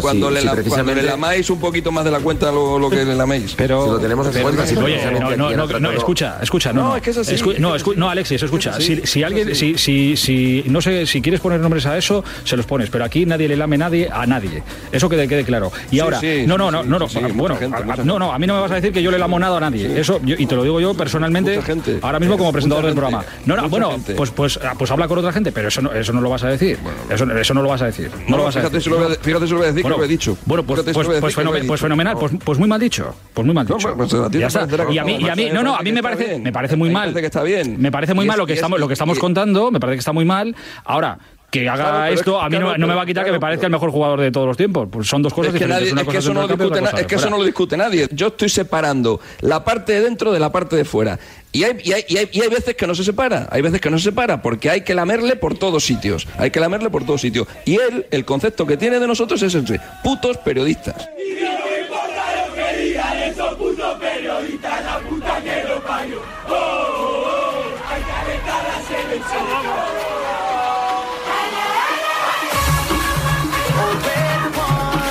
cuando, 0.00 0.30
le, 0.30 1.02
lamáis 1.02 1.50
un 1.50 1.60
poquito 1.60 1.92
más 1.92 2.04
de 2.04 2.10
la 2.10 2.20
cuenta 2.20 2.50
lo, 2.50 2.88
que 2.88 3.04
le 3.04 3.14
laméis. 3.14 3.54
Pero, 3.56 3.87
lo 3.92 3.98
tenemos 3.98 4.34
en 4.34 4.42
cuenta, 4.42 4.66
si 4.66 4.76
oye, 4.76 5.00
no, 5.36 5.56
no, 5.56 5.78
no, 5.80 5.90
escucha, 5.92 6.38
escucha, 6.42 6.72
no, 6.72 6.88
No, 6.90 6.96
es 6.96 7.02
que 7.02 7.10
es 7.10 7.16
así, 7.18 7.34
Escu- 7.34 7.54
es 7.54 7.60
no, 7.60 7.74
escu- 7.76 7.94
no, 7.96 8.08
Alexis, 8.10 8.42
escucha, 8.42 8.80
si, 8.80 9.06
si 9.06 9.22
alguien, 9.22 9.50
así. 9.52 9.76
si, 9.76 10.16
si, 10.16 10.16
si, 10.16 10.64
no 10.68 10.80
sé, 10.80 11.06
si 11.06 11.20
quieres 11.22 11.40
poner 11.40 11.60
nombres 11.60 11.86
a 11.86 11.96
eso, 11.98 12.24
se 12.44 12.56
los 12.56 12.66
pones, 12.66 12.90
pero 12.90 13.04
aquí 13.04 13.26
nadie 13.26 13.48
le 13.48 13.56
lame 13.56 13.78
nadie 13.78 14.08
a 14.12 14.26
nadie, 14.26 14.62
eso 14.92 15.08
que 15.08 15.28
quede 15.28 15.44
claro. 15.44 15.70
Y 15.90 15.96
Sí, 15.96 16.00
ahora, 16.00 16.20
sí, 16.20 16.44
no, 16.46 16.54
sí, 16.54 16.58
no, 16.58 16.70
no, 16.70 16.82
sí, 16.82 16.88
no, 16.88 16.98
no, 16.98 17.08
sí, 17.08 17.18
bueno, 17.34 17.56
gente, 17.56 17.76
a- 17.76 17.80
mucha 17.80 18.04
no, 18.04 18.18
no, 18.18 18.32
a 18.32 18.38
mí 18.38 18.46
no 18.46 18.54
me 18.54 18.60
vas 18.60 18.70
a 18.70 18.74
decir 18.76 18.92
que 18.92 19.02
yo 19.02 19.10
le 19.10 19.18
lamo 19.18 19.38
nada 19.38 19.56
a 19.56 19.60
nadie, 19.60 19.98
eso, 20.00 20.20
yo- 20.24 20.36
y 20.38 20.46
te 20.46 20.54
lo 20.54 20.62
digo 20.62 20.80
yo 20.80 20.94
personalmente, 20.94 21.60
gente. 21.62 21.98
ahora 22.02 22.18
mismo 22.18 22.38
como 22.38 22.52
presentador 22.52 22.84
del 22.86 22.94
programa. 22.94 23.24
No, 23.46 23.56
no, 23.56 23.68
bueno, 23.68 23.90
gente. 23.92 24.14
pues, 24.14 24.30
pues, 24.30 24.58
pues 24.78 24.90
habla 24.90 25.08
con 25.08 25.18
otra 25.18 25.32
gente, 25.32 25.52
pero 25.52 25.68
eso 25.68 25.82
no, 25.82 25.92
eso 25.92 26.12
no 26.12 26.20
lo 26.20 26.30
vas 26.30 26.44
a 26.44 26.48
decir, 26.48 26.78
eso, 27.10 27.24
eso 27.30 27.54
no 27.54 27.62
lo 27.62 27.68
vas 27.68 27.82
a 27.82 27.86
decir, 27.86 28.10
no, 28.28 28.36
lo 28.36 28.44
vas 28.44 28.56
a 28.56 28.60
decir. 28.60 28.78
fíjate 29.22 29.46
si 29.46 29.52
lo 29.52 29.58
voy 29.58 29.66
a 29.66 29.68
decir 29.72 29.82
que 29.82 29.88
lo 29.88 30.04
he 30.04 30.08
dicho. 30.08 30.36
Bueno, 30.46 30.62
pues, 30.64 30.82
pues, 30.82 30.94
pues 30.94 31.20
pues 31.20 31.36
dicho. 31.62 31.76
fenomenal, 31.78 32.14
No. 32.14 32.38
pues, 32.44 32.58
muy 32.58 32.68
mal 32.68 32.80
dicho, 32.80 33.14
pues 33.34 33.44
muy 33.44 33.54
mal 33.54 33.66
Pues, 33.82 33.94
pues 34.12 34.30
Ya 34.32 34.46
está. 34.46 34.66
Y 34.90 34.98
a 34.98 35.04
mí, 35.04 35.14
no, 35.18 35.20
y 35.20 35.28
a 35.30 35.34
mí, 35.36 35.44
me 35.46 35.52
no, 35.52 35.62
no, 35.62 35.74
a 35.74 35.78
parece 35.78 35.84
mí 35.90 35.92
me 35.94 36.02
parece, 36.02 36.24
bien. 36.26 36.42
me 36.42 36.52
parece 36.52 36.76
muy 36.76 36.88
Me 36.88 36.94
mal. 36.94 37.02
parece 37.04 37.20
que 37.20 37.26
está 37.26 37.42
bien. 37.42 37.76
Me 37.80 37.90
parece 37.92 38.14
muy 38.14 38.26
mal 38.26 38.38
lo 38.38 38.46
que 38.46 38.52
estamos, 38.54 38.78
lo 38.80 38.86
que 38.88 38.94
estamos 38.94 39.18
contando, 39.18 39.70
me 39.70 39.80
parece 39.80 39.96
que 39.96 40.00
está 40.00 40.12
muy 40.12 40.24
mal. 40.24 40.54
Ahora, 40.84 41.18
que 41.50 41.66
haga 41.66 41.76
Claro, 41.82 41.98
pero 42.02 42.12
es 42.12 42.20
esto, 42.20 42.38
que- 42.38 42.44
a 42.44 42.48
mí 42.50 42.58
no- 42.58 42.64
claro, 42.66 42.78
no, 42.78 42.86
me 42.88 42.94
va 42.94 43.02
a 43.02 43.06
quitar 43.06 43.24
que 43.24 43.32
me 43.32 43.40
parezca 43.40 43.64
el 43.64 43.72
mejor 43.72 43.90
jugador 43.90 44.20
de 44.20 44.30
todos 44.30 44.46
los 44.46 44.56
tiempos. 44.58 44.86
Pues 44.92 45.08
son 45.08 45.22
dos 45.22 45.32
cosas 45.32 45.54
Es 45.54 45.58
que, 45.58 45.64
diferentes. 45.64 45.94
nadie, 45.94 46.06
es, 46.06 46.12
que 46.12 46.18
eso 46.18 46.28
es 46.28 46.34
no 46.34 46.42
lo 46.42 46.46
discute 46.48 46.64
otra 46.66 46.80
na- 46.82 46.90
cosa 46.90 47.00
es 47.00 47.06
que 47.06 47.14
de 47.14 47.16
eso 47.20 47.24
no 47.24 47.30
fuera. 47.30 47.38
lo 47.38 47.44
discute 47.46 47.76
nadie. 47.78 48.08
Yo 48.12 48.26
estoy 48.26 48.48
separando 48.50 49.18
la 49.40 49.64
parte 49.64 49.94
de 49.94 50.00
dentro 50.02 50.30
de 50.30 50.40
la 50.40 50.52
parte 50.52 50.76
de 50.76 50.84
fuera. 50.84 51.18
Y 51.50 51.64
hay, 51.64 51.78
y, 51.82 51.92
hay, 51.94 52.04
y, 52.06 52.18
hay, 52.18 52.28
y 52.32 52.42
hay 52.42 52.48
veces 52.48 52.74
que 52.76 52.86
no 52.86 52.94
se 52.94 53.02
separa. 53.02 53.48
Hay 53.50 53.62
veces 53.62 53.80
que 53.80 53.88
no 53.88 53.96
se 53.96 54.04
separa 54.04 54.42
porque 54.42 54.68
hay 54.68 54.82
que 54.82 54.94
lamerle 54.94 55.36
por 55.36 55.56
todos 55.56 55.82
sitios. 55.82 56.28
Hay 56.36 56.50
que 56.50 56.60
lamerle 56.60 56.90
por 56.90 57.04
todos 57.06 57.22
sitios. 57.22 57.48
Y 57.64 57.76
él, 57.76 58.06
el 58.10 58.26
concepto 58.26 58.66
que 58.66 58.76
tiene 58.76 59.00
de 59.00 59.06
nosotros 59.06 59.40
es 59.40 59.54
ese. 59.54 59.80
Putos 60.04 60.36
periodistas. 60.36 61.08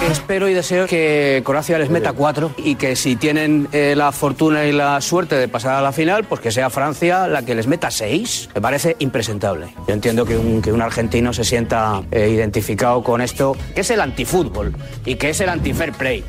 Espero 0.10 0.48
y 0.48 0.54
deseo 0.54 0.88
que 0.88 1.42
Croacia 1.46 1.78
les 1.78 1.90
meta 1.90 2.14
cuatro 2.14 2.52
y 2.58 2.76
que 2.76 2.96
si 2.96 3.18
tienen 3.18 3.68
eh, 3.74 3.94
la 3.96 4.12
fortuna 4.12 4.66
y 4.66 4.72
la 4.72 5.02
suerte 5.02 5.36
de 5.36 5.48
pasar 5.48 5.76
a 5.76 5.82
la 5.82 5.92
final, 5.92 6.24
pues 6.24 6.40
que 6.40 6.50
sea 6.50 6.70
Francia 6.70 7.28
la 7.28 7.44
que 7.44 7.56
les 7.56 7.68
meta 7.68 7.92
seis. 7.92 8.50
Me 8.56 8.62
parece 8.62 8.96
impresentable. 9.00 9.74
Yo 9.88 9.94
entiendo 9.94 10.26
que 10.26 10.38
un, 10.38 10.62
que 10.62 10.72
un 10.72 10.82
argentino 10.82 11.34
se 11.34 11.44
sienta 11.44 12.04
eh, 12.12 12.30
identificado 12.30 13.04
con 13.04 13.22
esto, 13.22 13.56
que 13.76 13.82
es 13.82 13.90
el 13.90 14.00
antifútbol 14.00 14.74
y 15.06 15.16
que 15.16 15.32
es 15.32 15.42
el 15.42 15.50
anti-fair 15.50 15.92
play. 15.92 16.24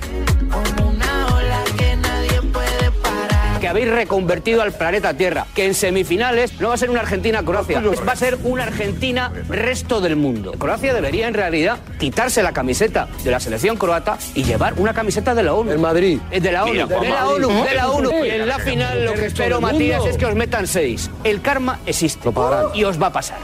Que 3.59 3.69
habéis 3.69 3.89
reconvertido 3.91 4.63
al 4.63 4.73
planeta 4.73 5.15
Tierra, 5.15 5.47
que 5.55 5.67
en 5.67 5.75
semifinales 5.75 6.61
no 6.61 6.69
va 6.69 6.75
a 6.75 6.77
ser 6.77 6.91
una 6.91 7.01
Argentina-Croacia, 7.01 7.81
va 7.81 8.13
a 8.13 8.17
ser 8.17 8.39
una 8.45 8.65
Argentina-resto 8.65 10.01
del 10.01 10.17
mundo. 10.17 10.53
Croacia 10.53 10.95
debería 10.95 11.29
en 11.29 11.35
realidad 11.35 11.79
quitarse 11.99 12.43
la 12.43 12.53
camiseta 12.53 13.09
de 13.25 13.31
la 13.31 13.41
selección 13.41 13.77
croata 13.77 14.19
y 14.35 14.45
llevar 14.45 14.75
una 14.77 14.95
camiseta 14.95 15.35
de 15.35 15.43
la 15.43 15.55
ONU. 15.55 15.71
El 15.71 15.79
Madrid. 15.79 16.19
De 16.31 16.53
la 16.53 16.65
ONU, 16.65 16.73
Mira, 16.73 16.87
de 16.87 17.09
la 17.09 17.25
Madrid. 17.25 17.45
ONU, 17.45 17.65
de 17.65 17.75
la 17.75 17.91
ONU. 17.91 18.25
Y 18.25 18.31
en 18.31 18.49
la 18.49 18.59
final 18.59 19.05
lo 19.05 19.15
que 19.15 19.27
espero. 19.27 19.61
Matías, 19.61 20.05
es 20.07 20.17
que 20.17 20.27
os 20.27 20.35
metan 20.35 20.67
seis. 20.67 21.11
El 21.25 21.41
karma 21.41 21.81
existe 21.87 22.31
y 22.75 22.85
os 22.85 23.01
va 23.01 23.09
a 23.09 23.13
pasar. 23.13 23.39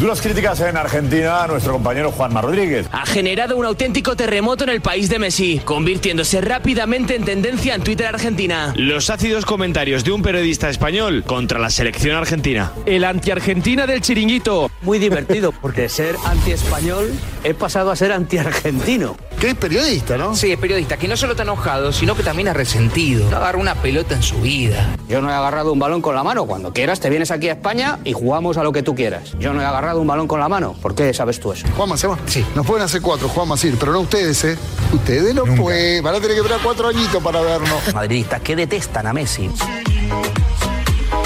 Duras 0.00 0.22
críticas 0.22 0.58
en 0.62 0.78
Argentina 0.78 1.44
a 1.44 1.46
nuestro 1.46 1.74
compañero 1.74 2.10
Juanma 2.10 2.40
Rodríguez. 2.40 2.88
Ha 2.90 3.04
generado 3.04 3.58
un 3.58 3.66
auténtico 3.66 4.16
terremoto 4.16 4.64
en 4.64 4.70
el 4.70 4.80
país 4.80 5.10
de 5.10 5.18
Messi, 5.18 5.60
convirtiéndose 5.62 6.40
rápidamente 6.40 7.16
en 7.16 7.26
tendencia 7.26 7.74
en 7.74 7.82
Twitter 7.82 8.06
Argentina. 8.06 8.72
Los 8.76 9.10
ácidos 9.10 9.44
comentarios 9.44 10.02
de 10.02 10.12
un 10.12 10.22
periodista 10.22 10.70
español 10.70 11.22
contra 11.26 11.58
la 11.58 11.68
selección 11.68 12.16
argentina. 12.16 12.72
El 12.86 13.04
anti-Argentina 13.04 13.86
del 13.86 14.00
chiringuito. 14.00 14.70
Muy 14.80 14.98
divertido, 14.98 15.52
porque 15.52 15.90
ser 15.90 16.16
anti-español 16.24 17.12
he 17.44 17.52
pasado 17.52 17.90
a 17.90 17.96
ser 17.96 18.12
anti-argentino. 18.12 19.18
Que 19.38 19.50
es 19.50 19.54
periodista, 19.54 20.16
¿no? 20.16 20.34
Sí, 20.34 20.50
es 20.50 20.58
periodista, 20.58 20.96
que 20.96 21.08
no 21.08 21.16
solo 21.16 21.32
está 21.32 21.42
enojado, 21.42 21.92
sino 21.92 22.14
que 22.14 22.22
también 22.22 22.48
ha 22.48 22.54
resentido. 22.54 23.28
No 23.30 23.36
agarra 23.36 23.58
una 23.58 23.74
pelota 23.74 24.14
en 24.14 24.22
su 24.22 24.40
vida. 24.40 24.96
Yo 25.08 25.20
no 25.20 25.30
he 25.30 25.34
agarrado 25.34 25.72
un 25.72 25.78
balón 25.78 26.00
con 26.00 26.14
la 26.14 26.22
mano. 26.22 26.46
Cuando 26.46 26.72
quieras, 26.72 27.00
te 27.00 27.10
vienes 27.10 27.30
aquí 27.30 27.48
a 27.48 27.52
España 27.52 27.98
y 28.04 28.14
jugamos 28.14 28.56
a 28.56 28.62
lo 28.62 28.72
que 28.72 28.82
tú 28.82 28.94
quieras. 28.94 29.34
Yo 29.38 29.52
no 29.52 29.60
he 29.60 29.64
agarrado 29.64 29.89
un 29.98 30.06
balón 30.06 30.28
con 30.28 30.38
la 30.38 30.48
mano. 30.48 30.74
¿Por 30.80 30.94
qué 30.94 31.12
sabes 31.12 31.40
tú 31.40 31.52
eso? 31.52 31.66
Juanma, 31.76 31.96
se 31.96 32.06
va. 32.06 32.18
Sí. 32.26 32.44
Nos 32.54 32.66
pueden 32.66 32.84
hacer 32.84 33.00
cuatro, 33.00 33.28
Juanma, 33.28 33.56
sí, 33.56 33.74
pero 33.78 33.92
no 33.92 34.00
ustedes, 34.00 34.44
¿eh? 34.44 34.56
Ustedes 34.92 35.34
no 35.34 35.44
pueden. 35.44 36.02
Van 36.04 36.14
a 36.14 36.20
tener 36.20 36.32
que 36.36 36.42
esperar 36.42 36.60
cuatro 36.62 36.88
añitos 36.88 37.22
para 37.22 37.40
vernos. 37.40 37.94
Madridistas 37.94 38.40
que 38.40 38.56
detestan 38.56 39.06
a 39.06 39.12
Messi. 39.12 39.50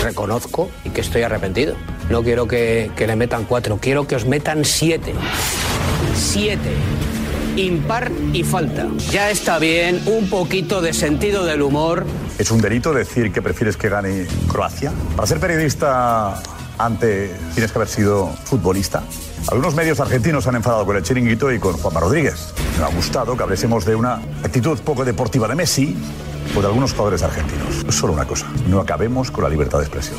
Reconozco 0.02 0.70
y 0.84 0.90
que 0.90 1.00
estoy 1.00 1.22
arrepentido. 1.22 1.74
No 2.10 2.22
quiero 2.22 2.46
que, 2.46 2.90
que 2.94 3.06
le 3.06 3.16
metan 3.16 3.44
cuatro, 3.44 3.78
quiero 3.80 4.06
que 4.06 4.16
os 4.16 4.26
metan 4.26 4.64
siete. 4.64 5.14
Siete. 6.14 6.70
Impar 7.56 8.10
y 8.32 8.42
falta. 8.42 8.88
Ya 9.10 9.30
está 9.30 9.58
bien 9.58 10.02
un 10.06 10.28
poquito 10.28 10.80
de 10.82 10.92
sentido 10.92 11.44
del 11.44 11.62
humor. 11.62 12.04
¿Es 12.36 12.50
un 12.50 12.60
delito 12.60 12.92
decir 12.92 13.32
que 13.32 13.40
prefieres 13.40 13.76
que 13.76 13.88
gane 13.88 14.26
Croacia? 14.48 14.92
Para 15.14 15.26
ser 15.26 15.38
periodista 15.38 16.42
antes 16.78 17.30
tienes 17.52 17.72
que 17.72 17.78
haber 17.78 17.88
sido 17.88 18.28
futbolista. 18.44 19.02
Algunos 19.48 19.74
medios 19.74 20.00
argentinos 20.00 20.46
han 20.46 20.56
enfadado 20.56 20.86
con 20.86 20.96
el 20.96 21.02
chiringuito 21.02 21.52
y 21.52 21.58
con 21.58 21.74
Juanma 21.74 22.00
Rodríguez. 22.00 22.54
Me 22.78 22.84
ha 22.84 22.88
gustado 22.88 23.36
que 23.36 23.42
hablésemos 23.42 23.84
de 23.84 23.94
una 23.94 24.14
actitud 24.42 24.78
poco 24.80 25.04
deportiva 25.04 25.46
de 25.48 25.54
Messi 25.54 25.96
o 26.56 26.60
de 26.60 26.66
algunos 26.66 26.92
jugadores 26.92 27.22
argentinos. 27.22 27.84
Solo 27.94 28.12
una 28.12 28.26
cosa, 28.26 28.46
no 28.68 28.80
acabemos 28.80 29.30
con 29.30 29.44
la 29.44 29.50
libertad 29.50 29.78
de 29.78 29.84
expresión. 29.84 30.18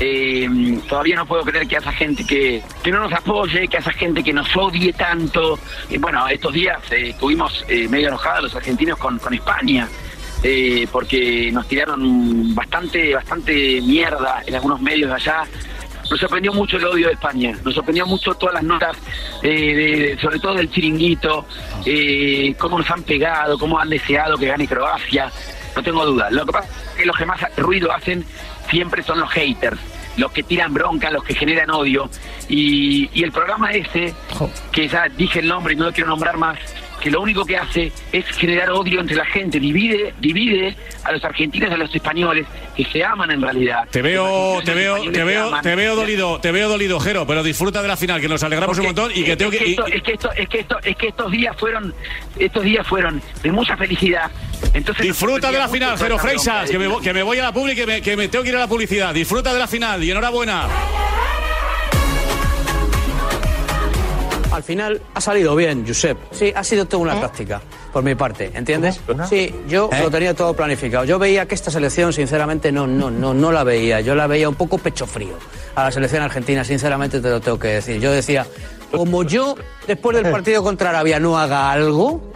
Eh, 0.00 0.80
todavía 0.88 1.16
no 1.16 1.26
puedo 1.26 1.44
creer 1.44 1.66
que 1.66 1.76
a 1.76 1.78
esa 1.78 1.92
gente 1.92 2.24
que, 2.26 2.62
que 2.82 2.90
no 2.90 2.98
nos 2.98 3.12
apoye, 3.12 3.68
que 3.68 3.76
a 3.76 3.80
esa 3.80 3.92
gente 3.92 4.22
que 4.22 4.32
nos 4.32 4.54
odie 4.56 4.92
tanto. 4.92 5.58
Eh, 5.88 5.98
bueno, 5.98 6.26
estos 6.28 6.52
días 6.52 6.80
eh, 6.90 7.10
estuvimos 7.10 7.64
eh, 7.68 7.88
medio 7.88 8.08
enojados 8.08 8.44
los 8.44 8.56
argentinos 8.56 8.98
con, 8.98 9.18
con 9.18 9.32
España. 9.32 9.88
Eh, 10.44 10.86
porque 10.92 11.50
nos 11.52 11.66
tiraron 11.66 12.54
bastante, 12.54 13.14
bastante 13.14 13.80
mierda 13.82 14.42
en 14.46 14.54
algunos 14.54 14.80
medios 14.80 15.08
de 15.08 15.16
allá. 15.16 15.42
Nos 16.10 16.20
sorprendió 16.20 16.52
mucho 16.52 16.76
el 16.76 16.84
odio 16.84 17.06
de 17.06 17.14
España, 17.14 17.58
nos 17.64 17.74
sorprendió 17.74 18.06
mucho 18.06 18.34
todas 18.34 18.54
las 18.56 18.62
notas, 18.62 18.94
eh, 19.42 19.48
de- 19.48 20.18
sobre 20.20 20.38
todo 20.38 20.54
del 20.54 20.70
chiringuito, 20.70 21.46
eh, 21.86 22.54
cómo 22.58 22.78
nos 22.78 22.90
han 22.90 23.02
pegado, 23.02 23.58
cómo 23.58 23.78
han 23.78 23.88
deseado 23.88 24.36
que 24.36 24.46
gane 24.46 24.68
Croacia, 24.68 25.32
no 25.74 25.82
tengo 25.82 26.04
duda. 26.04 26.30
Lo 26.30 26.44
que 26.44 26.52
pasa 26.52 26.68
es 26.92 26.96
que 27.00 27.06
los 27.06 27.16
que 27.16 27.24
más 27.24 27.40
ruido 27.56 27.90
hacen 27.90 28.22
siempre 28.70 29.02
son 29.02 29.18
los 29.18 29.30
haters, 29.30 29.78
los 30.18 30.30
que 30.30 30.42
tiran 30.42 30.74
bronca, 30.74 31.10
los 31.10 31.24
que 31.24 31.34
generan 31.34 31.70
odio. 31.70 32.10
Y, 32.50 33.08
y 33.14 33.24
el 33.24 33.32
programa 33.32 33.72
ese, 33.72 34.14
que 34.72 34.86
ya 34.88 35.08
dije 35.08 35.38
el 35.40 35.48
nombre 35.48 35.72
y 35.72 35.76
no 35.76 35.86
lo 35.86 35.92
quiero 35.92 36.10
nombrar 36.10 36.36
más, 36.36 36.58
que 37.04 37.10
lo 37.10 37.20
único 37.20 37.44
que 37.44 37.58
hace 37.58 37.92
es 38.12 38.24
generar 38.28 38.70
odio 38.70 38.98
entre 38.98 39.14
la 39.14 39.26
gente, 39.26 39.60
divide, 39.60 40.14
divide 40.20 40.74
a 41.04 41.12
los 41.12 41.22
argentinos 41.22 41.70
y 41.70 41.74
a 41.74 41.76
los 41.76 41.94
españoles, 41.94 42.46
que 42.74 42.82
se 42.86 43.04
aman 43.04 43.30
en 43.30 43.42
realidad. 43.42 43.80
Te 43.90 44.00
veo, 44.00 44.62
te 44.64 44.72
veo, 44.72 44.96
te 45.12 45.22
veo, 45.22 45.60
te 45.60 45.76
veo 45.76 45.94
dolido, 45.96 46.40
te 46.40 46.50
veo 46.50 46.66
dolido, 46.70 46.98
Jero, 46.98 47.26
pero 47.26 47.42
disfruta 47.42 47.82
de 47.82 47.88
la 47.88 47.98
final, 47.98 48.22
que 48.22 48.28
nos 48.28 48.42
alegramos 48.42 48.78
un 48.78 48.86
montón 48.86 49.12
y 49.14 49.22
que 49.22 49.36
tengo 49.36 49.52
es 49.52 49.58
que. 49.58 49.66
y- 49.68 49.70
esto- 49.72 49.86
es 49.86 50.02
que 50.02 50.12
esto, 50.12 50.32
es 50.32 50.48
que 50.48 50.60
esto, 50.60 50.78
es 50.82 50.96
que 50.96 51.08
estos 51.08 51.30
días 51.30 51.54
fueron, 51.58 51.94
estos 52.38 52.62
días 52.64 52.86
fueron 52.86 53.20
de 53.42 53.52
mucha 53.52 53.76
felicidad. 53.76 54.30
Entonces 54.72 55.04
Disfruta 55.06 55.52
de 55.52 55.58
la 55.58 55.68
final, 55.68 55.98
Jero 55.98 56.18
Freisas, 56.18 56.70
que 56.70 56.78
me, 56.78 56.88
que 57.02 57.12
me 57.12 57.22
voy 57.22 57.38
a 57.38 57.42
la 57.42 57.52
publi, 57.52 57.74
que 57.76 57.86
me, 57.86 58.00
que 58.00 58.16
me 58.16 58.28
tengo 58.28 58.42
que 58.42 58.48
ir 58.48 58.56
a 58.56 58.60
la 58.60 58.66
publicidad. 58.68 59.12
Disfruta 59.12 59.52
de 59.52 59.58
la 59.58 59.66
final 59.68 60.02
y 60.02 60.10
enhorabuena. 60.10 60.68
Final 64.62 65.00
ha 65.14 65.20
salido 65.20 65.56
bien, 65.56 65.84
Josep. 65.86 66.16
Sí, 66.30 66.52
ha 66.54 66.62
sido 66.62 66.84
toda 66.86 67.02
una 67.02 67.20
táctica, 67.20 67.60
por 67.92 68.04
mi 68.04 68.14
parte, 68.14 68.50
¿entiendes? 68.54 69.00
Sí, 69.28 69.54
yo 69.68 69.88
¿Eh? 69.92 70.00
lo 70.02 70.10
tenía 70.10 70.34
todo 70.34 70.54
planificado. 70.54 71.04
Yo 71.04 71.18
veía 71.18 71.46
que 71.46 71.54
esta 71.54 71.70
selección, 71.70 72.12
sinceramente, 72.12 72.70
no, 72.72 72.86
no, 72.86 73.10
no, 73.10 73.34
no 73.34 73.52
la 73.52 73.64
veía. 73.64 74.00
Yo 74.00 74.14
la 74.14 74.26
veía 74.26 74.48
un 74.48 74.54
poco 74.54 74.78
pecho 74.78 75.06
frío 75.06 75.34
a 75.74 75.84
la 75.84 75.90
selección 75.90 76.22
argentina, 76.22 76.64
sinceramente 76.64 77.20
te 77.20 77.30
lo 77.30 77.40
tengo 77.40 77.58
que 77.58 77.68
decir. 77.68 78.00
Yo 78.00 78.12
decía, 78.12 78.46
como 78.96 79.22
yo, 79.22 79.56
después 79.86 80.16
del 80.16 80.30
partido 80.30 80.62
contra 80.62 80.90
Arabia, 80.90 81.18
no 81.20 81.38
haga 81.38 81.70
algo, 81.70 82.32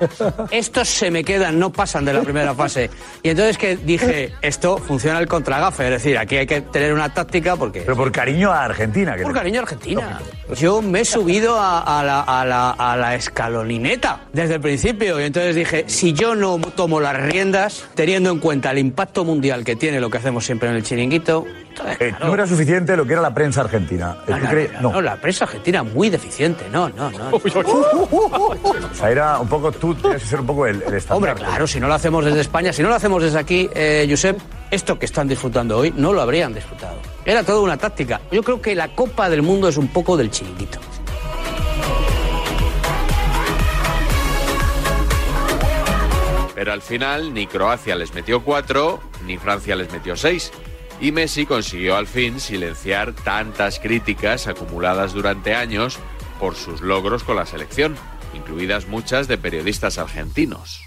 estos 0.50 0.88
se 0.88 1.10
me 1.10 1.24
quedan, 1.24 1.58
no 1.58 1.70
pasan 1.70 2.04
de 2.04 2.12
la 2.12 2.22
primera 2.22 2.54
fase. 2.54 2.90
Y 3.22 3.30
entonces 3.30 3.58
que 3.58 3.76
dije, 3.76 4.32
esto 4.42 4.78
funciona 4.78 5.18
el 5.18 5.26
contragafe, 5.26 5.84
es 5.84 5.90
decir, 5.90 6.18
aquí 6.18 6.36
hay 6.36 6.46
que 6.46 6.60
tener 6.60 6.92
una 6.92 7.12
táctica 7.12 7.56
porque... 7.56 7.80
Pero 7.82 7.96
por 7.96 8.12
cariño 8.12 8.50
a 8.50 8.64
Argentina. 8.64 9.16
que 9.16 9.22
Por 9.22 9.32
cariño 9.32 9.60
a 9.60 9.62
Argentina. 9.62 10.20
Yo 10.56 10.82
me 10.82 11.00
he 11.00 11.04
subido 11.04 11.58
a, 11.58 12.00
a 12.00 12.04
la, 12.04 12.20
a, 12.20 12.44
la, 12.44 12.70
a 12.70 12.96
la 12.96 13.14
escalonineta 13.14 14.20
desde 14.32 14.54
el 14.54 14.60
principio 14.60 15.20
y 15.20 15.24
entonces 15.24 15.54
dije, 15.54 15.84
si 15.86 16.12
yo 16.12 16.34
no 16.34 16.58
tomo 16.58 17.00
las 17.00 17.16
riendas, 17.16 17.86
teniendo 17.94 18.30
en 18.30 18.38
cuenta 18.38 18.70
el 18.70 18.78
impacto 18.78 19.24
mundial 19.24 19.64
que 19.64 19.76
tiene 19.76 20.00
lo 20.00 20.10
que 20.10 20.18
hacemos 20.18 20.44
siempre 20.44 20.68
en 20.68 20.76
el 20.76 20.82
chiringuito, 20.82 21.44
Eh, 22.00 22.12
no 22.20 22.34
era 22.34 22.46
suficiente 22.46 22.96
lo 22.96 23.06
que 23.06 23.12
era 23.12 23.22
la 23.22 23.34
prensa 23.34 23.62
argentina. 23.62 24.16
Eh, 24.26 24.32
¿tú 24.32 24.82
no, 24.82 24.90
no, 24.90 24.92
no, 24.92 25.00
la 25.00 25.16
prensa 25.16 25.44
argentina 25.44 25.82
muy 25.82 26.10
deficiente, 26.10 26.66
no, 26.70 26.88
no, 26.90 27.10
no. 27.10 27.30
O 27.32 28.94
sea, 28.94 29.10
era 29.10 29.38
un 29.38 29.48
poco, 29.48 29.72
tú 29.72 29.94
tenías 29.94 30.22
que 30.22 30.28
ser 30.28 30.40
un 30.40 30.46
poco 30.46 30.66
el, 30.66 30.82
el 30.82 30.94
estándar. 30.94 31.30
Hombre, 31.30 31.34
claro, 31.34 31.66
si 31.66 31.80
no 31.80 31.88
lo 31.88 31.94
hacemos 31.94 32.24
desde 32.24 32.40
España, 32.40 32.72
si 32.72 32.82
no 32.82 32.88
lo 32.88 32.94
hacemos 32.94 33.22
desde 33.22 33.38
aquí, 33.38 33.68
eh, 33.74 34.06
Josep, 34.08 34.38
esto 34.70 34.98
que 34.98 35.06
están 35.06 35.28
disfrutando 35.28 35.78
hoy 35.78 35.92
no 35.96 36.12
lo 36.12 36.20
habrían 36.20 36.52
disfrutado. 36.54 36.96
Era 37.24 37.42
toda 37.42 37.60
una 37.60 37.76
táctica. 37.76 38.20
Yo 38.30 38.42
creo 38.42 38.60
que 38.60 38.74
la 38.74 38.94
Copa 38.94 39.28
del 39.28 39.42
Mundo 39.42 39.68
es 39.68 39.76
un 39.76 39.88
poco 39.88 40.16
del 40.16 40.30
chiringuito. 40.30 40.78
Pero 46.54 46.72
al 46.72 46.82
final 46.82 47.32
ni 47.32 47.46
Croacia 47.46 47.94
les 47.94 48.12
metió 48.14 48.42
cuatro, 48.42 49.00
ni 49.24 49.36
Francia 49.38 49.76
les 49.76 49.92
metió 49.92 50.16
seis. 50.16 50.50
Y 51.00 51.12
Messi 51.12 51.46
consiguió 51.46 51.96
al 51.96 52.06
fin 52.06 52.40
silenciar 52.40 53.12
tantas 53.12 53.78
críticas 53.78 54.48
acumuladas 54.48 55.12
durante 55.12 55.54
años 55.54 55.98
por 56.40 56.56
sus 56.56 56.80
logros 56.80 57.22
con 57.22 57.36
la 57.36 57.46
selección, 57.46 57.96
incluidas 58.34 58.88
muchas 58.88 59.28
de 59.28 59.38
periodistas 59.38 59.98
argentinos. 59.98 60.82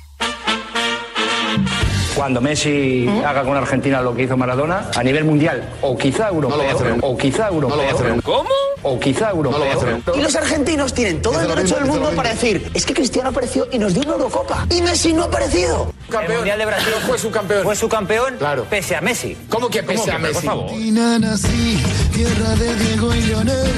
Cuando 2.15 2.41
Messi 2.41 3.07
haga 3.25 3.43
con 3.43 3.55
Argentina 3.57 4.01
lo 4.01 4.13
que 4.15 4.23
hizo 4.23 4.35
Maradona, 4.37 4.91
a 4.95 5.03
nivel 5.03 5.23
mundial, 5.23 5.63
o 5.81 5.97
quizá 5.97 6.29
europeo, 6.29 6.97
o 7.01 7.17
quizá 7.17 7.47
europeo. 7.47 8.21
¿Cómo? 8.23 8.49
O 8.83 8.99
quizá 8.99 9.29
europeo. 9.29 10.15
Y 10.15 10.21
los 10.21 10.35
argentinos 10.35 10.93
tienen 10.93 11.21
todo 11.21 11.39
el 11.39 11.47
derecho 11.47 11.75
del 11.75 11.85
mundo 11.85 12.11
para 12.15 12.31
decir, 12.31 12.69
es 12.73 12.85
que 12.85 12.93
Cristiano 12.93 13.29
apareció 13.29 13.67
y 13.71 13.77
nos 13.77 13.93
dio 13.93 14.03
una 14.03 14.13
Eurocopa. 14.13 14.65
Y 14.69 14.81
Messi 14.81 15.13
no 15.13 15.23
ha 15.23 15.25
aparecido. 15.25 15.93
El 16.09 16.35
Mundial 16.35 16.59
de 16.59 16.65
Brasil 16.65 16.93
fue 17.07 17.17
su 17.17 17.31
campeón. 17.31 17.63
Fue 17.63 17.75
su 17.75 17.87
campeón 17.87 18.35
Claro. 18.37 18.65
pese 18.69 18.95
a 18.95 19.01
Messi. 19.01 19.37
¿Cómo 19.49 19.69
que 19.69 19.83
pese 19.83 20.11
a 20.11 20.17
Messi? 20.19 20.33
Por 20.33 20.43
favor. 20.43 20.71
nací, 21.19 21.81
tierra 22.13 22.55
de 22.55 22.75
Diego 22.75 23.15
y 23.15 23.21
Leonel. 23.21 23.71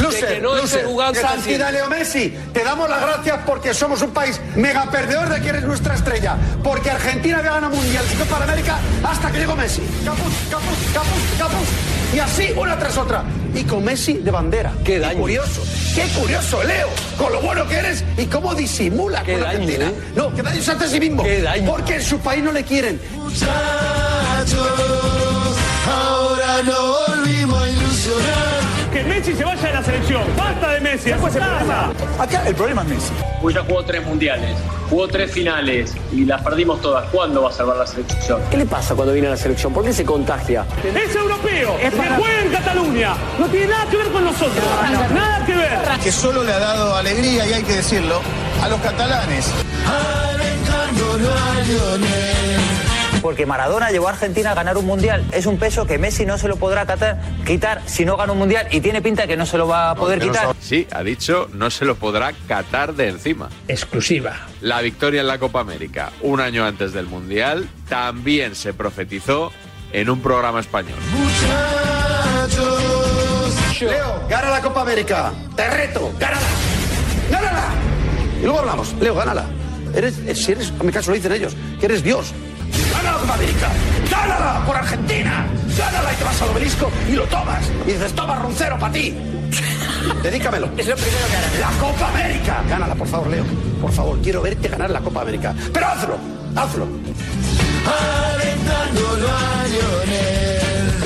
Lucer, 0.00 0.42
Lucer, 0.42 0.86
Santidad 1.20 1.72
Leo 1.72 1.88
Messi, 1.88 2.34
te 2.52 2.64
damos 2.64 2.88
las 2.88 3.02
gracias 3.02 3.40
porque 3.44 3.74
somos 3.74 4.00
un 4.02 4.10
país 4.10 4.40
mega 4.56 4.90
perdedor 4.90 5.28
de 5.28 5.40
que 5.40 5.48
eres 5.48 5.64
nuestra 5.64 5.94
estrella. 5.94 6.36
Porque 6.62 6.90
Argentina 6.90 7.38
había 7.38 7.52
ganado 7.52 7.76
Mundial 7.80 8.04
y 8.12 8.24
para 8.24 8.44
América 8.44 8.78
hasta 9.02 9.32
que 9.32 9.38
llegó 9.38 9.56
Messi. 9.56 9.80
Caput, 10.04 10.32
caput, 10.50 10.92
caput, 10.92 11.38
caput. 11.38 11.66
Y 12.14 12.18
así, 12.18 12.48
una 12.54 12.78
tras 12.78 12.98
otra. 12.98 13.24
Y 13.54 13.62
con 13.64 13.82
Messi 13.82 14.14
de 14.14 14.30
bandera. 14.30 14.72
Qué 14.84 14.98
daño. 14.98 15.18
curioso, 15.18 15.62
qué 15.94 16.02
curioso, 16.20 16.62
Leo, 16.62 16.88
con 17.16 17.32
lo 17.32 17.40
bueno 17.40 17.66
que 17.66 17.76
eres 17.76 18.04
y 18.18 18.26
cómo 18.26 18.54
disimula 18.54 19.24
con 19.24 19.42
Argentina. 19.42 19.90
No, 20.14 20.34
qué 20.34 20.42
daño 20.42 20.62
se 20.62 20.72
hace 20.72 20.84
a 20.84 20.88
sí 20.88 21.00
mismo. 21.00 21.24
Porque 21.66 21.94
en 21.96 22.02
su 22.02 22.18
país 22.18 22.44
no 22.44 22.52
le 22.52 22.64
quieren. 22.64 23.00
Ahora 25.88 26.62
no 26.64 26.96
volvimos 27.08 27.62
a 27.62 27.68
ilusionar. 27.70 28.59
Que 28.92 29.04
Messi 29.04 29.34
se 29.34 29.44
vaya 29.44 29.68
de 29.68 29.72
la 29.72 29.82
selección. 29.84 30.22
Basta 30.36 30.72
de 30.72 30.80
Messi. 30.80 31.10
Después 31.10 31.32
se 31.32 31.38
problema. 31.40 31.92
Acá 32.18 32.42
el 32.46 32.54
problema 32.54 32.82
es 32.82 32.88
Messi. 32.88 33.12
Pues 33.40 33.54
ya 33.54 33.62
jugó 33.62 33.84
tres 33.84 34.04
mundiales, 34.04 34.56
jugó 34.90 35.08
tres 35.08 35.30
finales 35.30 35.94
y 36.12 36.24
las 36.24 36.42
perdimos 36.42 36.80
todas. 36.82 37.08
¿Cuándo 37.10 37.42
va 37.42 37.50
a 37.50 37.52
salvar 37.52 37.76
la 37.76 37.86
selección? 37.86 38.40
¿Qué 38.50 38.56
le 38.56 38.66
pasa 38.66 38.94
cuando 38.94 39.12
viene 39.12 39.28
a 39.28 39.30
la 39.30 39.36
selección? 39.36 39.72
¿Por 39.72 39.84
qué 39.84 39.92
se 39.92 40.04
contagia? 40.04 40.66
Es 40.84 41.14
europeo. 41.14 41.78
Es 41.80 41.94
juega 41.94 42.42
en 42.42 42.50
Cataluña. 42.50 43.14
No 43.38 43.46
tiene 43.46 43.68
nada 43.68 43.86
que 43.88 43.96
ver 43.96 44.08
con 44.08 44.24
nosotros. 44.24 44.64
Nada 45.14 45.46
que 45.46 45.54
ver. 45.54 45.78
Que 46.02 46.12
solo 46.12 46.42
le 46.42 46.52
ha 46.52 46.58
dado 46.58 46.96
alegría, 46.96 47.46
y 47.46 47.52
hay 47.52 47.62
que 47.62 47.76
decirlo, 47.76 48.20
a 48.60 48.68
los 48.68 48.80
catalanes. 48.80 49.50
Alentándolo 49.86 51.30
a 51.32 51.60
Lionel. 51.62 52.79
Porque 53.22 53.46
Maradona 53.46 53.90
llevó 53.90 54.08
a 54.08 54.12
Argentina 54.12 54.52
a 54.52 54.54
ganar 54.54 54.76
un 54.76 54.86
mundial. 54.86 55.24
Es 55.32 55.46
un 55.46 55.58
peso 55.58 55.86
que 55.86 55.98
Messi 55.98 56.24
no 56.26 56.38
se 56.38 56.48
lo 56.48 56.56
podrá 56.56 56.86
catar- 56.86 57.20
quitar 57.46 57.82
si 57.86 58.04
no 58.04 58.16
gana 58.16 58.32
un 58.32 58.38
mundial. 58.38 58.66
Y 58.70 58.80
tiene 58.80 59.02
pinta 59.02 59.26
que 59.26 59.36
no 59.36 59.46
se 59.46 59.58
lo 59.58 59.68
va 59.68 59.90
a 59.90 59.94
poder 59.94 60.18
quitar. 60.20 60.54
Sí, 60.60 60.86
ha 60.92 61.02
dicho, 61.02 61.48
no 61.52 61.70
se 61.70 61.84
lo 61.84 61.94
podrá 61.96 62.32
catar 62.48 62.94
de 62.94 63.08
encima. 63.08 63.48
Exclusiva. 63.68 64.46
La 64.60 64.80
victoria 64.80 65.20
en 65.20 65.26
la 65.26 65.38
Copa 65.38 65.60
América, 65.60 66.10
un 66.22 66.40
año 66.40 66.64
antes 66.64 66.92
del 66.92 67.06
Mundial, 67.06 67.68
también 67.88 68.54
se 68.54 68.72
profetizó 68.74 69.52
en 69.92 70.08
un 70.10 70.20
programa 70.20 70.60
español. 70.60 70.98
Leo, 73.80 74.22
gana 74.28 74.50
la 74.50 74.60
Copa 74.60 74.82
América. 74.82 75.32
Te 75.56 75.68
reto, 75.70 76.12
gánala. 76.18 76.46
Gánala. 77.30 77.64
Y 78.38 78.42
luego 78.44 78.58
hablamos. 78.60 78.92
Leo, 79.00 79.14
gánala. 79.14 79.46
Eres, 79.94 80.16
si 80.38 80.52
eres, 80.52 80.72
en 80.78 80.86
mi 80.86 80.92
caso 80.92 81.10
lo 81.10 81.16
dicen 81.16 81.32
ellos, 81.32 81.56
que 81.80 81.86
eres 81.86 82.02
Dios. 82.02 82.32
Gana 83.00 83.12
la 83.12 83.18
Copa 83.18 83.34
América. 83.34 83.68
Gánala 84.10 84.66
por 84.66 84.76
Argentina. 84.76 85.46
Gánala 85.78 86.12
y 86.12 86.16
te 86.16 86.24
vas 86.24 86.42
al 86.42 86.48
obelisco 86.50 86.90
y 87.08 87.12
lo 87.12 87.24
tomas. 87.24 87.70
Y 87.86 87.92
dices, 87.92 88.12
toma 88.12 88.36
roncero 88.36 88.78
para 88.78 88.92
ti. 88.92 89.14
Dedícamelo. 90.22 90.68
Es 90.76 90.86
lo 90.86 90.96
primero 90.96 91.26
que 91.30 91.36
harás. 91.36 91.58
La 91.60 91.70
Copa 91.80 92.08
América. 92.08 92.62
Gánala, 92.68 92.94
por 92.94 93.06
favor, 93.08 93.28
Leo. 93.28 93.44
Por 93.80 93.90
favor, 93.90 94.20
quiero 94.20 94.42
verte 94.42 94.68
ganar 94.68 94.90
la 94.90 95.00
Copa 95.00 95.22
América. 95.22 95.54
Pero 95.72 95.86
hazlo. 95.86 96.18
Hazlo. 96.54 96.86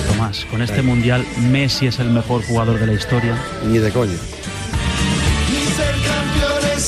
Tomás, 0.09 0.45
con 0.51 0.63
este 0.63 0.83
mundial 0.83 1.25
Messi 1.49 1.87
es 1.87 2.01
el 2.01 2.11
mejor 2.11 2.45
jugador 2.45 2.81
de 2.81 2.89
la 2.89 2.95
historia. 2.95 3.39
Ni 3.69 3.79
de 3.79 3.93
coño. 3.93 4.19
Y 5.49 5.73
ser 5.77 5.95
campeones 5.95 6.83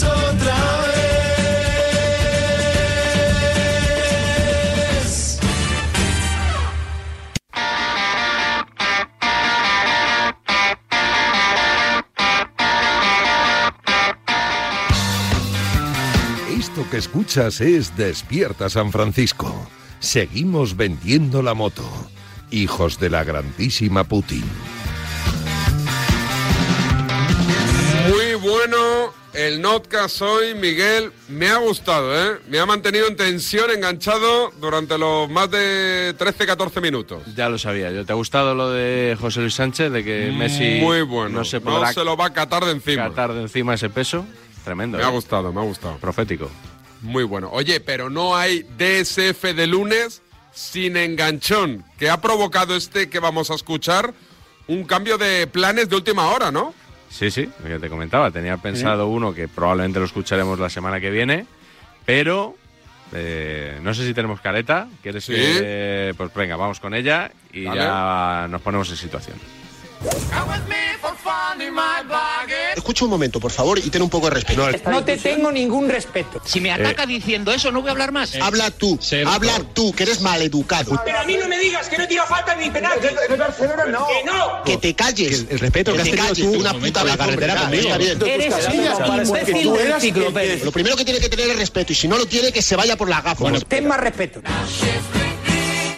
que 16.96 17.00
escuchas 17.00 17.60
es 17.60 17.94
Despierta 17.94 18.70
San 18.70 18.90
Francisco. 18.90 19.68
Seguimos 20.00 20.78
vendiendo 20.78 21.42
la 21.42 21.52
moto. 21.52 21.84
Hijos 22.50 22.98
de 22.98 23.10
la 23.10 23.22
grandísima 23.22 24.04
Putin. 24.04 24.44
Muy 28.08 28.34
bueno 28.36 29.12
el 29.34 29.60
notcast 29.60 30.22
hoy, 30.22 30.54
Miguel. 30.54 31.12
Me 31.28 31.48
ha 31.50 31.58
gustado, 31.58 32.16
¿eh? 32.18 32.38
Me 32.48 32.58
ha 32.60 32.64
mantenido 32.64 33.08
en 33.08 33.16
tensión, 33.16 33.70
enganchado 33.70 34.50
durante 34.58 34.96
los 34.96 35.28
más 35.28 35.50
de 35.50 36.14
13-14 36.16 36.80
minutos. 36.80 37.22
Ya 37.34 37.50
lo 37.50 37.58
sabía 37.58 37.90
yo. 37.92 38.06
¿Te 38.06 38.12
ha 38.12 38.16
gustado 38.16 38.54
lo 38.54 38.70
de 38.70 39.18
José 39.20 39.40
Luis 39.40 39.52
Sánchez, 39.54 39.92
de 39.92 40.02
que 40.02 40.32
Messi 40.34 40.78
Muy 40.80 41.02
bueno. 41.02 41.40
no 41.40 41.44
se 41.44 41.58
No 41.60 41.66
podrá 41.72 41.92
se 41.92 42.02
lo 42.04 42.16
va 42.16 42.26
a 42.28 42.32
catar 42.32 42.64
de 42.64 42.70
encima. 42.70 43.08
catar 43.10 43.34
de 43.34 43.42
encima 43.42 43.74
ese 43.74 43.90
peso? 43.90 44.24
Tremendo. 44.64 44.96
Me 44.96 45.04
ha 45.04 45.08
¿eh? 45.08 45.12
gustado, 45.12 45.52
me 45.52 45.60
ha 45.60 45.64
gustado. 45.64 45.98
Profético. 45.98 46.50
Muy 47.02 47.24
bueno. 47.24 47.50
Oye, 47.52 47.80
pero 47.80 48.10
no 48.10 48.36
hay 48.36 48.62
DSF 48.78 49.42
de 49.54 49.66
lunes 49.66 50.22
sin 50.52 50.96
enganchón, 50.96 51.84
que 51.98 52.08
ha 52.10 52.20
provocado 52.20 52.74
este 52.76 53.08
que 53.10 53.18
vamos 53.18 53.50
a 53.50 53.54
escuchar 53.54 54.14
un 54.68 54.84
cambio 54.84 55.18
de 55.18 55.46
planes 55.46 55.88
de 55.88 55.96
última 55.96 56.28
hora, 56.28 56.50
¿no? 56.50 56.72
Sí, 57.10 57.30
sí, 57.30 57.48
lo 57.62 57.68
que 57.68 57.78
te 57.78 57.88
comentaba. 57.88 58.30
Tenía 58.30 58.56
pensado 58.56 59.06
uno 59.08 59.32
que 59.34 59.46
probablemente 59.48 59.98
lo 60.00 60.06
escucharemos 60.06 60.58
la 60.58 60.68
semana 60.70 60.98
que 61.00 61.10
viene, 61.10 61.46
pero 62.04 62.56
eh, 63.12 63.78
no 63.82 63.94
sé 63.94 64.04
si 64.06 64.12
tenemos 64.14 64.40
careta. 64.40 64.88
¿Quieres 65.02 65.24
Sí. 65.24 65.32
que- 65.34 66.14
Pues 66.16 66.34
venga, 66.34 66.56
vamos 66.56 66.80
con 66.80 66.94
ella 66.94 67.30
y 67.52 67.64
Vale. 67.66 67.80
ya 67.80 68.46
nos 68.50 68.60
ponemos 68.62 68.90
en 68.90 68.96
situación. 68.96 69.36
Escucha 72.76 73.04
un 73.04 73.10
momento, 73.10 73.40
por 73.40 73.50
favor, 73.50 73.78
y 73.78 73.90
ten 73.90 74.02
un 74.02 74.10
poco 74.10 74.28
de 74.28 74.34
respeto. 74.34 74.68
No 74.90 75.04
te 75.04 75.16
tengo 75.16 75.50
ningún 75.50 75.88
respeto. 75.88 76.40
Si 76.44 76.60
me 76.60 76.70
ataca 76.72 77.06
diciendo 77.06 77.52
eso, 77.52 77.72
no 77.72 77.80
voy 77.80 77.88
a 77.88 77.92
hablar 77.92 78.12
más. 78.12 78.34
Habla 78.36 78.70
tú, 78.70 78.98
habla 79.26 79.58
tú, 79.74 79.92
que 79.92 80.04
eres 80.04 80.20
maleducado. 80.20 81.00
Pero 81.04 81.18
a 81.18 81.24
mí 81.24 81.36
no 81.36 81.48
me 81.48 81.58
digas 81.58 81.88
que 81.88 81.98
no 81.98 82.06
tira 82.06 82.24
falta 82.26 82.54
ni 82.54 82.70
penal. 82.70 82.98
Que 83.00 83.36
Barcelona 83.36 83.86
no. 83.86 84.06
Que 84.06 84.24
no. 84.24 84.62
Que 84.64 84.76
te 84.76 84.94
calles. 84.94 85.46
El 85.50 85.58
respeto 85.58 85.92
que 85.92 85.98
has 85.98 86.04
te 86.04 86.10
tenido 86.10 86.28
calles 86.28 86.46
tú 86.46 86.52
de 86.52 86.58
una 86.58 86.74
puta 86.74 87.04
la 87.04 87.16
vez, 87.16 87.26
carretera 87.26 87.56
conmigo. 87.56 87.94
Eres 87.94 88.54
un 88.68 89.26
imbécil 89.26 89.72
del 89.72 89.90
enciclopedia. 89.92 90.64
Lo 90.64 90.72
primero 90.72 90.96
que 90.96 91.04
tiene 91.04 91.20
que 91.20 91.28
tener 91.28 91.50
es 91.50 91.56
respeto, 91.56 91.92
y 91.92 91.96
si 91.96 92.08
no 92.08 92.18
lo 92.18 92.26
tiene, 92.26 92.52
que 92.52 92.62
se 92.62 92.76
vaya 92.76 92.96
por 92.96 93.08
la 93.08 93.20
gafa. 93.20 93.46
Ten 93.68 93.88
más 93.88 94.00
respeto. 94.00 94.40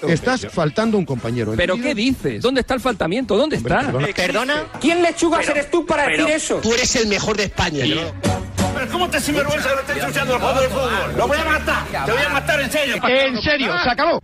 Estás 0.07 0.46
faltando 0.51 0.99
un 0.99 1.05
compañero. 1.05 1.55
¿Pero 1.57 1.76
qué 1.76 1.94
dices? 1.94 2.42
¿Dónde 2.42 2.61
está 2.61 2.74
el 2.74 2.80
faltamiento? 2.80 3.36
¿Dónde 3.36 3.57
está? 3.57 3.92
¿Perdona? 4.14 4.66
¿Quién 4.80 5.03
lechugas 5.03 5.49
eres 5.49 5.70
tú 5.70 5.84
para 5.86 6.07
decir 6.07 6.28
eso? 6.28 6.57
Tú 6.57 6.72
eres 6.74 6.94
el 6.96 7.09
mejor 7.09 7.36
de 7.36 7.44
España. 7.44 7.84
Pero 7.84 8.92
¿cómo 8.92 9.11
te 9.11 9.20
sinvergüenza 9.20 9.68
que 9.68 9.74
lo 9.74 9.80
estés 9.80 9.96
ensuciando 9.96 10.34
el 10.34 10.40
juego 10.40 10.61
del 10.61 10.70
fútbol? 10.70 11.16
Lo 11.16 11.26
voy 11.26 11.38
a 11.38 11.44
matar. 11.44 12.07
Te 12.07 12.12
voy 12.12 12.22
a 12.22 12.28
matar 12.28 12.61
en 12.61 12.70
serio. 12.70 12.96
En 13.09 13.42
serio, 13.42 13.74
se 13.82 13.90
acabó. 13.90 14.20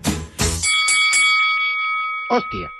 Hostia. 2.30 2.70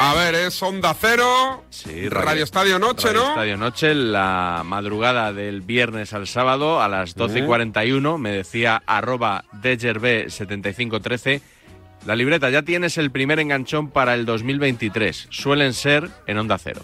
A 0.00 0.14
ver, 0.14 0.34
es 0.34 0.60
Onda 0.62 0.94
Cero, 1.00 1.64
Sí, 1.70 2.08
Radio 2.08 2.42
Estadio 2.44 2.78
Noche, 2.80 3.08
Radio 3.08 3.20
¿no? 3.22 3.28
Estadio 3.30 3.56
Noche, 3.56 3.94
la 3.94 4.62
madrugada 4.64 5.32
del 5.32 5.60
viernes 5.62 6.12
al 6.12 6.26
sábado 6.26 6.82
a 6.82 6.88
las 6.88 7.14
12 7.14 7.40
y 7.40 7.42
41, 7.46 8.18
me 8.18 8.30
decía 8.32 8.82
arroba 8.86 9.44
DJRB7513. 9.62 11.40
La 12.06 12.16
libreta, 12.16 12.50
ya 12.50 12.62
tienes 12.62 12.98
el 12.98 13.12
primer 13.12 13.38
enganchón 13.38 13.88
para 13.90 14.14
el 14.14 14.26
2023. 14.26 15.28
Suelen 15.30 15.72
ser 15.72 16.08
en 16.26 16.38
Onda 16.38 16.58
Cero. 16.58 16.82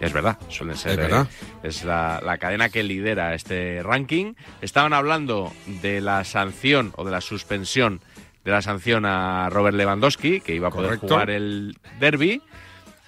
Es 0.00 0.12
verdad, 0.12 0.38
suelen 0.48 0.76
ser. 0.76 0.92
Es 0.92 0.96
verdad. 0.98 1.26
eh, 1.62 1.68
es 1.68 1.84
la, 1.84 2.20
la 2.24 2.36
cadena 2.38 2.68
que 2.68 2.82
lidera 2.82 3.34
este 3.34 3.80
ranking. 3.84 4.34
Estaban 4.60 4.92
hablando 4.92 5.52
de 5.82 6.00
la 6.00 6.24
sanción 6.24 6.92
o 6.96 7.04
de 7.04 7.12
la 7.12 7.20
suspensión 7.20 8.00
de 8.46 8.52
la 8.52 8.62
sanción 8.62 9.04
a 9.04 9.50
Robert 9.50 9.76
Lewandowski, 9.76 10.40
que 10.40 10.54
iba 10.54 10.68
a 10.68 10.70
poder 10.70 10.86
Correcto. 11.00 11.08
jugar 11.08 11.30
el 11.30 11.76
derby. 11.98 12.40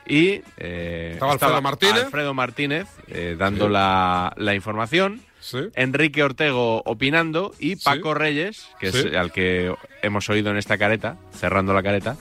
Y 0.04 0.42
eh, 0.56 1.10
Estaba 1.14 1.32
Alfredo 1.32 1.62
Martínez. 1.62 2.04
Alfredo 2.06 2.34
Martínez 2.34 2.88
eh, 3.06 3.36
dando 3.38 3.66
Sí. 3.66 3.72
la, 3.72 4.32
la 4.36 4.54
información. 4.54 5.20
Sí. 5.40 5.58
Enrique 5.76 6.24
Ortego 6.24 6.82
opinando 6.84 7.54
y 7.60 7.76
Paco 7.76 8.14
Reyes, 8.14 8.66
que 8.80 8.88
es 8.88 9.14
al 9.14 9.30
que 9.30 9.72
hemos 10.02 10.28
oído 10.28 10.50
en 10.50 10.56
esta 10.56 10.76
careta, 10.76 11.16
cerrando 11.32 11.72
la 11.72 11.82
careta, 11.84 12.16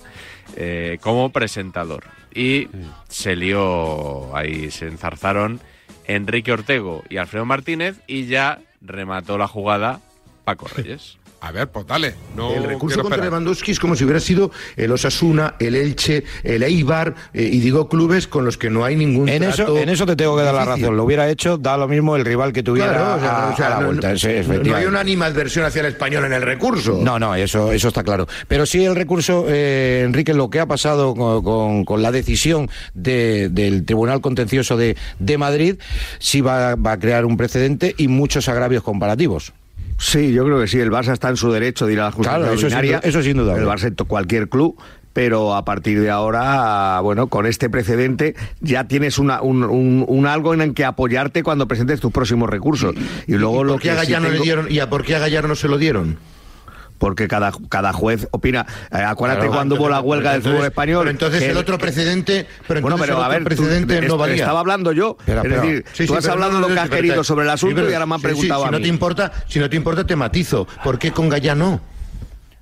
eh, 0.56 1.00
como 1.02 1.32
presentador. 1.32 2.04
Y 2.34 2.68
se 3.10 3.36
lió, 3.36 4.36
ahí 4.36 4.70
se 4.70 4.86
enzarzaron 4.88 5.60
Enrique 6.06 6.52
Ortego 6.52 7.04
y 7.10 7.18
Alfredo 7.18 7.46
Martínez 7.46 8.00
y 8.06 8.28
ya 8.28 8.60
remató 8.82 9.40
la 9.40 9.48
jugada 9.48 10.00
Paco 10.46 10.68
Reyes. 10.68 11.18
A 11.40 11.52
ver, 11.52 11.68
pues 11.70 11.86
dale. 11.86 12.16
No 12.36 12.52
el 12.54 12.64
recurso 12.64 12.98
contra 13.02 13.18
esperar. 13.18 13.32
Lewandowski 13.32 13.72
es 13.72 13.80
como 13.80 13.96
si 13.96 14.04
hubiera 14.04 14.20
sido 14.20 14.52
el 14.76 14.92
Osasuna, 14.92 15.54
el 15.60 15.76
Elche, 15.76 16.24
el 16.44 16.64
Eibar, 16.64 17.14
eh, 17.34 17.44
y 17.52 17.60
digo 17.60 17.88
clubes 17.88 18.28
con 18.28 18.44
los 18.44 18.58
que 18.58 18.70
no 18.72 18.84
hay 18.84 18.96
ningún 18.96 19.30
En 19.30 19.44
eso, 19.44 19.78
en 19.78 19.90
eso 19.90 20.06
te 20.08 20.16
tengo 20.16 20.36
que 20.36 20.42
dar 20.44 20.56
la 20.56 20.66
razón. 20.66 20.98
Lo 20.98 21.04
hubiera 21.04 21.30
hecho, 21.30 21.58
da 21.58 21.78
lo 21.78 21.88
mismo 21.88 22.16
el 22.16 22.26
rival 22.26 22.54
que 22.54 22.64
tuviera 22.64 22.92
Claro, 22.92 23.16
o 23.16 23.20
sea, 23.20 23.50
a, 23.50 23.54
o 23.54 23.56
sea, 23.56 23.68
a 23.68 23.70
la 23.70 23.80
no- 23.82 23.86
vuelta. 23.86 24.12
no- 24.12 24.18
Sí, 24.18 24.28
no 24.28 24.34
hay 24.34 24.40
efectivamente. 24.40 24.88
una 24.88 25.00
animadversión 25.00 25.66
hacia 25.66 25.82
el 25.82 25.86
español 25.88 26.26
en 26.26 26.34
el 26.34 26.42
recurso. 26.42 27.00
No, 27.04 27.20
no, 27.20 27.36
eso, 27.36 27.72
eso 27.72 27.88
está 27.90 28.04
claro. 28.04 28.28
Pero 28.48 28.66
sí 28.66 28.84
el 28.84 28.96
recurso, 28.96 29.46
eh, 29.48 30.02
Enrique, 30.06 30.34
lo 30.34 30.50
que 30.50 30.60
ha 30.60 30.66
pasado 30.66 31.14
con, 31.14 31.44
con- 31.44 31.86
con 31.86 32.02
la 32.02 32.12
decisión 32.12 32.70
de- 32.96 33.50
del 33.50 33.86
Tribunal 33.86 34.22
Contencioso 34.22 34.76
de, 34.76 34.98
de 35.20 35.38
Madrid, 35.38 35.76
sí 36.20 36.42
va, 36.42 36.76
va 36.76 36.94
a 36.94 37.00
crear 37.00 37.26
un 37.26 37.38
precedente 37.38 37.94
y 37.98 38.08
muchos 38.08 38.50
agravios 38.50 38.82
comparativos. 38.82 39.54
Sí, 39.98 40.32
yo 40.32 40.46
creo 40.46 40.60
que 40.60 40.68
sí. 40.68 40.80
El 40.80 40.92
Barça 40.92 41.14
está 41.14 41.30
en 41.30 41.38
su 41.38 41.52
derecho 41.52 41.86
de 41.88 41.94
ir 41.94 42.00
a 42.00 42.06
la 42.06 42.12
justicia 42.12 42.38
Claro, 42.38 42.54
eso 42.54 42.70
sin 42.70 42.78
ordinaria. 42.78 43.00
eso 43.04 43.22
sin 43.24 43.38
duda. 43.38 43.56
El 43.58 43.66
Barça, 43.66 43.94
cualquier 44.08 44.48
club. 44.50 44.78
Pero 45.14 45.56
a 45.56 45.66
partir 45.66 46.00
de 46.00 46.12
ahora, 46.12 47.00
bueno, 47.02 47.26
con 47.26 47.48
este 47.48 47.72
precedente 47.72 48.36
ya 48.62 48.84
tienes 48.88 49.18
una, 49.18 49.42
un, 49.42 49.64
un- 49.64 50.06
un 50.08 50.28
algo 50.28 50.54
en 50.54 50.62
el 50.62 50.76
que 50.76 50.86
apoyarte 50.86 51.42
cuando 51.42 51.68
presentes 51.68 52.00
tus 52.00 52.12
próximos 52.12 52.48
recursos. 52.48 52.94
Y 53.26 53.34
luego 53.34 53.62
¿Y 53.62 53.66
lo 53.66 53.72
por 53.74 53.82
qué 53.82 53.88
que 53.88 53.92
a 53.96 54.02
sí 54.06 54.12
Gallar 54.12 54.22
no 54.22 54.30
le 54.30 54.40
dieron 54.40 54.68
y 54.70 54.78
a 54.78 54.90
por 54.92 55.04
qué 55.04 55.16
a 55.16 55.20
Gallar 55.20 55.48
no 55.48 55.56
se 55.56 55.68
lo 55.68 55.80
dieron? 55.80 56.20
Porque 56.98 57.28
cada, 57.28 57.52
cada 57.70 57.94
juez 57.94 58.28
opina. 58.32 58.66
Eh, 58.92 58.98
acuérdate 58.98 59.42
Claro, 59.42 59.54
cuando 59.56 59.76
hubo 59.76 59.90
la 59.90 59.98
entonces- 59.98 60.10
huelga 60.10 60.32
del 60.34 60.42
fútbol 60.42 60.66
español. 60.66 61.00
pero 61.02 61.12
entonces 61.12 61.44
que 61.44 61.50
el 61.52 61.58
otro 61.58 61.78
precedente, 61.78 62.48
pero 62.68 62.82
bueno, 62.82 62.98
pero 62.98 63.18
el 63.18 63.24
a 63.24 63.28
ver, 63.28 63.40
tú- 63.40 63.46
precedente 63.46 64.02
no 64.02 64.08
est- 64.08 64.18
valía. 64.18 64.36
estaba 64.36 64.60
hablando 64.62 64.92
yo. 64.92 65.18
Es 65.28 65.44
decir, 65.44 65.86
Sí, 65.94 66.08
tú 66.08 66.14
sí, 66.14 66.18
has 66.18 66.22
pero 66.24 66.34
hablado 66.34 66.52
no, 66.54 66.60
lo 66.60 66.62
no, 66.62 66.68
que 66.70 66.74
no, 66.76 66.82
has 66.82 66.90
pero- 66.90 67.02
querido 67.02 67.24
sobre 67.24 67.44
el 67.46 67.52
asunto 67.52 67.76
pero- 67.76 67.90
y 67.90 67.94
ahora 67.94 68.06
me 68.08 68.16
han 68.16 68.22
preguntado 68.22 68.62
si 68.64 68.68
a 68.68 68.72
no 68.72 68.78
mí. 68.78 68.84
te 68.84 68.90
importa, 68.90 69.32
si 69.48 69.60
no 69.60 69.70
te 69.70 69.76
importa 69.76 70.06
te 70.08 70.16
matizo. 70.16 70.68
¿Por 70.84 70.98
qué 70.98 71.12
con 71.12 71.30
Gallar 71.30 71.56
no? 71.58 71.80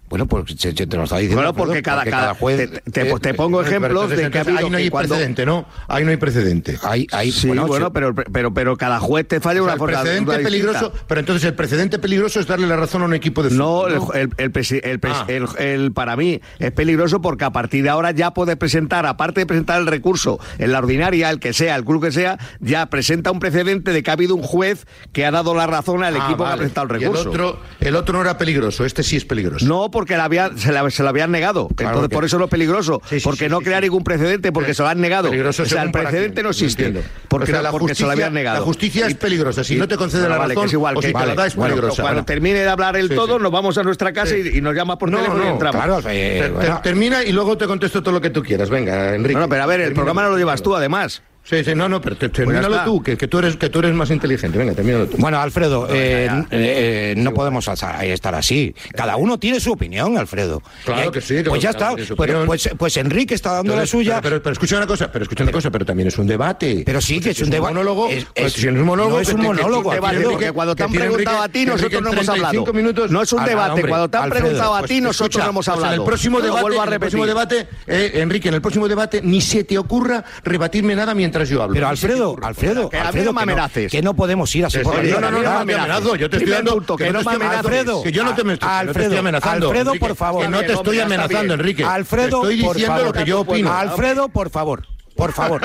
Bueno, 0.07 0.27
pues 0.27 0.45
se, 0.57 0.71
se 0.75 0.85
te 0.85 0.97
lo 0.97 1.03
está 1.05 1.17
diciendo. 1.17 1.37
Bueno, 1.41 1.53
porque 1.55 1.81
cada- 1.81 2.05
cada- 2.05 2.35
juez. 2.35 2.69
te- 2.69 2.91
te- 2.91 3.19
te 3.19 3.33
pongo 3.33 3.57
Pero 3.63 3.69
ejemplos 3.69 4.09
de 4.11 4.29
que 4.29 4.37
ha 4.37 4.41
habido 4.41 4.57
ahí 4.59 4.69
no 4.69 4.77
hay 4.77 4.89
cuando- 4.89 5.15
precedente, 5.15 5.45
¿no? 5.47 5.65
Ahí 5.87 6.03
no 6.05 6.11
hay 6.11 6.17
precedente. 6.17 6.77
Ahí, 6.83 7.07
ahí, 7.11 7.31
Sí, 7.31 7.47
bueno, 7.47 7.65
bueno, 7.65 7.87
sí, 7.87 7.91
pero, 7.93 8.13
pero, 8.15 8.53
pero 8.53 8.77
cada 8.77 8.99
juez 8.99 9.27
te 9.27 9.39
falla 9.39 9.61
O 9.61 9.63
sea, 9.63 9.63
una 9.63 9.73
el 9.73 9.79
forma 9.79 10.01
precedente 10.01 10.29
una 10.29 10.37
distinta. 10.37 10.69
peligroso, 10.71 10.93
pero 11.07 11.19
entonces 11.19 11.43
el 11.45 11.55
precedente 11.55 11.97
peligroso 11.99 12.39
es 12.39 12.45
darle 12.47 12.67
la 12.67 12.75
razón 12.75 13.01
a 13.01 13.05
un 13.05 13.13
equipo 13.15 13.41
de 13.41 13.49
No, 13.49 13.81
fútbol. 13.83 14.11
el, 14.15 14.21
el- 14.21 14.29
el 14.37 14.43
el 14.45 14.99
pres- 15.01 15.15
Ah. 15.15 15.25
el- 15.27 15.47
el- 15.57 15.91
para 15.91 16.15
mí 16.15 16.39
es 16.59 16.71
peligroso 16.71 17.19
porque 17.21 17.43
a 17.45 17.49
partir 17.51 17.83
de 17.83 17.89
ahora 17.89 18.11
ya 18.11 18.31
puedes 18.31 18.55
presentar, 18.57 19.05
aparte 19.07 19.39
de 19.41 19.45
presentar 19.47 19.79
el 19.81 19.87
recurso 19.87 20.39
en 20.59 20.71
la 20.71 20.79
ordinaria, 20.79 21.31
el 21.31 21.39
que 21.39 21.51
sea, 21.51 21.75
el 21.75 21.83
club 21.83 22.03
que 22.03 22.11
sea, 22.11 22.37
ya 22.59 22.85
presenta 22.91 23.31
un 23.31 23.39
precedente 23.39 23.91
de 23.91 24.03
que 24.03 24.09
ha 24.11 24.13
habido 24.13 24.35
un 24.35 24.43
juez 24.43 24.85
que 25.13 25.25
ha 25.25 25.31
dado 25.31 25.55
la 25.55 25.65
razón 25.65 26.03
al 26.03 26.15
Ah, 26.15 26.25
equipo 26.27 26.43
que 26.45 26.51
ha 26.51 26.57
presentado 26.57 26.87
el 26.87 26.91
Y 27.01 27.03
el 27.05 27.09
recurso. 27.11 27.29
otro, 27.29 27.59
el 27.79 27.95
otro 27.95 28.13
no 28.15 28.21
era 28.21 28.37
peligroso, 28.37 28.85
este 28.85 29.01
sí 29.01 29.15
es 29.15 29.25
peligroso. 29.25 29.65
No, 29.65 29.89
porque 29.95 30.15
la 30.17 30.25
había- 30.25 30.51
se, 30.55 30.71
la- 30.71 30.89
se 30.91 31.01
lo 31.03 31.09
habían 31.09 31.31
negado. 31.31 31.67
Entonces, 31.71 32.09
que- 32.09 32.15
por 32.15 32.25
eso 32.25 32.37
no 32.37 32.45
es 32.45 32.51
peligroso. 32.51 33.01
Sí, 33.09 33.19
sí, 33.19 33.23
porque 33.23 33.45
sí, 33.45 33.49
no 33.49 33.61
crea 33.61 33.81
ningún 33.81 34.03
precedente, 34.03 34.51
porque 34.51 34.73
se 34.73 34.83
lo 34.83 34.89
han 34.89 35.01
negado. 35.01 35.29
Peligroso 35.29 35.63
o 35.63 35.65
sea, 35.65 35.81
el 35.83 35.91
precedente 35.91 36.43
no 36.43 36.49
existe. 36.49 36.93
Porque, 37.27 37.43
O 37.43 37.47
sea, 37.47 37.55
no- 37.57 37.61
la 37.63 37.71
porque 37.71 37.95
se 37.95 38.03
lo 38.03 38.11
habían 38.11 38.33
negado. 38.33 38.59
la 38.59 38.63
justicia 38.65 39.07
es 39.07 39.15
peligrosa. 39.15 39.63
Si 39.63 39.75
no 39.75 39.87
te 39.87 39.97
concede 39.97 40.29
la 40.29 40.37
vale, 40.37 40.53
razón, 40.53 40.63
que 40.63 40.67
es 40.67 40.73
igual, 40.73 40.97
o 40.97 40.99
que- 40.99 41.07
si 41.07 41.13
te 41.13 41.25
la 41.25 41.33
da, 41.35 41.47
es 41.47 41.55
Bueno, 41.55 41.73
peligrosa. 41.75 42.01
Cuando 42.03 42.23
termine 42.25 42.59
de 42.59 42.69
hablar 42.69 42.95
el 42.97 43.09
todo, 43.09 43.39
nos 43.39 43.51
vamos 43.51 43.77
a 43.77 43.83
nuestra 43.83 44.13
casa 44.13 44.37
y, 44.37 44.57
y 44.57 44.61
nos 44.61 44.75
llamas 44.75 44.97
por 44.97 45.09
No, 45.09 45.17
teléfono 45.17 45.43
y 45.43 45.47
entramos. 45.47 45.83
claro, 45.83 46.01
ter- 46.01 46.81
termina 46.83 47.23
y 47.23 47.31
luego 47.31 47.57
te 47.57 47.65
contesto 47.65 48.03
todo 48.03 48.13
lo 48.13 48.21
que 48.21 48.29
tú 48.29 48.43
quieras. 48.43 48.69
Venga, 48.69 49.15
Enrique. 49.15 49.39
No, 49.39 49.47
pero 49.49 49.63
a 49.63 49.65
ver, 49.65 49.81
el 49.81 49.93
programa 49.93 50.21
no 50.23 50.29
lo 50.29 50.37
llevas 50.37 50.61
tú, 50.61 50.75
además. 50.75 51.21
Sí, 51.47 51.63
sí, 51.63 51.75
no, 51.75 51.87
no, 51.87 52.01
pero 52.01 52.15
te- 52.17 52.29
Pues 52.29 52.37
termínalo 52.37 52.73
está. 52.73 52.85
tú, 52.85 53.03
que, 53.03 53.15
que 53.17 53.27
tú 53.27 53.37
eres, 53.37 53.55
que 53.55 53.69
tú 53.69 53.77
eres 53.77 53.93
más 53.93 54.09
inteligente. 54.09 54.57
Venga, 54.57 54.73
termínalo 54.73 55.05
tú. 55.05 55.17
Bueno, 55.17 55.39
Alfredo, 55.39 55.87
eh, 55.91 56.25
eh, 56.25 56.47
eh, 56.51 57.13
no 57.17 57.35
podemos 57.35 57.67
estar 57.67 58.33
así. 58.35 58.73
Cada 58.95 59.15
uno 59.15 59.37
tiene 59.37 59.59
su 59.59 59.71
opinión, 59.73 60.17
Alfredo. 60.17 60.63
Claro 60.83 61.01
hay- 61.03 61.11
que 61.11 61.21
sí, 61.21 61.43
Pues 61.47 61.61
ya 61.61 61.69
está. 61.69 61.91
su 62.03 62.15
Pues, 62.15 62.31
pues, 62.47 62.69
pues 62.75 62.97
Enrique 62.97 63.35
está 63.35 63.53
dando 63.53 63.75
la 63.75 63.85
suya. 63.85 64.21
Pero, 64.21 64.37
pero, 64.37 64.41
pero 64.43 64.53
escucha 64.53 64.77
una 64.77 64.87
cosa, 64.87 65.11
pero 65.11 65.21
escucha 65.21 65.43
una 65.43 65.51
cosa, 65.51 65.69
pero 65.69 65.85
también 65.85 66.07
es 66.07 66.17
un 66.17 66.25
debate. 66.25 66.81
Pero 66.83 66.99
sí, 66.99 67.19
que 67.19 67.29
es 67.29 67.39
un 67.39 67.45
un 67.45 67.49
debate. 67.51 67.73
monólogo. 67.75 68.09
Es- 68.09 68.25
pues 68.25 68.47
es- 68.47 68.53
si 68.53 68.65
no 68.65 68.71
es 68.73 68.79
un 68.79 68.85
monólogo, 68.87 69.15
no 69.17 69.21
es 69.21 69.29
un 69.33 69.41
monólogo, 69.43 69.91
que- 70.39 70.51
cuando 70.51 70.75
te 70.75 70.83
han 70.83 70.91
preguntado 70.91 71.43
a 71.43 71.49
ti, 71.49 71.65
nosotros 71.67 72.01
no 72.01 72.11
hemos 72.11 72.27
hablado. 72.27 72.49
35 72.63 72.73
minutos- 72.73 73.11
No 73.11 73.21
es 73.21 73.31
un 73.33 73.41
Ah, 73.41 73.45
debate, 73.45 73.81
cuando 73.87 74.09
te 74.09 74.17
han 74.17 74.29
preguntado 74.31 74.73
a 74.75 74.79
pues 74.79 74.89
ti, 74.89 74.99
nosotros 74.99 75.43
no 75.43 75.49
hemos 75.51 75.65
pues 75.67 75.75
hablado. 75.77 75.93
En 75.93 75.99
el 76.01 76.05
próximo 76.99 77.25
debate, 77.27 77.67
eh, 77.85 78.11
Enrique, 78.15 78.47
en 78.47 78.55
el 78.55 78.61
próximo 78.61 78.87
debate 78.87 79.21
ni 79.21 79.41
se 79.41 79.63
te 79.63 79.77
ocurra 79.77 80.23
rebatirme 80.43 80.95
nada 80.95 81.13
mientras 81.13 81.34
yo 81.43 81.61
hablo. 81.61 81.73
Pero 81.73 81.87
Alfredo. 81.87 82.35
Alfredo, 82.41 82.89
Que 82.89 82.97
Alfredo, 82.97 83.25
no 83.25 83.33
me 83.33 83.39
que 83.41 83.45
no- 83.45 83.51
amenaces. 83.53 83.91
que 83.91 84.01
no 84.01 84.13
podemos 84.15 84.55
ir 84.55 84.65
así 84.65 84.77
Sí, 84.77 84.83
por 84.83 84.95
no, 84.95 85.01
no, 85.03 85.31
no, 85.31 85.31
no, 85.31 85.43
no, 85.59 85.65
me 85.65 85.73
amenazo. 85.73 86.15
Yo 86.15 86.29
te 86.29 86.37
estoy 86.37 86.51
dando 86.51 86.79
que 86.95 87.03
que 87.05 87.11
no 87.11 87.21
me. 87.23 87.45
Alfredo, 87.45 88.03
Que 88.03 88.11
yo 88.11 88.23
no 88.23 88.33
te 88.35 88.43
me- 88.43 88.53
que 88.57 88.65
no 88.65 88.71
te 88.71 88.75
Alfredo, 88.75 89.03
estoy 89.07 89.17
amenazando, 89.19 89.67
Alfredo, 89.67 89.89
Enrique. 89.91 90.05
por 90.07 90.15
favor. 90.15 90.41
Que 90.43 90.49
no 90.49 90.59
te 90.61 90.73
estoy 90.73 90.99
amenazando, 90.99 91.53
Enrique. 91.55 91.83
Alfredo, 91.83 92.41
estoy 92.43 92.61
por 92.63 92.75
diciendo 92.75 92.97
favor. 92.99 93.15
lo 93.15 93.23
que 93.23 93.29
yo 93.29 93.39
opino. 93.41 93.73
Alfredo, 93.73 94.29
por 94.29 94.49
favor. 94.49 94.87
Por 95.15 95.31
favor, 95.33 95.61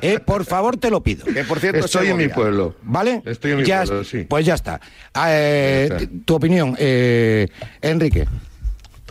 eh, 0.00 0.20
por 0.24 0.44
favor 0.44 0.76
te 0.76 0.88
lo 0.88 1.02
pido. 1.02 1.24
Que 1.24 1.42
por 1.42 1.58
cierto 1.58 1.84
estoy 1.84 2.06
en 2.08 2.16
mi 2.16 2.28
pueblo. 2.28 2.76
¿Vale? 2.82 3.20
Estoy 3.26 3.50
en 3.50 3.56
mi 3.58 3.64
Ya 3.64 3.82
pueblo, 3.82 4.04
sí. 4.04 4.26
Pues 4.28 4.46
ya 4.46 4.54
está. 4.54 4.80
Ah, 5.12 5.26
eh, 5.30 5.86
Ya 5.90 5.96
está. 5.96 6.08
Tu 6.24 6.34
opinión, 6.36 6.76
eh, 6.78 7.48
Enrique. 7.80 8.28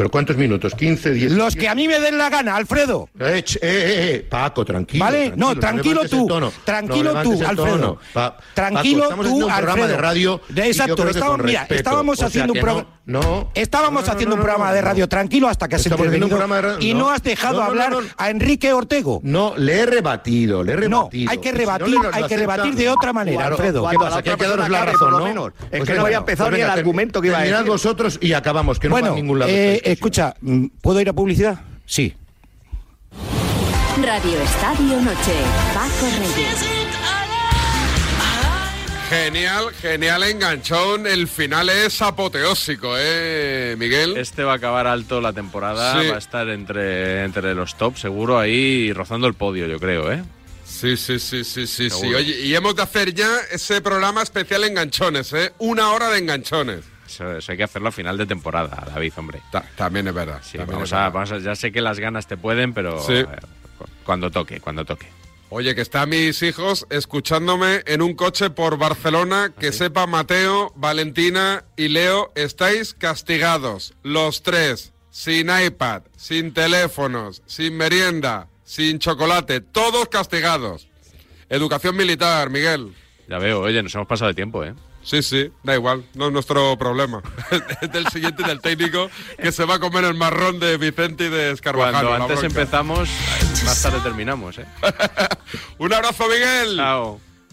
¿Pero 0.02 0.10
cuántos 0.10 0.36
minutos? 0.36 0.76
¿15, 0.76 1.12
10? 1.14 1.32
Los 1.34 1.56
que 1.56 1.70
a 1.70 1.76
mí 1.76 1.88
me 1.88 1.99
den 1.99 2.18
la 2.18 2.28
gana, 2.32 2.56
Alfredo. 2.56 3.08
Eh, 3.20 3.38
eh, 3.38 3.43
eh, 3.62 4.16
eh, 4.16 4.28
Paco, 4.28 4.66
tranquilo. 4.66 5.06
¿Vale? 5.06 5.34
No, 5.36 5.56
tranquilo 5.56 6.10
tú. 6.10 6.26
tono. 6.26 6.52
Tranquilo 6.66 7.14
No 7.14 7.22
tú, 7.22 7.34
Alfredo. 7.45 7.99
Pa- 8.12 8.36
Tranquilo 8.56 9.10
Paco, 9.10 9.22
tú, 9.22 9.47
Alfredo. 9.47 9.88
de 9.89 9.97
radio. 9.97 10.41
Exacto, 10.56 11.08
estábamos- 11.08 11.45
mira, 11.45 11.68
estábamos 11.70 12.14
O 12.14 12.18
sea 12.18 12.28
haciendo 12.30 12.54
un 12.54 12.60
programa. 12.60 12.82
No, 12.82 13.01
no. 13.06 13.49
Estábamos 13.56 14.02
No, 14.04 14.08
no, 14.08 14.14
haciendo 14.14 14.36
no, 14.36 14.41
un 14.41 14.47
no, 14.47 14.54
programa 14.54 14.70
no, 14.70 14.76
de 14.76 14.82
no. 14.82 14.88
radio 14.88 15.10
tranquilo 15.10 15.47
hasta 15.47 15.68
que 15.68 15.76
has 15.76 15.86
intervenido 15.86 16.28
programa 16.28 16.56
de 16.58 16.62
radio- 16.62 16.80
y 16.88 16.93
no. 16.93 16.99
no 16.99 17.10
has 17.10 17.24
dejado 17.24 17.54
No, 17.54 17.60
no, 17.60 17.66
no, 17.66 17.70
hablar 17.84 17.91
no. 18.04 18.10
a 18.18 18.30
Enrique 18.30 18.72
Ortego. 18.74 19.20
No, 19.24 19.54
le 19.58 19.80
he 19.80 19.86
rebatido, 19.86 20.64
le 20.64 20.74
he 20.74 20.76
No, 20.76 20.82
rebatido. 21.10 21.32
hay 21.32 21.38
que 21.39 21.49
si 21.52 21.56
rebatir, 21.58 21.99
no 21.99 22.10
hay 22.14 22.24
que 22.26 22.38
rebatir 22.38 22.76
de 22.76 22.89
otra 22.89 23.12
manera, 23.14 23.38
Claro, 23.38 23.56
Alfredo. 23.56 23.89
¿Qué 23.89 23.97
pasa? 23.97 24.22
Que 24.22 24.30
hay 24.32 24.36
que 24.38 24.47
daros 24.47 24.70
la 24.70 24.86
razón, 24.86 25.12
¿no? 25.36 25.47
Es 25.47 25.54
Pues 25.70 25.84
que 25.89 25.93
no 25.95 26.06
había 26.06 26.18
empezado 26.18 26.49
pues 26.49 26.60
ni 26.60 26.64
el 26.66 26.70
argumento 26.72 27.22
que 27.22 27.28
iba 27.30 27.39
a 27.39 27.41
decir. 27.43 27.66
vosotros 27.66 28.18
y 28.22 28.34
acabamos, 28.34 28.80
que 28.80 28.88
no 28.89 28.95
va 28.95 29.02
Bueno, 29.02 29.14
a 29.14 29.16
ningún 29.18 29.39
lado. 29.39 29.52
eh, 29.52 29.82
escucha, 29.84 30.36
mm, 30.41 30.66
¿puedo 30.82 31.02
ir 31.02 31.10
a 31.10 31.14
publicidad? 31.14 31.60
Sí. 31.86 32.16
Radio 33.97 34.41
Estadio 34.41 35.02
Noche. 35.02 35.36
Paco 35.74 36.08
Reyes. 36.18 36.81
Genial, 39.12 39.72
genial 39.82 40.24
enganchón. 40.24 41.05
El 41.05 41.28
final 41.28 41.68
es 41.68 42.01
apoteósico, 42.01 42.93
¿eh, 42.97 43.76
Miguel? 43.78 44.16
Este 44.16 44.41
va 44.45 44.53
a 44.53 44.55
acabar 44.55 44.88
alto 44.88 45.20
la 45.20 45.34
temporada, 45.34 46.01
Sí. 46.01 46.07
va 46.07 46.16
a 46.16 46.18
estar 46.18 46.47
entre, 46.47 47.26
entre 47.26 47.53
los 47.53 47.76
top, 47.76 47.97
seguro, 47.97 48.39
ahí 48.39 48.93
rozando 48.93 49.28
el 49.28 49.34
podio, 49.34 49.68
yo 49.68 49.82
creo, 49.82 50.09
¿eh? 50.14 50.24
Sí, 50.64 50.95
sí, 50.95 51.20
sí, 51.20 51.43
sí, 51.43 51.68
sí, 51.68 51.89
sí. 51.89 52.14
Oye, 52.14 52.39
y 52.39 52.55
hemos 52.55 52.74
de 52.74 52.84
hacer 52.84 53.14
ya 53.14 53.30
ese 53.51 53.82
programa 53.82 54.24
especial 54.24 54.64
enganchones, 54.64 55.34
¿eh? 55.34 55.51
Una 55.57 55.91
hora 55.91 56.07
de 56.09 56.20
enganchones. 56.20 56.86
Eso, 57.05 57.36
eso 57.36 57.51
hay 57.51 57.57
que 57.57 57.66
hacerlo 57.66 57.89
a 57.89 57.91
final 57.91 58.18
de 58.18 58.26
temporada, 58.26 58.82
David, 58.93 59.12
hombre. 59.18 59.41
también 59.76 60.07
es 60.07 60.14
verdad. 60.14 60.39
Sí, 60.41 60.57
también 60.57 60.76
vamos 60.78 60.88
es 60.89 60.93
a, 60.93 61.09
verdad. 61.09 61.12
vamos 61.12 61.32
a- 61.34 61.39
ya 61.39 61.55
sé 61.57 61.74
que 61.74 61.82
las 61.82 61.99
ganas 61.99 62.28
te 62.28 62.38
pueden, 62.38 62.74
pero 62.74 63.01
Sí. 63.05 63.16
eh, 63.16 63.26
cu- 63.78 63.86
cuando 64.05 64.32
toque, 64.32 64.62
cuando 64.62 64.86
toque. 64.86 65.07
Oye, 65.54 65.76
que 65.76 65.82
están 65.82 66.08
mis 66.08 66.41
hijos 66.43 66.88
escuchándome 66.89 67.84
en 67.86 68.02
un 68.02 68.14
coche 68.14 68.52
por 68.52 68.78
Barcelona. 68.78 69.54
Que 69.60 69.74
sepa 69.74 70.08
Mateo, 70.08 70.72
Valentina 70.78 71.66
y 71.76 71.89
Leo, 71.89 72.32
estáis 72.36 72.93
castigados. 72.93 73.93
Los 74.02 74.43
tres. 74.43 74.93
Sin 75.10 75.49
iPad, 75.49 76.04
sin 76.16 76.54
teléfonos, 76.54 77.43
sin 77.47 77.76
merienda, 77.76 78.47
sin 78.64 78.99
chocolate. 78.99 79.60
Todos 79.60 80.08
castigados. 80.08 80.88
Educación 81.49 81.97
militar, 81.97 82.49
Miguel. 82.49 82.93
Ya 83.28 83.38
veo, 83.38 83.60
oye, 83.60 83.84
nos 83.84 83.93
hemos 83.93 84.08
pasado 84.08 84.30
de 84.30 84.36
tiempo, 84.36 84.64
¿eh? 84.64 84.74
Sí, 85.04 85.24
sí, 85.24 85.52
da 85.64 85.74
igual, 85.74 86.06
no 86.14 86.28
es 86.28 86.34
nuestro 86.34 86.78
problema. 86.78 87.22
es 87.82 87.91
del 87.91 88.08
siguiente, 88.10 88.43
del 88.43 88.62
técnico, 88.62 89.10
que 89.38 89.52
se 89.52 89.66
va 89.66 89.76
a 89.76 89.80
comer 89.80 90.06
el 90.06 90.14
marrón 90.14 90.60
de 90.60 90.78
Vicente 90.78 91.26
y 91.26 91.30
de 91.30 91.52
Escarvajal. 91.52 92.06
Cuando 92.06 92.26
antes 92.26 92.43
empezamos, 92.43 93.10
más 93.66 93.82
tarde 93.82 93.99
terminamos, 94.02 94.58
¿eh? 94.60 94.66
Un 95.80 95.93
abrazo, 95.93 96.28
Miguel. 96.28 96.80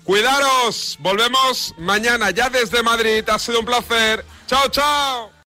Cuidaros. 0.04 0.96
Volvemos 1.00 1.74
mañana 1.78 2.30
ya 2.30 2.48
desde 2.48 2.82
Madrid. 2.82 3.28
Ha 3.28 3.38
sido 3.38 3.60
un 3.60 3.66
placer. 3.66 4.24
Chao, 4.46 4.68
chao. 4.70 5.37